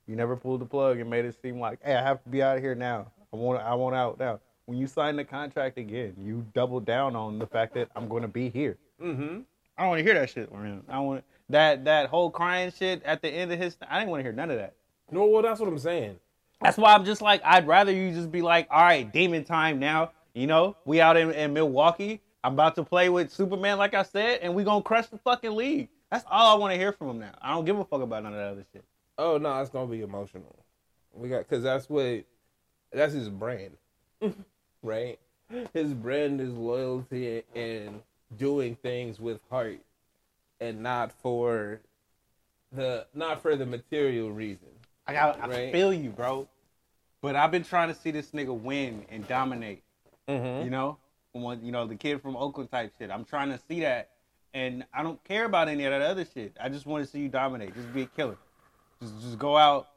He 0.08 0.16
never 0.16 0.34
pulled 0.36 0.60
the 0.60 0.66
plug 0.66 0.98
and 0.98 1.08
made 1.08 1.24
it 1.24 1.40
seem 1.40 1.60
like, 1.60 1.78
hey, 1.84 1.94
I 1.94 2.02
have 2.02 2.20
to 2.24 2.28
be 2.28 2.42
out 2.42 2.56
of 2.56 2.62
here 2.64 2.74
now. 2.74 3.06
I 3.32 3.36
want 3.36 3.62
I 3.62 3.74
want 3.74 3.94
out 3.94 4.18
now. 4.18 4.40
When 4.64 4.76
you 4.76 4.88
sign 4.88 5.14
the 5.14 5.24
contract 5.24 5.78
again, 5.78 6.16
you 6.20 6.44
double 6.52 6.80
down 6.80 7.14
on 7.14 7.38
the 7.38 7.46
fact 7.46 7.74
that 7.74 7.88
I'm 7.94 8.08
going 8.08 8.22
to 8.22 8.28
be 8.28 8.48
here. 8.50 8.76
Mm-hmm. 9.00 9.42
I 9.78 9.82
don't 9.82 9.90
want 9.90 9.98
to 10.00 10.04
hear 10.04 10.14
that 10.14 10.30
shit, 10.30 10.52
man. 10.52 10.82
I 10.88 10.98
want 10.98 11.22
that 11.48 11.84
that 11.84 12.08
whole 12.08 12.30
crying 12.30 12.72
shit 12.72 13.04
at 13.04 13.22
the 13.22 13.28
end 13.28 13.52
of 13.52 13.58
his. 13.60 13.76
I 13.88 14.00
didn't 14.00 14.10
want 14.10 14.18
to 14.20 14.24
hear 14.24 14.32
none 14.32 14.50
of 14.50 14.56
that. 14.56 14.72
No, 15.12 15.26
well, 15.26 15.42
that's 15.42 15.60
what 15.60 15.68
I'm 15.68 15.78
saying. 15.78 16.18
That's 16.60 16.76
why 16.78 16.94
I'm 16.94 17.04
just 17.04 17.22
like, 17.22 17.42
I'd 17.44 17.66
rather 17.66 17.92
you 17.92 18.12
just 18.12 18.32
be 18.32 18.42
like, 18.42 18.66
all 18.70 18.82
right, 18.82 19.10
demon 19.12 19.44
time 19.44 19.78
now. 19.78 20.12
You 20.34 20.46
know, 20.46 20.76
we 20.84 21.00
out 21.00 21.16
in, 21.16 21.30
in 21.32 21.52
Milwaukee. 21.52 22.20
I'm 22.44 22.52
about 22.52 22.74
to 22.76 22.84
play 22.84 23.08
with 23.08 23.32
Superman, 23.32 23.78
like 23.78 23.94
I 23.94 24.02
said, 24.02 24.40
and 24.42 24.54
we 24.54 24.64
gonna 24.64 24.82
crush 24.82 25.06
the 25.06 25.18
fucking 25.18 25.54
league. 25.54 25.88
That's 26.10 26.24
all 26.30 26.54
I 26.54 26.58
want 26.58 26.72
to 26.72 26.78
hear 26.78 26.92
from 26.92 27.10
him 27.10 27.18
now. 27.18 27.32
I 27.40 27.52
don't 27.52 27.64
give 27.64 27.78
a 27.78 27.84
fuck 27.84 28.02
about 28.02 28.22
none 28.22 28.32
of 28.32 28.38
that 28.38 28.52
other 28.52 28.66
shit. 28.72 28.84
Oh 29.18 29.38
no, 29.38 29.60
it's 29.60 29.70
gonna 29.70 29.90
be 29.90 30.02
emotional. 30.02 30.54
We 31.12 31.28
got 31.28 31.48
because 31.48 31.64
that's 31.64 31.88
what 31.88 32.24
that's 32.92 33.14
his 33.14 33.28
brand, 33.28 33.76
right? 34.82 35.18
His 35.72 35.94
brand 35.94 36.40
is 36.40 36.52
loyalty 36.52 37.42
and 37.54 38.00
doing 38.36 38.76
things 38.82 39.18
with 39.18 39.40
heart, 39.50 39.80
and 40.60 40.82
not 40.82 41.12
for 41.12 41.80
the 42.72 43.06
not 43.14 43.40
for 43.40 43.56
the 43.56 43.66
material 43.66 44.30
reason. 44.30 44.68
I 45.06 45.12
got, 45.12 45.40
I 45.42 45.46
Right. 45.48 45.72
feel 45.72 45.92
you, 45.92 46.10
bro. 46.10 46.48
But 47.22 47.36
I've 47.36 47.50
been 47.50 47.64
trying 47.64 47.88
to 47.88 47.94
see 47.94 48.10
this 48.10 48.30
nigga 48.30 48.56
win 48.58 49.04
and 49.08 49.26
dominate. 49.26 49.82
Mm-hmm. 50.28 50.64
You 50.64 50.70
know, 50.70 50.98
what 51.32 51.62
you 51.62 51.72
know, 51.72 51.86
the 51.86 51.94
kid 51.96 52.20
from 52.20 52.36
Oakland 52.36 52.70
type 52.70 52.92
shit. 52.98 53.10
I'm 53.10 53.24
trying 53.24 53.50
to 53.50 53.58
see 53.68 53.80
that, 53.80 54.10
and 54.54 54.84
I 54.92 55.02
don't 55.02 55.22
care 55.24 55.44
about 55.44 55.68
any 55.68 55.84
of 55.84 55.92
that 55.92 56.02
other 56.02 56.24
shit. 56.24 56.56
I 56.60 56.68
just 56.68 56.86
want 56.86 57.04
to 57.04 57.10
see 57.10 57.20
you 57.20 57.28
dominate. 57.28 57.74
Just 57.74 57.92
be 57.94 58.02
a 58.02 58.06
killer. 58.06 58.36
Just 59.00 59.20
just 59.20 59.38
go 59.38 59.56
out 59.56 59.88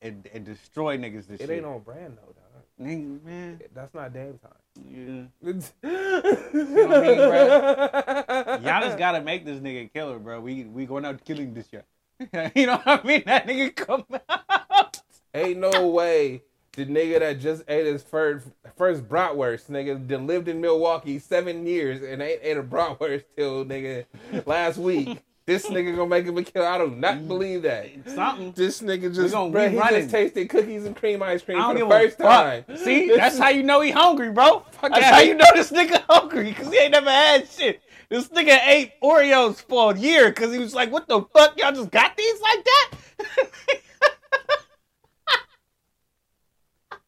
and, 0.00 0.28
and 0.32 0.44
destroy 0.44 0.96
niggas. 0.98 1.26
This 1.26 1.40
shit. 1.40 1.40
It 1.40 1.46
shit. 1.48 1.50
ain't 1.58 1.66
on 1.66 1.80
brand 1.80 2.16
though, 2.16 2.32
dog. 2.32 2.62
Nigga, 2.88 3.22
man. 3.24 3.60
That's 3.74 3.94
not 3.94 4.12
Dame 4.12 4.38
Time. 4.38 4.52
Yeah. 4.88 5.22
It's- 5.50 5.72
what 5.82 6.96
I 6.96 7.00
mean? 7.02 8.64
Giannis 8.64 8.96
gotta 8.98 9.20
make 9.20 9.44
this 9.44 9.58
nigga 9.60 9.92
killer, 9.92 10.18
bro. 10.18 10.40
We 10.40 10.64
we 10.64 10.86
going 10.86 11.04
out 11.04 11.24
killing 11.24 11.52
this 11.54 11.72
year. 11.72 11.84
you 12.54 12.66
know 12.66 12.76
what 12.84 13.04
I 13.04 13.06
mean? 13.06 13.22
That 13.26 13.46
nigga 13.46 13.74
come 13.74 14.04
out. 14.28 15.00
Ain't 15.34 15.58
no 15.58 15.88
way 15.88 16.42
the 16.74 16.86
nigga 16.86 17.18
that 17.18 17.40
just 17.40 17.62
ate 17.68 17.86
his 17.86 18.02
first 18.02 18.46
first 18.76 19.08
bratwurst, 19.08 19.68
nigga, 19.68 20.06
that 20.08 20.22
lived 20.22 20.48
in 20.48 20.60
Milwaukee 20.60 21.18
seven 21.18 21.66
years 21.66 22.02
and 22.02 22.22
ain't 22.22 22.40
ate 22.42 22.56
a 22.56 22.62
bratwurst 22.62 23.24
till 23.36 23.64
nigga 23.64 24.06
last 24.46 24.78
week. 24.78 25.22
This 25.44 25.66
nigga 25.66 25.96
gonna 25.96 26.08
make 26.08 26.24
him 26.24 26.38
a 26.38 26.44
killer. 26.44 26.66
I 26.66 26.78
do 26.78 26.88
not 26.88 27.16
mm. 27.16 27.28
believe 27.28 27.62
that. 27.62 27.88
Something. 28.06 28.52
This 28.52 28.80
nigga 28.80 29.12
just, 29.12 29.34
gonna- 29.34 29.50
we 29.50 29.70
he 29.70 29.76
running. 29.76 30.02
just 30.02 30.12
tasted 30.12 30.48
cookies 30.48 30.84
and 30.84 30.94
cream 30.94 31.20
ice 31.20 31.42
cream 31.42 31.60
for 31.60 31.74
the 31.74 31.86
first 31.86 32.18
time. 32.18 32.64
fuck. 32.64 32.78
See, 32.78 33.08
that's 33.14 33.38
how 33.38 33.48
you 33.48 33.64
know 33.64 33.80
he 33.80 33.90
hungry, 33.90 34.30
bro. 34.30 34.64
That's 34.80 34.94
outta 34.94 35.04
how 35.04 35.20
you 35.20 35.34
know 35.34 35.50
this 35.52 35.72
nigga 35.72 36.02
hungry 36.08 36.50
because 36.50 36.68
he 36.72 36.78
ain't 36.78 36.92
never 36.92 37.10
had 37.10 37.48
shit. 37.48 37.82
This 38.12 38.28
nigga 38.28 38.58
ate 38.66 38.92
Oreos 39.02 39.62
for 39.62 39.92
a 39.94 39.98
year 39.98 40.28
because 40.28 40.52
he 40.52 40.58
was 40.58 40.74
like, 40.74 40.92
"What 40.92 41.08
the 41.08 41.22
fuck? 41.34 41.58
Y'all 41.58 41.72
just 41.72 41.90
got 41.90 42.14
these 42.14 42.40
like 42.42 42.62
that?" 42.62 42.90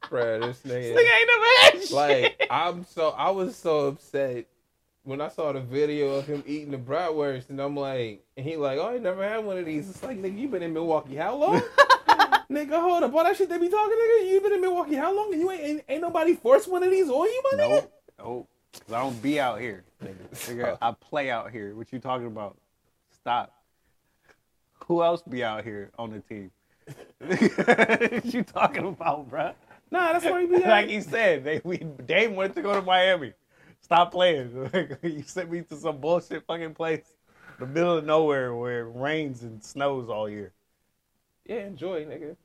Bruh, 0.05 0.41
this 0.41 0.61
this 0.61 0.73
nigga. 0.73 0.97
nigga 0.97 1.19
ain't 1.19 1.29
never 1.29 1.45
had 1.61 1.73
shit. 1.83 1.93
Like 1.93 2.47
I'm 2.51 2.87
so 2.87 3.11
I 3.11 3.29
was 3.29 3.55
so 3.55 3.89
upset 3.89 4.47
when 5.03 5.21
I 5.21 5.29
saw 5.29 5.53
the 5.53 5.61
video 5.61 6.15
of 6.15 6.27
him 6.27 6.43
eating 6.47 6.71
the 6.71 6.79
bratwurst, 6.79 7.51
and 7.51 7.61
I'm 7.61 7.77
like, 7.77 8.25
and 8.39 8.47
he 8.47 8.57
like, 8.57 8.79
oh, 8.79 8.95
I 8.95 8.97
never 8.97 9.29
had 9.29 9.45
one 9.45 9.59
of 9.59 9.67
these. 9.67 9.91
It's 9.91 10.03
like, 10.03 10.17
nigga, 10.17 10.39
you 10.39 10.49
been 10.49 10.63
in 10.63 10.73
Milwaukee 10.73 11.17
how 11.17 11.37
long? 11.37 11.61
nigga, 12.51 12.81
hold 12.81 13.03
up, 13.03 13.13
all 13.13 13.25
that 13.25 13.37
shit 13.37 13.51
they 13.51 13.59
be 13.59 13.69
talking, 13.69 13.95
nigga. 13.95 14.33
You 14.33 14.41
been 14.41 14.55
in 14.55 14.63
Milwaukee 14.63 14.95
how 14.95 15.15
long? 15.15 15.35
And 15.35 15.43
you 15.43 15.51
ain't 15.51 15.63
ain't, 15.63 15.85
ain't 15.87 16.01
nobody 16.01 16.35
forced 16.35 16.67
one 16.67 16.83
of 16.83 16.91
these 16.91 17.11
on 17.11 17.27
you, 17.27 17.43
my 17.53 17.59
nigga. 17.59 17.89
nope, 18.19 18.49
No, 18.75 18.81
because 18.81 18.95
I 18.95 19.01
don't 19.01 19.23
be 19.23 19.41
out 19.41 19.61
here. 19.61 19.85
Nigga. 20.05 20.79
I 20.81 20.93
play 20.93 21.31
out 21.31 21.51
here. 21.51 21.75
What 21.75 21.93
you 21.93 21.99
talking 21.99 22.27
about? 22.27 22.57
Stop. 23.13 23.53
Who 24.87 25.03
else 25.03 25.23
be 25.23 25.43
out 25.45 25.65
here 25.65 25.91
on 25.99 26.11
the 26.11 26.21
team? 26.21 26.51
what 27.19 28.25
you 28.25 28.43
talking 28.43 28.87
about, 28.87 29.31
bruh? 29.31 29.55
Nah, 29.91 30.13
that's 30.13 30.25
why 30.25 30.43
he 30.43 30.47
be 30.47 30.59
like 30.67 30.89
he 30.89 31.01
said, 31.01 31.45
they 31.45 31.61
we 31.65 31.79
Dame 31.79 32.35
wanted 32.37 32.55
to 32.57 32.63
go 32.63 32.75
to 32.75 32.83
Miami. 32.83 33.33
Stop 33.81 34.13
playing. 34.13 34.71
you 35.03 35.23
sent 35.23 35.51
me 35.51 35.63
to 35.63 35.77
some 35.77 35.99
bullshit 35.99 36.45
fucking 36.47 36.75
place, 36.75 37.05
the 37.59 37.67
middle 37.67 37.99
of 37.99 38.05
nowhere 38.05 38.55
where 38.55 38.87
it 38.87 38.93
rains 38.95 39.43
and 39.43 39.63
snows 39.63 40.09
all 40.09 40.29
year. 40.29 40.53
Yeah, 41.47 41.67
enjoy, 41.67 42.07
nigga. 42.07 42.37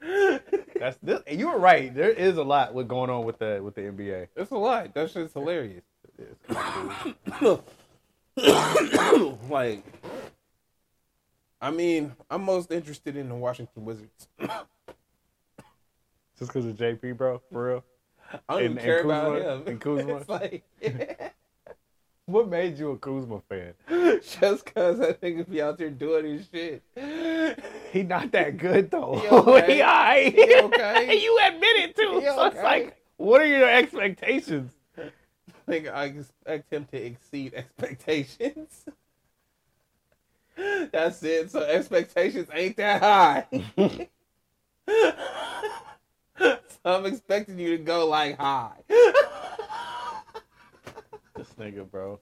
That's 0.00 0.96
this, 1.02 1.20
and 1.26 1.38
you 1.38 1.48
were 1.48 1.58
right. 1.58 1.94
There 1.94 2.10
is 2.10 2.36
a 2.38 2.42
lot 2.42 2.72
with 2.74 2.88
going 2.88 3.10
on 3.10 3.24
with 3.24 3.38
the 3.38 3.60
with 3.62 3.74
the 3.74 3.82
NBA. 3.82 4.28
It's 4.36 4.50
a 4.50 4.56
lot. 4.56 4.94
That 4.94 5.10
shit's 5.10 5.32
hilarious. 5.34 5.82
like, 9.48 9.82
I 11.60 11.70
mean, 11.70 12.12
I'm 12.30 12.42
most 12.44 12.70
interested 12.70 13.16
in 13.16 13.28
the 13.28 13.34
Washington 13.34 13.84
Wizards. 13.84 14.28
Just 16.38 16.52
because 16.52 16.64
of 16.66 16.76
JP, 16.76 17.16
bro, 17.18 17.42
for 17.52 17.66
real. 17.68 17.84
I 18.48 18.54
don't 18.54 18.62
And- 18.62 18.64
even 18.64 18.78
and 18.78 18.84
care 18.86 19.00
about 19.02 19.32
Kuzma? 19.36 19.52
him. 19.54 19.62
And 19.66 19.80
Kuzma? 19.80 20.16
It's 20.20 20.28
like, 20.28 20.64
What 22.30 22.48
made 22.48 22.78
you 22.78 22.92
a 22.92 22.96
Kuzma 22.96 23.40
fan? 23.48 23.74
just 24.40 24.64
because 24.64 25.00
I 25.00 25.12
think 25.12 25.40
if 25.40 25.48
he 25.48 25.60
out 25.60 25.78
there 25.78 25.90
doing 25.90 26.26
his 26.26 26.46
shit, 26.52 26.82
He 27.92 28.04
not 28.04 28.30
that 28.32 28.56
good 28.56 28.90
though. 28.90 29.16
He 29.16 29.28
okay. 29.28 29.74
he 29.74 29.82
alright. 29.82 30.32
He 30.34 30.56
okay. 30.56 31.20
you 31.20 31.38
admit 31.44 31.76
it 31.76 31.96
too. 31.96 32.20
He 32.20 32.26
so 32.26 32.46
it's 32.46 32.56
like, 32.56 32.96
what 33.16 33.40
are 33.40 33.46
your 33.46 33.68
expectations? 33.68 34.72
I 34.96 35.10
think 35.66 35.88
I 35.88 36.04
expect 36.04 36.72
him 36.72 36.86
to 36.92 36.96
exceed 36.96 37.54
expectations. 37.54 38.84
That's 40.56 41.22
it. 41.22 41.50
So 41.50 41.62
expectations 41.62 42.48
ain't 42.52 42.76
that 42.76 43.02
high. 43.02 43.46
so 46.46 46.58
I'm 46.84 47.06
expecting 47.06 47.58
you 47.58 47.76
to 47.76 47.82
go 47.82 48.06
like 48.06 48.38
high. 48.38 48.76
Nigga, 51.60 51.90
bro. 51.90 52.18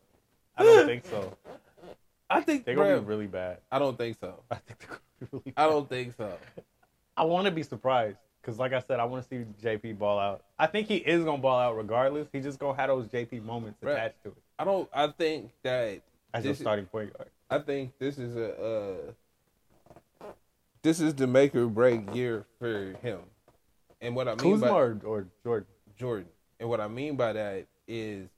I 0.57 0.65
don't 0.65 0.87
think 0.87 1.07
so. 1.07 1.37
I 2.31 2.41
think 2.43 2.65
They're 2.65 2.75
gonna 2.75 2.97
bruh, 2.97 3.01
be 3.01 3.07
really 3.07 3.27
bad. 3.27 3.59
I 3.71 3.79
don't 3.79 3.97
think 3.97 4.19
so. 4.21 4.41
I 4.51 4.57
think 4.57 4.79
they're 4.81 4.89
gonna 4.89 5.01
be 5.21 5.27
really 5.33 5.53
I 5.57 5.67
don't 5.67 5.89
think 5.89 6.15
so. 6.17 6.37
I 7.17 7.25
want 7.25 7.47
to 7.47 7.51
be 7.51 7.63
surprised 7.63 8.19
because, 8.43 8.59
like 8.59 8.73
I 8.73 8.81
said, 8.81 9.01
I 9.01 9.05
want 9.05 9.23
to 9.23 9.29
see 9.29 9.45
JP 9.67 9.99
ball 9.99 10.19
out. 10.19 10.45
I 10.59 10.67
think 10.67 10.89
he 10.89 10.97
is 10.97 11.25
gonna 11.25 11.39
ball 11.39 11.59
out 11.59 11.77
regardless. 11.77 12.29
He 12.33 12.41
just 12.41 12.59
gonna 12.59 12.77
have 12.77 12.89
those 12.89 13.07
JP 13.07 13.45
moments 13.45 13.79
Bruh. 13.83 13.93
attached 13.93 14.23
to 14.25 14.31
it 14.31 14.37
I 14.59 14.65
don't. 14.65 14.89
I 14.93 15.07
think 15.09 15.53
that 15.63 16.03
as 16.35 16.45
your 16.45 16.53
is- 16.53 16.59
starting 16.59 16.87
point 16.87 17.17
guard. 17.17 17.31
I 17.51 17.59
think 17.61 17.93
this 17.99 18.19
is 18.19 18.37
a 18.37 19.13
uh, 20.21 20.27
this 20.83 21.01
is 21.01 21.15
the 21.15 21.27
make 21.27 21.55
or 21.55 21.67
break 21.67 22.15
year 22.15 22.45
for 22.59 22.93
him. 23.01 23.21
And 24.01 24.15
what 24.15 24.29
I 24.29 24.33
mean 24.33 24.39
Kuzma 24.53 24.67
by 24.67 24.73
or, 24.75 25.01
or 25.05 25.27
Jordan? 25.43 25.67
Jordan. 25.97 26.29
And 26.61 26.69
what 26.69 26.81
I 26.81 26.89
mean 26.89 27.17
by 27.17 27.33
that 27.33 27.67
is 27.87 28.29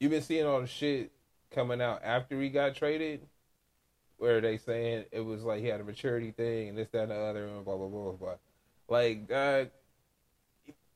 you've 0.00 0.10
been 0.10 0.22
seeing 0.22 0.46
all 0.46 0.60
the 0.60 0.66
shit 0.66 1.12
coming 1.52 1.80
out 1.80 2.00
after 2.02 2.40
he 2.40 2.48
got 2.48 2.74
traded 2.74 3.20
where 4.18 4.40
they 4.40 4.58
saying 4.58 5.04
it 5.12 5.20
was 5.20 5.42
like 5.42 5.60
he 5.60 5.68
had 5.68 5.80
a 5.80 5.84
maturity 5.84 6.32
thing 6.32 6.70
and 6.70 6.78
this, 6.78 6.88
that, 6.88 7.04
and 7.04 7.12
the 7.12 7.16
other 7.16 7.46
and 7.46 7.64
blah 7.64 7.76
blah 7.76 7.86
blah 7.86 8.12
blah. 8.12 8.34
Like 8.88 9.28
God 9.28 9.70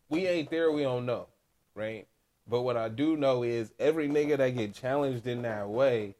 we 0.08 0.26
ain't 0.26 0.50
there, 0.50 0.70
we 0.70 0.82
don't 0.82 1.06
know. 1.06 1.28
Right? 1.74 2.06
But 2.46 2.62
what 2.62 2.76
I 2.76 2.88
do 2.88 3.16
know 3.16 3.42
is 3.42 3.72
every 3.78 4.08
nigga 4.08 4.36
that 4.36 4.50
get 4.50 4.74
challenged 4.74 5.26
in 5.26 5.42
that 5.42 5.68
way, 5.68 6.14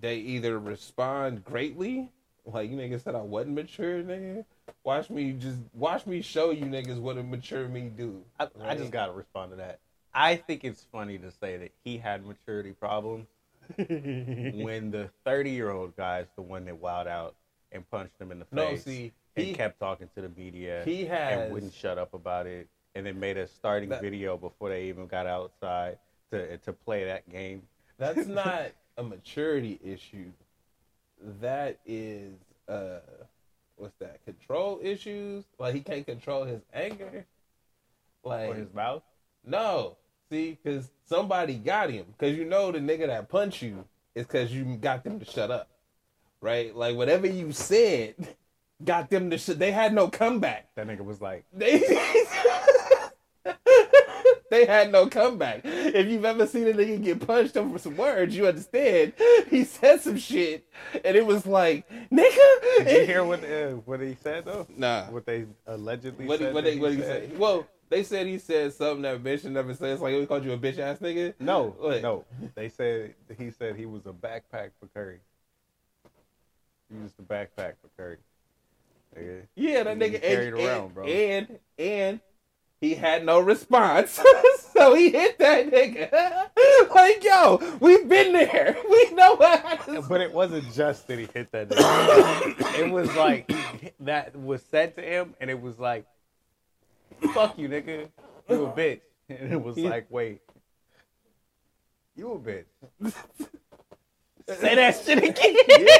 they 0.00 0.16
either 0.16 0.58
respond 0.58 1.44
greatly, 1.44 2.10
like 2.46 2.70
you 2.70 2.76
niggas 2.76 3.02
said 3.02 3.14
I 3.14 3.22
wasn't 3.22 3.54
mature, 3.54 4.02
nigga. 4.02 4.44
Watch 4.84 5.10
me 5.10 5.32
just 5.32 5.58
watch 5.72 6.06
me 6.06 6.22
show 6.22 6.50
you 6.50 6.66
niggas 6.66 7.00
what 7.00 7.18
a 7.18 7.22
mature 7.22 7.68
me 7.68 7.90
do. 7.94 8.22
I, 8.38 8.48
I 8.62 8.74
just 8.76 8.92
gotta 8.92 9.12
respond 9.12 9.50
to 9.52 9.56
that. 9.56 9.80
I 10.14 10.36
think 10.36 10.64
it's 10.64 10.84
funny 10.92 11.18
to 11.18 11.30
say 11.30 11.56
that 11.56 11.72
he 11.84 11.98
had 11.98 12.24
maturity 12.24 12.72
problems 12.72 13.26
when 13.76 14.90
the 14.90 15.10
30 15.24 15.50
year 15.50 15.70
old 15.70 15.96
guy 15.96 16.20
is 16.20 16.28
the 16.36 16.42
one 16.42 16.64
that 16.66 16.80
wowed 16.80 17.06
out 17.06 17.34
and 17.72 17.88
punched 17.90 18.20
him 18.20 18.30
in 18.30 18.38
the 18.38 18.46
No, 18.52 18.66
face 18.70 18.84
see, 18.84 19.12
and 19.36 19.46
he 19.46 19.52
kept 19.54 19.80
talking 19.80 20.08
to 20.14 20.22
the 20.22 20.28
media 20.36 20.82
he 20.84 21.04
has 21.06 21.40
and 21.44 21.52
wouldn't 21.52 21.72
shut 21.74 21.98
up 21.98 22.14
about 22.14 22.46
it 22.46 22.68
and 22.94 23.04
then 23.06 23.18
made 23.18 23.36
a 23.36 23.48
starting 23.48 23.88
That- 23.88 24.02
video 24.02 24.36
before 24.36 24.68
they 24.68 24.84
even 24.84 25.06
got 25.06 25.26
outside 25.26 25.98
to 26.30 26.58
to 26.58 26.72
play 26.72 27.04
that 27.04 27.28
game. 27.28 27.62
That's 27.98 28.26
not 28.42 28.66
a 28.96 29.02
maturity 29.02 29.80
issue. 29.82 30.30
That 31.40 31.78
is 31.86 32.34
uh 32.68 33.00
what's 33.76 33.96
that? 33.98 34.24
Control 34.24 34.78
issues? 34.82 35.44
Like 35.58 35.74
he 35.74 35.80
can't 35.80 36.06
control 36.06 36.44
his 36.44 36.60
anger. 36.72 37.24
Like 38.22 38.50
Or 38.50 38.54
his 38.54 38.72
mouth. 38.72 39.02
no. 39.44 39.96
See, 40.30 40.58
cuz 40.64 40.90
somebody 41.06 41.54
got 41.54 41.90
him 41.90 42.06
cuz 42.18 42.36
you 42.36 42.44
know 42.44 42.72
the 42.72 42.78
nigga 42.78 43.06
that 43.06 43.28
punched 43.28 43.62
you 43.62 43.84
is 44.14 44.26
cuz 44.26 44.52
you 44.52 44.64
got 44.76 45.04
them 45.04 45.18
to 45.20 45.24
shut 45.24 45.50
up. 45.50 45.68
Right? 46.40 46.74
Like 46.74 46.96
whatever 46.96 47.26
you 47.26 47.52
said 47.52 48.14
got 48.84 49.10
them 49.10 49.30
to 49.30 49.38
shut 49.38 49.58
they 49.58 49.72
had 49.72 49.92
no 49.94 50.08
comeback. 50.08 50.74
That 50.74 50.86
nigga 50.86 51.04
was 51.04 51.20
like, 51.20 51.44
They 51.52 51.78
they 54.50 54.66
had 54.66 54.92
no 54.92 55.06
comeback. 55.08 55.62
If 55.64 56.06
you've 56.08 56.24
ever 56.24 56.46
seen 56.46 56.68
a 56.68 56.72
nigga 56.72 57.02
get 57.02 57.26
punched 57.26 57.56
over 57.56 57.78
some 57.78 57.96
words, 57.96 58.36
you 58.36 58.46
understand. 58.46 59.12
He 59.50 59.64
said 59.64 60.00
some 60.00 60.16
shit, 60.16 60.66
and 61.04 61.16
it 61.16 61.24
was 61.24 61.46
like, 61.46 61.88
nigga. 62.10 62.78
Did 62.78 63.00
you 63.00 63.06
hear 63.06 63.24
what 63.24 63.44
uh, 63.44 63.68
what 63.84 64.00
he 64.00 64.16
said 64.20 64.44
though? 64.46 64.66
Nah. 64.76 65.04
What 65.06 65.26
they 65.26 65.44
allegedly 65.66 66.26
What, 66.26 66.40
said. 66.40 66.54
what, 66.54 66.64
they, 66.64 66.76
what 66.78 66.92
he 66.92 66.98
said? 66.98 67.30
say? 67.30 67.36
Well, 67.36 67.66
they 67.94 68.02
said 68.02 68.26
he 68.26 68.38
said 68.38 68.72
something 68.72 69.02
that 69.02 69.22
bitch 69.22 69.42
should 69.42 69.52
never 69.52 69.72
say. 69.72 69.90
It's 69.90 70.02
like 70.02 70.14
oh, 70.14 70.18
we 70.18 70.26
called 70.26 70.44
you 70.44 70.52
a 70.52 70.58
bitch 70.58 70.78
ass 70.78 70.98
nigga. 70.98 71.34
No, 71.38 71.76
no. 72.02 72.24
They 72.56 72.68
said 72.68 73.14
he 73.38 73.52
said 73.52 73.76
he 73.76 73.86
was 73.86 74.04
a 74.06 74.12
backpack 74.12 74.70
for 74.80 74.86
Curry. 74.92 75.20
He 76.90 76.98
used 77.00 77.16
the 77.16 77.22
backpack 77.22 77.74
for 77.80 77.88
Curry. 77.96 78.16
Nigga. 79.16 79.42
Yeah, 79.54 79.84
that 79.84 79.96
He 79.96 80.02
nigga 80.02 80.22
carried 80.22 80.54
and, 80.54 80.62
around, 80.62 80.84
and, 80.86 80.94
bro. 80.94 81.04
And 81.04 81.58
and 81.78 82.20
he 82.80 82.94
had 82.94 83.24
no 83.24 83.38
response, 83.38 84.20
so 84.72 84.94
he 84.94 85.10
hit 85.10 85.38
that 85.38 85.70
nigga. 85.70 86.10
like, 86.94 87.22
yo, 87.22 87.78
we've 87.80 88.08
been 88.08 88.32
there. 88.32 88.76
We 88.90 89.10
know 89.12 89.36
what. 89.36 90.08
But 90.08 90.20
it 90.20 90.32
wasn't 90.32 90.72
just 90.72 91.06
that 91.06 91.18
he 91.18 91.28
hit 91.32 91.52
that 91.52 91.68
nigga. 91.68 92.78
it 92.80 92.90
was 92.90 93.14
like 93.14 93.52
that 94.00 94.34
was 94.36 94.62
said 94.62 94.96
to 94.96 95.02
him, 95.02 95.34
and 95.40 95.48
it 95.48 95.60
was 95.60 95.78
like, 95.78 96.06
"Fuck 97.32 97.58
you, 97.58 97.68
nigga. 97.68 98.08
You 98.48 98.66
a 98.66 98.72
bitch." 98.72 99.00
And 99.28 99.52
it 99.52 99.62
was 99.62 99.78
like, 99.78 100.06
"Wait, 100.10 100.42
you 102.14 102.32
a 102.32 102.38
bitch." 102.38 102.66
Say 104.58 104.74
that 104.74 105.00
shit 105.04 105.22
again. 105.24 105.86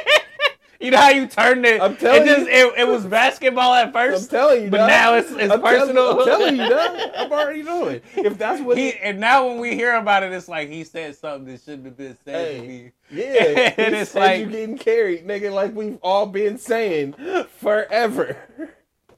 You 0.81 0.91
know 0.91 0.99
how 0.99 1.09
you 1.11 1.27
turned 1.29 1.65
it? 1.65 1.81
I'm 1.81 1.97
telling 1.97 2.23
it 2.23 2.27
just, 2.27 2.41
you. 2.41 2.73
It, 2.75 2.81
it 2.81 2.89
was 2.89 3.07
basketball 3.07 3.73
at 3.73 3.93
first. 3.93 4.25
I'm 4.25 4.29
telling 4.29 4.65
you, 4.65 4.71
but 4.71 4.79
dog. 4.79 4.89
now 4.89 5.15
it's, 5.15 5.31
it's 5.31 5.51
I'm 5.53 5.63
personal. 5.63 6.17
Telling, 6.17 6.21
I'm 6.21 6.27
telling 6.27 6.57
you, 6.57 6.69
dog. 6.69 7.11
I'm 7.17 7.33
already 7.33 7.63
knowing. 7.63 8.01
If 8.17 8.37
that's 8.37 8.61
what 8.61 8.77
He, 8.77 8.93
and 8.99 9.19
now 9.19 9.47
when 9.47 9.61
we 9.61 9.75
hear 9.77 9.95
about 9.95 10.25
it, 10.25 10.33
it's 10.33 10.49
like 10.49 10.69
he 10.69 10.85
said 10.85 11.17
something 11.17 11.47
that 11.51 11.63
shouldn't 11.63 11.87
have 11.87 11.97
been 11.97 12.19
said 12.25 12.47
to 12.57 12.61
Hey. 12.61 12.69
me. 12.69 12.93
yeah, 13.11 13.75
And 13.79 13.95
it's 13.95 14.15
like- 14.15 14.41
you 14.41 14.47
getting 14.47 14.77
carried, 14.77 15.27
nigga, 15.27 15.55
like 15.55 15.75
we've 15.75 15.97
all 16.03 16.27
been 16.27 16.59
saying 16.59 17.15
forever. 17.61 18.37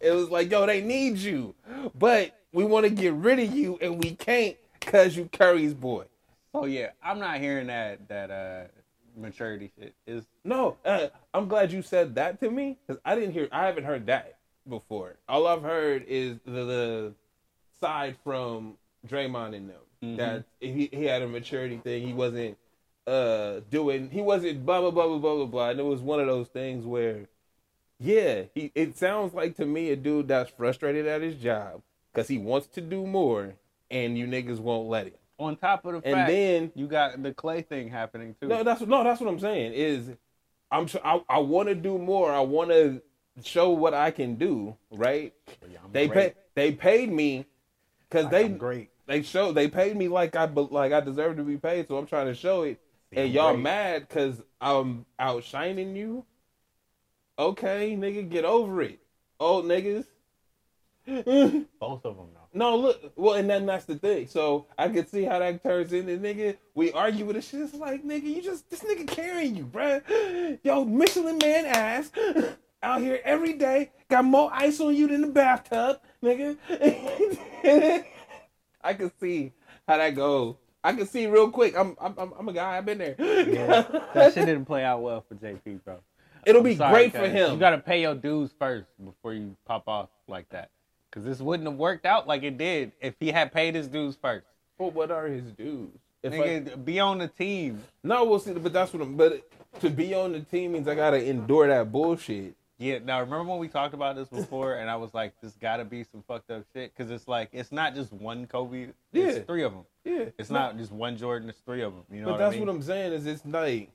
It 0.00 0.10
was 0.12 0.28
like, 0.30 0.50
yo, 0.50 0.66
they 0.66 0.80
need 0.80 1.18
you, 1.18 1.54
but 1.98 2.38
we 2.52 2.64
want 2.64 2.84
to 2.84 2.90
get 2.90 3.12
rid 3.14 3.38
of 3.38 3.54
you, 3.54 3.78
and 3.80 4.02
we 4.02 4.14
can't 4.14 4.56
cause 4.80 5.16
you 5.16 5.28
Curry's 5.32 5.74
boy. 5.74 6.04
Oh 6.54 6.64
yeah, 6.64 6.90
I'm 7.02 7.18
not 7.18 7.38
hearing 7.38 7.66
that 7.66 8.08
that 8.08 8.30
uh 8.30 8.64
maturity 9.16 9.70
shit. 9.78 9.94
Is 10.06 10.24
No, 10.44 10.76
uh, 10.84 11.08
I'm 11.34 11.48
glad 11.48 11.72
you 11.72 11.82
said 11.82 12.14
that 12.14 12.40
to 12.40 12.50
me 12.50 12.78
because 12.86 13.00
I 13.04 13.14
didn't 13.14 13.32
hear. 13.32 13.48
I 13.52 13.66
haven't 13.66 13.84
heard 13.84 14.06
that 14.06 14.38
before. 14.68 15.16
All 15.28 15.46
I've 15.46 15.62
heard 15.62 16.04
is 16.08 16.38
the, 16.44 16.64
the 16.64 17.14
side 17.80 18.16
from 18.24 18.74
Draymond 19.06 19.54
and 19.54 19.70
them 19.70 19.76
Mhm. 20.02 20.16
that 20.18 20.44
he, 20.60 20.88
he 20.92 21.04
had 21.04 21.22
a 21.22 21.28
maturity 21.28 21.76
thing. 21.78 22.06
He 22.06 22.12
wasn't 22.12 22.56
uh 23.06 23.60
doing. 23.70 24.10
He 24.10 24.20
wasn't 24.22 24.64
blah 24.66 24.80
blah 24.80 24.90
blah 24.90 25.06
blah 25.08 25.18
blah 25.18 25.34
blah 25.36 25.46
blah. 25.46 25.68
And 25.70 25.80
it 25.80 25.84
was 25.84 26.00
one 26.00 26.20
of 26.20 26.26
those 26.26 26.48
things 26.48 26.84
where, 26.86 27.26
yeah, 27.98 28.42
he. 28.54 28.72
It 28.74 28.96
sounds 28.96 29.34
like 29.34 29.56
to 29.56 29.66
me 29.66 29.90
a 29.90 29.96
dude 29.96 30.28
that's 30.28 30.50
frustrated 30.50 31.06
at 31.06 31.22
his 31.22 31.36
job 31.36 31.82
because 32.12 32.28
he 32.28 32.38
wants 32.38 32.66
to 32.68 32.80
do 32.80 33.06
more, 33.06 33.54
and 33.90 34.16
you 34.18 34.26
niggas 34.26 34.58
won't 34.58 34.88
let 34.88 35.06
him. 35.06 35.14
on 35.38 35.56
top 35.56 35.84
of 35.84 35.92
the 35.94 36.02
And 36.08 36.14
fact 36.14 36.28
then 36.28 36.72
you 36.74 36.86
got 36.86 37.22
the 37.22 37.32
Clay 37.32 37.62
thing 37.62 37.88
happening 37.88 38.34
too. 38.40 38.48
no, 38.48 38.62
that's 38.62 38.80
no, 38.82 39.04
that's 39.04 39.20
what 39.20 39.28
I'm 39.30 39.38
saying. 39.40 39.72
Is 39.74 40.10
I'm 40.70 40.88
I, 41.04 41.22
I 41.28 41.38
want 41.38 41.68
to 41.68 41.74
do 41.74 41.98
more. 41.98 42.32
I 42.32 42.40
want 42.40 42.70
to 42.70 43.02
show 43.42 43.70
what 43.70 43.94
I 43.94 44.10
can 44.10 44.36
do. 44.36 44.76
Right? 44.90 45.32
Yeah, 45.70 45.78
They 45.92 46.08
great. 46.08 46.34
pay, 46.34 46.34
they 46.54 46.72
paid 46.72 47.10
me 47.12 47.46
because 48.08 48.24
Like, 48.24 48.32
they 48.32 48.44
I'm 48.44 48.58
great. 48.58 48.90
they 49.06 49.22
show 49.22 49.52
they 49.52 49.68
paid 49.68 49.96
me 49.96 50.08
like 50.08 50.36
I 50.36 50.46
be- 50.46 50.68
like 50.70 50.92
I 50.92 51.00
deserve 51.00 51.36
to 51.36 51.42
be 51.44 51.56
paid, 51.56 51.88
so 51.88 51.96
I'm 51.96 52.06
trying 52.06 52.26
to 52.26 52.34
show 52.34 52.62
it. 52.62 52.80
See, 53.10 53.20
and 53.20 53.28
I'm 53.28 53.32
y'all 53.32 53.52
great. 53.52 53.62
mad 53.62 54.08
because 54.08 54.42
I'm 54.60 55.06
outshining 55.18 55.96
you? 55.96 56.24
Okay, 57.38 57.96
nigga, 57.96 58.28
get 58.28 58.44
over 58.44 58.80
it, 58.82 58.98
old 59.38 59.66
niggas. 59.66 60.06
Both 61.06 62.04
of 62.04 62.16
them 62.16 62.28
though. 62.34 62.48
No, 62.52 62.76
look. 62.76 63.12
Well, 63.14 63.34
and 63.34 63.48
then 63.48 63.66
that's 63.66 63.84
the 63.84 63.96
thing. 63.96 64.26
So 64.26 64.66
I 64.76 64.88
can 64.88 65.06
see 65.06 65.22
how 65.22 65.38
that 65.38 65.62
turns 65.62 65.92
into 65.92 66.18
nigga. 66.18 66.56
We 66.74 66.90
argue 66.92 67.24
with 67.26 67.36
this 67.36 67.48
shit. 67.48 67.60
It's 67.60 67.74
like 67.74 68.04
nigga, 68.04 68.24
you 68.24 68.42
just 68.42 68.68
this 68.70 68.80
nigga 68.80 69.06
carrying 69.06 69.54
you, 69.54 69.66
bruh. 69.66 70.58
Yo, 70.64 70.84
Michelin 70.84 71.38
man 71.38 71.66
ass 71.66 72.10
out 72.82 73.02
here 73.02 73.20
every 73.24 73.52
day. 73.52 73.92
Got 74.08 74.24
more 74.24 74.50
ice 74.52 74.80
on 74.80 74.96
you 74.96 75.06
than 75.06 75.20
the 75.20 75.28
bathtub, 75.28 76.00
nigga. 76.22 76.56
I 78.82 78.94
can 78.94 79.12
see 79.20 79.52
how 79.86 79.98
that 79.98 80.16
goes. 80.16 80.56
I 80.82 80.92
can 80.94 81.06
see 81.06 81.26
real 81.26 81.50
quick. 81.50 81.76
I'm 81.76 81.96
I'm 82.00 82.14
I'm, 82.18 82.32
I'm 82.36 82.48
a 82.48 82.52
guy. 82.52 82.78
I've 82.78 82.86
been 82.86 82.98
there. 82.98 83.14
Yeah, 83.18 83.82
that 84.14 84.34
shit 84.34 84.46
didn't 84.46 84.64
play 84.64 84.82
out 84.82 85.02
well 85.02 85.24
for 85.28 85.36
JP, 85.36 85.84
bro. 85.84 86.00
It'll 86.46 86.62
be 86.62 86.76
sorry, 86.76 86.92
great 87.08 87.12
for 87.12 87.28
him. 87.28 87.52
You 87.52 87.58
gotta 87.58 87.78
pay 87.78 88.00
your 88.00 88.14
dues 88.14 88.54
first 88.58 88.86
before 89.04 89.34
you 89.34 89.54
pop 89.66 89.88
off 89.88 90.08
like 90.28 90.48
that. 90.50 90.70
Cause 91.10 91.24
this 91.24 91.40
wouldn't 91.40 91.68
have 91.68 91.78
worked 91.78 92.04
out 92.06 92.26
like 92.28 92.42
it 92.42 92.56
did 92.58 92.92
if 93.00 93.14
he 93.18 93.30
had 93.30 93.52
paid 93.52 93.74
his 93.74 93.88
dues 93.88 94.16
first. 94.20 94.46
Well, 94.78 94.90
what 94.90 95.10
are 95.10 95.26
his 95.26 95.50
dues? 95.52 95.90
If 96.22 96.32
I, 96.34 96.74
be 96.76 97.00
on 97.00 97.18
the 97.18 97.28
team. 97.28 97.82
no, 98.02 98.24
we'll 98.24 98.38
see. 98.38 98.52
But 98.52 98.72
that's 98.72 98.92
what 98.92 99.02
I'm. 99.02 99.16
But 99.16 99.48
to 99.80 99.90
be 99.90 100.14
on 100.14 100.32
the 100.32 100.40
team 100.40 100.72
means 100.72 100.88
I 100.88 100.94
gotta 100.94 101.22
endure 101.24 101.66
that 101.68 101.90
bullshit. 101.92 102.54
Yeah, 102.78 102.98
now 103.02 103.20
remember 103.20 103.44
when 103.44 103.58
we 103.58 103.68
talked 103.68 103.94
about 103.94 104.16
this 104.16 104.28
before, 104.28 104.74
and 104.74 104.90
I 104.90 104.96
was 104.96 105.14
like, 105.14 105.32
"This 105.40 105.52
gotta 105.58 105.84
be 105.84 106.04
some 106.04 106.22
fucked 106.28 106.50
up 106.50 106.64
shit," 106.74 106.92
because 106.94 107.10
it's 107.10 107.26
like 107.26 107.48
it's 107.52 107.72
not 107.72 107.94
just 107.94 108.12
one 108.12 108.46
Kobe, 108.46 108.88
it's 109.14 109.36
Yeah. 109.36 109.42
three 109.44 109.62
of 109.62 109.72
them. 109.72 109.84
Yeah, 110.04 110.26
It's 110.38 110.50
not 110.50 110.76
just 110.76 110.92
one 110.92 111.16
Jordan, 111.16 111.48
it's 111.48 111.58
three 111.60 111.82
of 111.82 111.94
them. 111.94 112.04
You 112.12 112.20
know 112.20 112.26
But 112.26 112.32
what 112.32 112.38
that's 112.38 112.54
I 112.54 112.58
mean? 112.58 112.66
what 112.66 112.74
I'm 112.74 112.82
saying 112.82 113.12
is 113.14 113.24
it's 113.26 113.46
like 113.46 113.90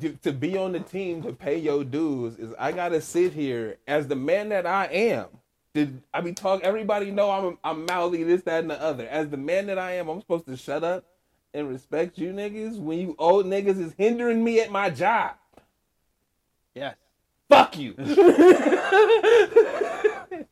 to, 0.00 0.32
be 0.32 0.56
on 0.56 0.72
the 0.72 0.80
team 0.80 1.22
to 1.22 1.32
pay 1.32 1.58
your 1.58 1.84
dues 1.84 2.36
is 2.38 2.54
I 2.58 2.72
gotta 2.72 3.00
sit 3.00 3.32
here 3.32 3.76
as 3.86 4.06
the 4.06 4.16
man 4.16 4.48
that 4.50 4.66
I 4.66 4.86
am. 4.86 5.26
Did 5.74 6.02
I 6.14 6.20
be 6.22 6.32
talk? 6.32 6.62
Everybody 6.62 7.10
know 7.10 7.30
I'm 7.30 7.58
I'm 7.62 7.84
mouthy 7.86 8.22
this 8.22 8.42
that 8.42 8.62
and 8.62 8.70
the 8.70 8.80
other. 8.80 9.06
As 9.06 9.28
the 9.28 9.36
man 9.36 9.66
that 9.66 9.78
I 9.78 9.92
am, 9.92 10.08
I'm 10.08 10.20
supposed 10.20 10.46
to 10.46 10.56
shut 10.56 10.82
up 10.82 11.04
and 11.52 11.68
respect 11.68 12.18
you 12.18 12.32
niggas 12.32 12.78
when 12.78 12.98
you 12.98 13.14
old 13.18 13.46
niggas 13.46 13.80
is 13.80 13.94
hindering 13.98 14.42
me 14.42 14.60
at 14.60 14.70
my 14.70 14.90
job. 14.90 15.34
yes. 16.74 16.96
Fuck 17.48 17.78
you. 17.78 17.92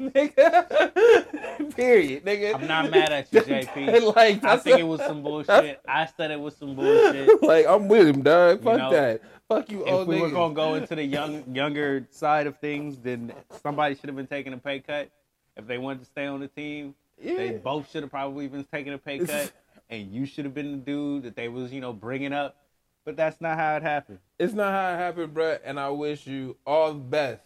nigga. 0.01 1.75
Period, 1.75 2.25
nigga. 2.25 2.55
I'm 2.55 2.67
not 2.69 2.91
mad 2.91 3.13
at 3.13 3.33
you, 3.33 3.41
JP. 3.41 4.15
like 4.17 4.45
I 4.45 4.57
think 4.57 4.79
it 4.79 4.85
was 4.85 5.01
some 5.01 5.23
bullshit. 5.25 5.81
I 5.89 6.07
said 6.17 6.31
it 6.31 6.39
was 6.39 6.57
some 6.57 6.77
bullshit. 6.77 7.43
like 7.43 7.67
I'm 7.67 7.89
with 7.89 8.07
him, 8.07 8.23
dog. 8.23 8.63
Fuck 8.63 8.79
know, 8.79 8.91
that. 8.93 9.23
Fuck 9.49 9.71
you, 9.71 9.87
if 9.87 9.93
old 9.93 10.09
we 10.09 10.21
were 10.21 10.31
gonna 10.31 10.55
go 10.55 10.75
into 10.75 10.95
the 10.95 11.05
young 11.05 11.55
younger 11.55 12.07
side 12.11 12.47
of 12.47 12.59
things, 12.59 12.97
then 12.99 13.33
somebody 13.63 13.95
should 13.95 14.07
have 14.07 14.17
been 14.17 14.27
taking 14.27 14.53
a 14.53 14.59
pay 14.59 14.81
cut. 14.81 15.11
If 15.57 15.67
they 15.67 15.79
wanted 15.79 16.01
to 16.01 16.07
stay 16.07 16.27
on 16.27 16.41
the 16.41 16.49
team, 16.49 16.95
they 17.23 17.51
both 17.53 17.91
should 17.91 18.03
have 18.03 18.11
probably 18.11 18.49
been 18.49 18.65
taking 18.65 18.93
a 18.93 18.99
pay 18.99 19.19
cut, 19.19 19.53
and 19.91 20.11
you 20.11 20.25
should 20.27 20.47
have 20.47 20.55
been 20.55 20.73
the 20.73 20.79
dude 20.79 21.25
that 21.25 21.37
they 21.37 21.49
was 21.49 21.73
you 21.73 21.81
know 21.81 21.93
bringing 21.93 22.33
up. 22.33 22.57
But 23.05 23.17
that's 23.17 23.41
not 23.41 23.59
how 23.59 23.77
it 23.77 23.83
happened. 23.83 24.19
It's 24.39 24.55
not 24.55 24.73
how 24.73 24.95
it 24.95 24.97
happened, 24.97 25.35
bruh. 25.35 25.61
And 25.63 25.79
I 25.79 25.91
wish 25.91 26.27
you 26.27 26.57
all 26.67 26.95
the 26.95 26.99
best 26.99 27.43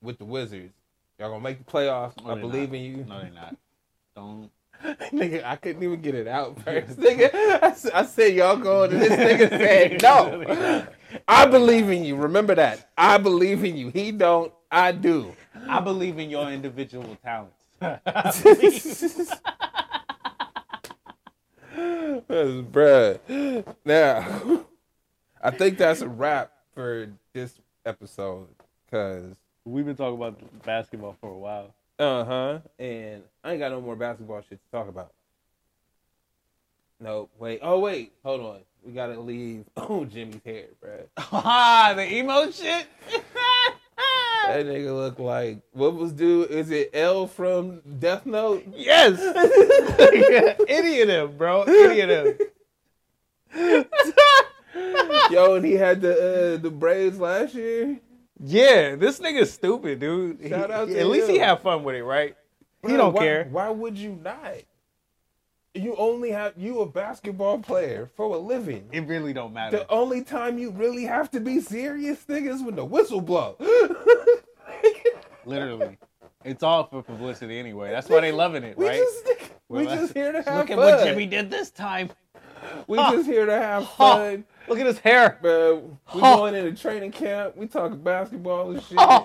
with 0.00 0.16
the 0.18 0.24
Wizards. 0.24 0.72
Y'all 1.18 1.28
gonna 1.28 1.42
make 1.42 1.58
the 1.58 1.70
playoffs. 1.70 2.24
No, 2.24 2.30
I 2.30 2.40
believe 2.40 2.70
not. 2.70 2.78
in 2.78 2.82
you. 2.82 3.04
No, 3.04 3.20
they're 3.20 3.30
not. 3.30 3.56
Don't. 4.16 4.50
nigga, 5.12 5.44
I 5.44 5.56
couldn't 5.56 5.82
even 5.82 6.00
get 6.00 6.14
it 6.14 6.26
out 6.26 6.62
first. 6.62 6.96
nigga, 7.00 7.90
I 7.92 8.04
said 8.04 8.34
y'all 8.34 8.56
going, 8.56 8.92
and 8.92 9.00
this 9.02 9.12
nigga 9.12 9.48
said 10.00 10.02
no. 10.02 10.86
I 11.28 11.46
believe 11.46 11.90
in 11.90 12.04
you. 12.04 12.16
Remember 12.16 12.54
that. 12.54 12.90
I 12.96 13.18
believe 13.18 13.64
in 13.64 13.76
you. 13.76 13.90
He 13.90 14.12
don't. 14.12 14.52
I 14.70 14.92
do. 14.92 15.34
I 15.68 15.80
believe 15.80 16.18
in 16.18 16.30
your 16.30 16.50
individual 16.50 17.16
talents. 17.22 17.64
Bruh. 22.30 23.64
Now, 23.84 24.64
I 25.42 25.50
think 25.50 25.78
that's 25.78 26.00
a 26.00 26.08
wrap 26.08 26.52
for 26.74 27.08
this 27.32 27.58
episode. 27.84 28.48
Cause 28.90 29.36
We've 29.64 29.84
been 29.84 29.96
talking 29.96 30.16
about 30.16 30.62
basketball 30.64 31.16
for 31.20 31.30
a 31.30 31.38
while. 31.38 31.74
Uh 32.00 32.24
huh. 32.24 32.58
And 32.78 33.22
I 33.44 33.50
ain't 33.52 33.60
got 33.60 33.72
no 33.72 33.80
more 33.82 33.94
basketball 33.94 34.40
shit 34.48 34.58
to 34.58 34.70
talk 34.72 34.88
about. 34.88 35.12
No, 36.98 37.28
wait. 37.38 37.60
Oh 37.62 37.78
wait, 37.78 38.12
hold 38.24 38.40
on. 38.40 38.60
We 38.82 38.92
gotta 38.92 39.20
leave. 39.20 39.66
Oh, 39.76 40.06
Jimmy's 40.06 40.40
hair, 40.44 40.66
bro. 40.80 41.00
Ah, 41.18 41.92
the 41.94 42.10
emo 42.12 42.50
shit. 42.50 42.86
That 44.46 44.66
nigga 44.66 44.96
look 44.96 45.18
like 45.20 45.60
what 45.72 45.94
was 45.94 46.12
dude? 46.12 46.50
Is 46.50 46.70
it 46.70 46.90
L 46.92 47.26
from 47.28 47.82
Death 48.00 48.26
Note? 48.26 48.64
yes. 48.74 49.20
Any 50.68 51.02
of 51.02 51.08
them, 51.08 51.36
bro. 51.36 51.62
Any 51.64 52.00
of 52.00 52.08
them. 52.08 53.84
Yo, 55.30 55.54
and 55.54 55.64
he 55.64 55.74
had 55.74 56.00
the 56.00 56.54
uh, 56.54 56.56
the 56.60 56.70
braids 56.70 57.20
last 57.20 57.54
year. 57.54 58.00
Yeah, 58.42 58.96
this 58.96 59.18
nigga's 59.20 59.52
stupid, 59.52 60.00
dude. 60.00 60.40
He- 60.40 60.48
Shout 60.48 60.70
out 60.70 60.88
to 60.88 60.98
at 60.98 61.06
least 61.06 61.28
he 61.28 61.36
him. 61.38 61.42
had 61.44 61.60
fun 61.60 61.84
with 61.84 61.94
it, 61.96 62.02
right? 62.04 62.36
He 62.86 62.96
don't 62.96 63.12
why- 63.12 63.22
care. 63.22 63.44
Why 63.50 63.68
would 63.68 63.98
you 63.98 64.18
not? 64.22 64.54
You 65.74 65.94
only 65.96 66.30
have 66.30 66.54
you 66.56 66.80
a 66.80 66.86
basketball 66.86 67.58
player 67.58 68.10
for 68.16 68.34
a 68.34 68.38
living. 68.38 68.88
It 68.90 69.06
really 69.06 69.32
don't 69.32 69.52
matter. 69.52 69.76
The 69.78 69.88
only 69.90 70.24
time 70.24 70.58
you 70.58 70.70
really 70.70 71.04
have 71.04 71.30
to 71.32 71.38
be 71.40 71.60
serious, 71.60 72.24
nigga, 72.28 72.48
is 72.54 72.62
when 72.62 72.74
the 72.74 72.84
whistle 72.84 73.20
blow. 73.20 73.56
Literally. 75.44 75.98
It's 76.44 76.62
all 76.62 76.84
for 76.86 77.02
publicity 77.02 77.58
anyway. 77.58 77.90
That's 77.90 78.08
why 78.08 78.20
they 78.20 78.32
loving 78.32 78.64
it, 78.64 78.76
we 78.76 78.86
right? 78.88 78.98
just 78.98 79.26
we 79.68 79.84
Well, 79.86 79.96
just 79.96 80.14
here 80.14 80.32
to 80.32 80.42
have 80.42 80.56
Look 80.58 80.70
at 80.70 80.76
fun. 80.78 80.86
what 80.86 81.04
Jimmy 81.04 81.26
did 81.26 81.50
this 81.50 81.70
time. 81.70 82.10
We 82.86 82.98
Huh. 82.98 83.12
just 83.12 83.26
here 83.28 83.46
to 83.46 83.52
have 83.52 83.84
Huh. 83.84 84.36
Look 84.70 84.78
at 84.78 84.86
his 84.86 85.00
hair. 85.00 85.36
Bro, 85.42 85.98
we 86.14 86.20
Huh. 86.20 86.36
going 86.36 86.54
into 86.54 86.80
training 86.80 87.10
camp. 87.10 87.56
We 87.56 87.66
talking 87.66 87.98
basketball 87.98 88.70
and 88.70 88.80
shit. 88.84 88.98
Huh. 89.00 89.24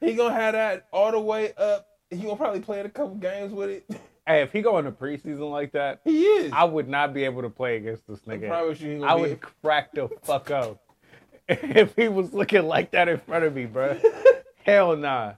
He 0.00 0.12
gonna 0.12 0.34
have 0.34 0.52
that 0.52 0.86
all 0.92 1.10
the 1.12 1.18
way 1.18 1.54
up. 1.56 1.86
He 2.10 2.18
gonna 2.18 2.36
probably 2.36 2.60
play 2.60 2.80
a 2.80 2.88
couple 2.90 3.14
games 3.14 3.52
with 3.54 3.70
it. 3.70 3.86
Hey, 4.26 4.40
if 4.40 4.52
he 4.52 4.62
go 4.62 4.78
into 4.78 4.90
preseason 4.90 5.50
like 5.50 5.72
that, 5.72 6.00
He 6.02 6.24
is. 6.24 6.50
I 6.50 6.64
would 6.64 6.88
not 6.88 7.12
be 7.12 7.24
able 7.24 7.42
to 7.42 7.50
play 7.50 7.76
against 7.76 8.06
this 8.08 8.20
I 8.26 8.30
nigga. 8.36 8.48
promise 8.48 8.80
you, 8.80 9.04
I 9.04 9.14
would 9.14 9.38
crack 9.42 9.92
the 9.92 10.08
fuck 10.22 10.50
up 10.50 10.82
if 11.48 11.94
he 11.94 12.08
was 12.08 12.32
looking 12.32 12.66
like 12.66 12.90
that 12.92 13.06
in 13.08 13.18
front 13.18 13.44
of 13.44 13.54
me, 13.54 13.66
bro. 13.66 13.98
Hell 14.64 14.96
nah. 14.96 15.34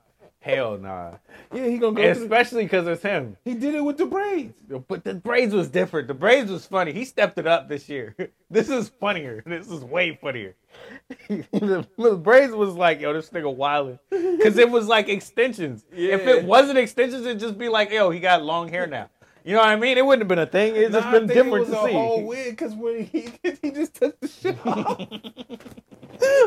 Hell 0.46 0.78
nah. 0.78 1.10
Yeah, 1.52 1.66
he 1.66 1.78
gonna 1.78 1.96
go. 1.96 2.02
to 2.02 2.10
Especially 2.10 2.62
because 2.64 2.86
it's 2.86 3.02
him. 3.02 3.36
he 3.44 3.54
did 3.54 3.74
it 3.74 3.80
with 3.84 3.98
the 3.98 4.06
braids. 4.06 4.54
But 4.86 5.02
the 5.02 5.14
braids 5.14 5.52
was 5.52 5.68
different. 5.68 6.06
The 6.06 6.14
braids 6.14 6.52
was 6.52 6.64
funny. 6.64 6.92
He 6.92 7.04
stepped 7.04 7.36
it 7.38 7.46
up 7.48 7.68
this 7.68 7.88
year. 7.88 8.14
This 8.48 8.68
is 8.70 8.88
funnier. 9.00 9.42
This 9.46 9.68
is 9.68 9.82
way 9.82 10.16
funnier. 10.22 10.54
the, 11.28 11.84
the 11.98 12.14
braids 12.14 12.52
was 12.52 12.74
like, 12.74 13.00
yo, 13.00 13.12
this 13.12 13.30
nigga 13.30 13.54
wildin'. 13.56 13.98
Because 14.08 14.56
it 14.56 14.70
was 14.70 14.86
like 14.86 15.08
extensions. 15.08 15.84
If 15.90 16.28
it 16.28 16.44
wasn't 16.44 16.78
extensions, 16.78 17.26
it'd 17.26 17.40
just 17.40 17.58
be 17.58 17.68
like, 17.68 17.90
yo, 17.90 18.10
he 18.10 18.20
got 18.20 18.44
long 18.44 18.68
hair 18.68 18.86
now. 18.86 19.10
You 19.44 19.54
know 19.54 19.60
what 19.62 19.68
I 19.70 19.74
mean? 19.76 19.98
It 19.98 20.06
wouldn't 20.06 20.22
have 20.22 20.28
been 20.28 20.38
a 20.38 20.46
thing. 20.46 20.76
It's 20.76 20.92
Nah, 20.92 21.00
just 21.00 21.10
been 21.12 21.26
different 21.26 21.56
it 21.56 21.60
was 21.60 21.68
to 21.70 21.80
a 21.82 21.86
see. 21.86 21.92
whole 21.92 22.24
wig 22.24 22.50
because 22.50 22.74
when 22.74 23.04
he 23.04 23.30
he 23.62 23.70
just 23.72 23.94
took 23.94 24.20
the 24.20 24.28
shit 24.28 24.56
off. 24.64 25.08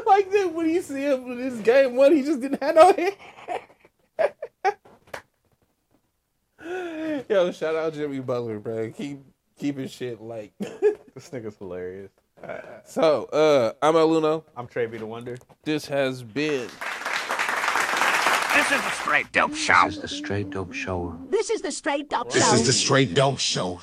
like 0.06 0.32
then 0.32 0.54
when 0.54 0.70
you 0.70 0.82
see 0.82 1.02
him 1.04 1.32
in 1.32 1.38
this 1.50 1.60
game 1.60 1.96
one, 1.98 2.14
he 2.16 2.24
just 2.24 2.40
didn't 2.42 2.62
have 2.64 2.76
no 2.76 2.94
hair. 2.94 3.12
Yo, 7.30 7.52
shout 7.52 7.76
out 7.76 7.94
Jimmy 7.94 8.20
Butler, 8.20 8.60
bro. 8.60 8.90
Keep 8.92 9.20
keeping 9.58 9.88
shit 9.88 10.22
like. 10.22 10.54
This 11.16 11.32
nigga's 11.32 11.58
hilarious. 11.58 12.12
so, 12.86 13.26
uh, 13.26 13.74
I'm 13.82 13.96
El 13.98 14.08
Luno. 14.10 14.44
I'm 14.56 14.68
Trey 14.68 14.86
B. 14.86 14.98
the 14.98 15.06
Wonder. 15.06 15.38
This 15.64 15.86
has 15.88 16.24
been. 16.24 16.70
This 18.56 18.72
is 18.72 18.82
the 18.82 18.92
straight 18.92 19.32
dope 19.32 19.56
show. 19.56 19.86
This 19.86 19.96
is 19.96 20.02
the 20.02 20.08
straight 20.08 20.50
dope 20.50 20.74
show. 20.74 21.20
This 21.30 21.50
is 21.50 21.62
the 21.62 21.72
straight 21.72 22.14
up 22.14 22.32
This 22.32 22.54
is 22.54 22.66
the 22.66 22.72
straight 22.74 23.14
dope 23.14 23.40
show. 23.40 23.82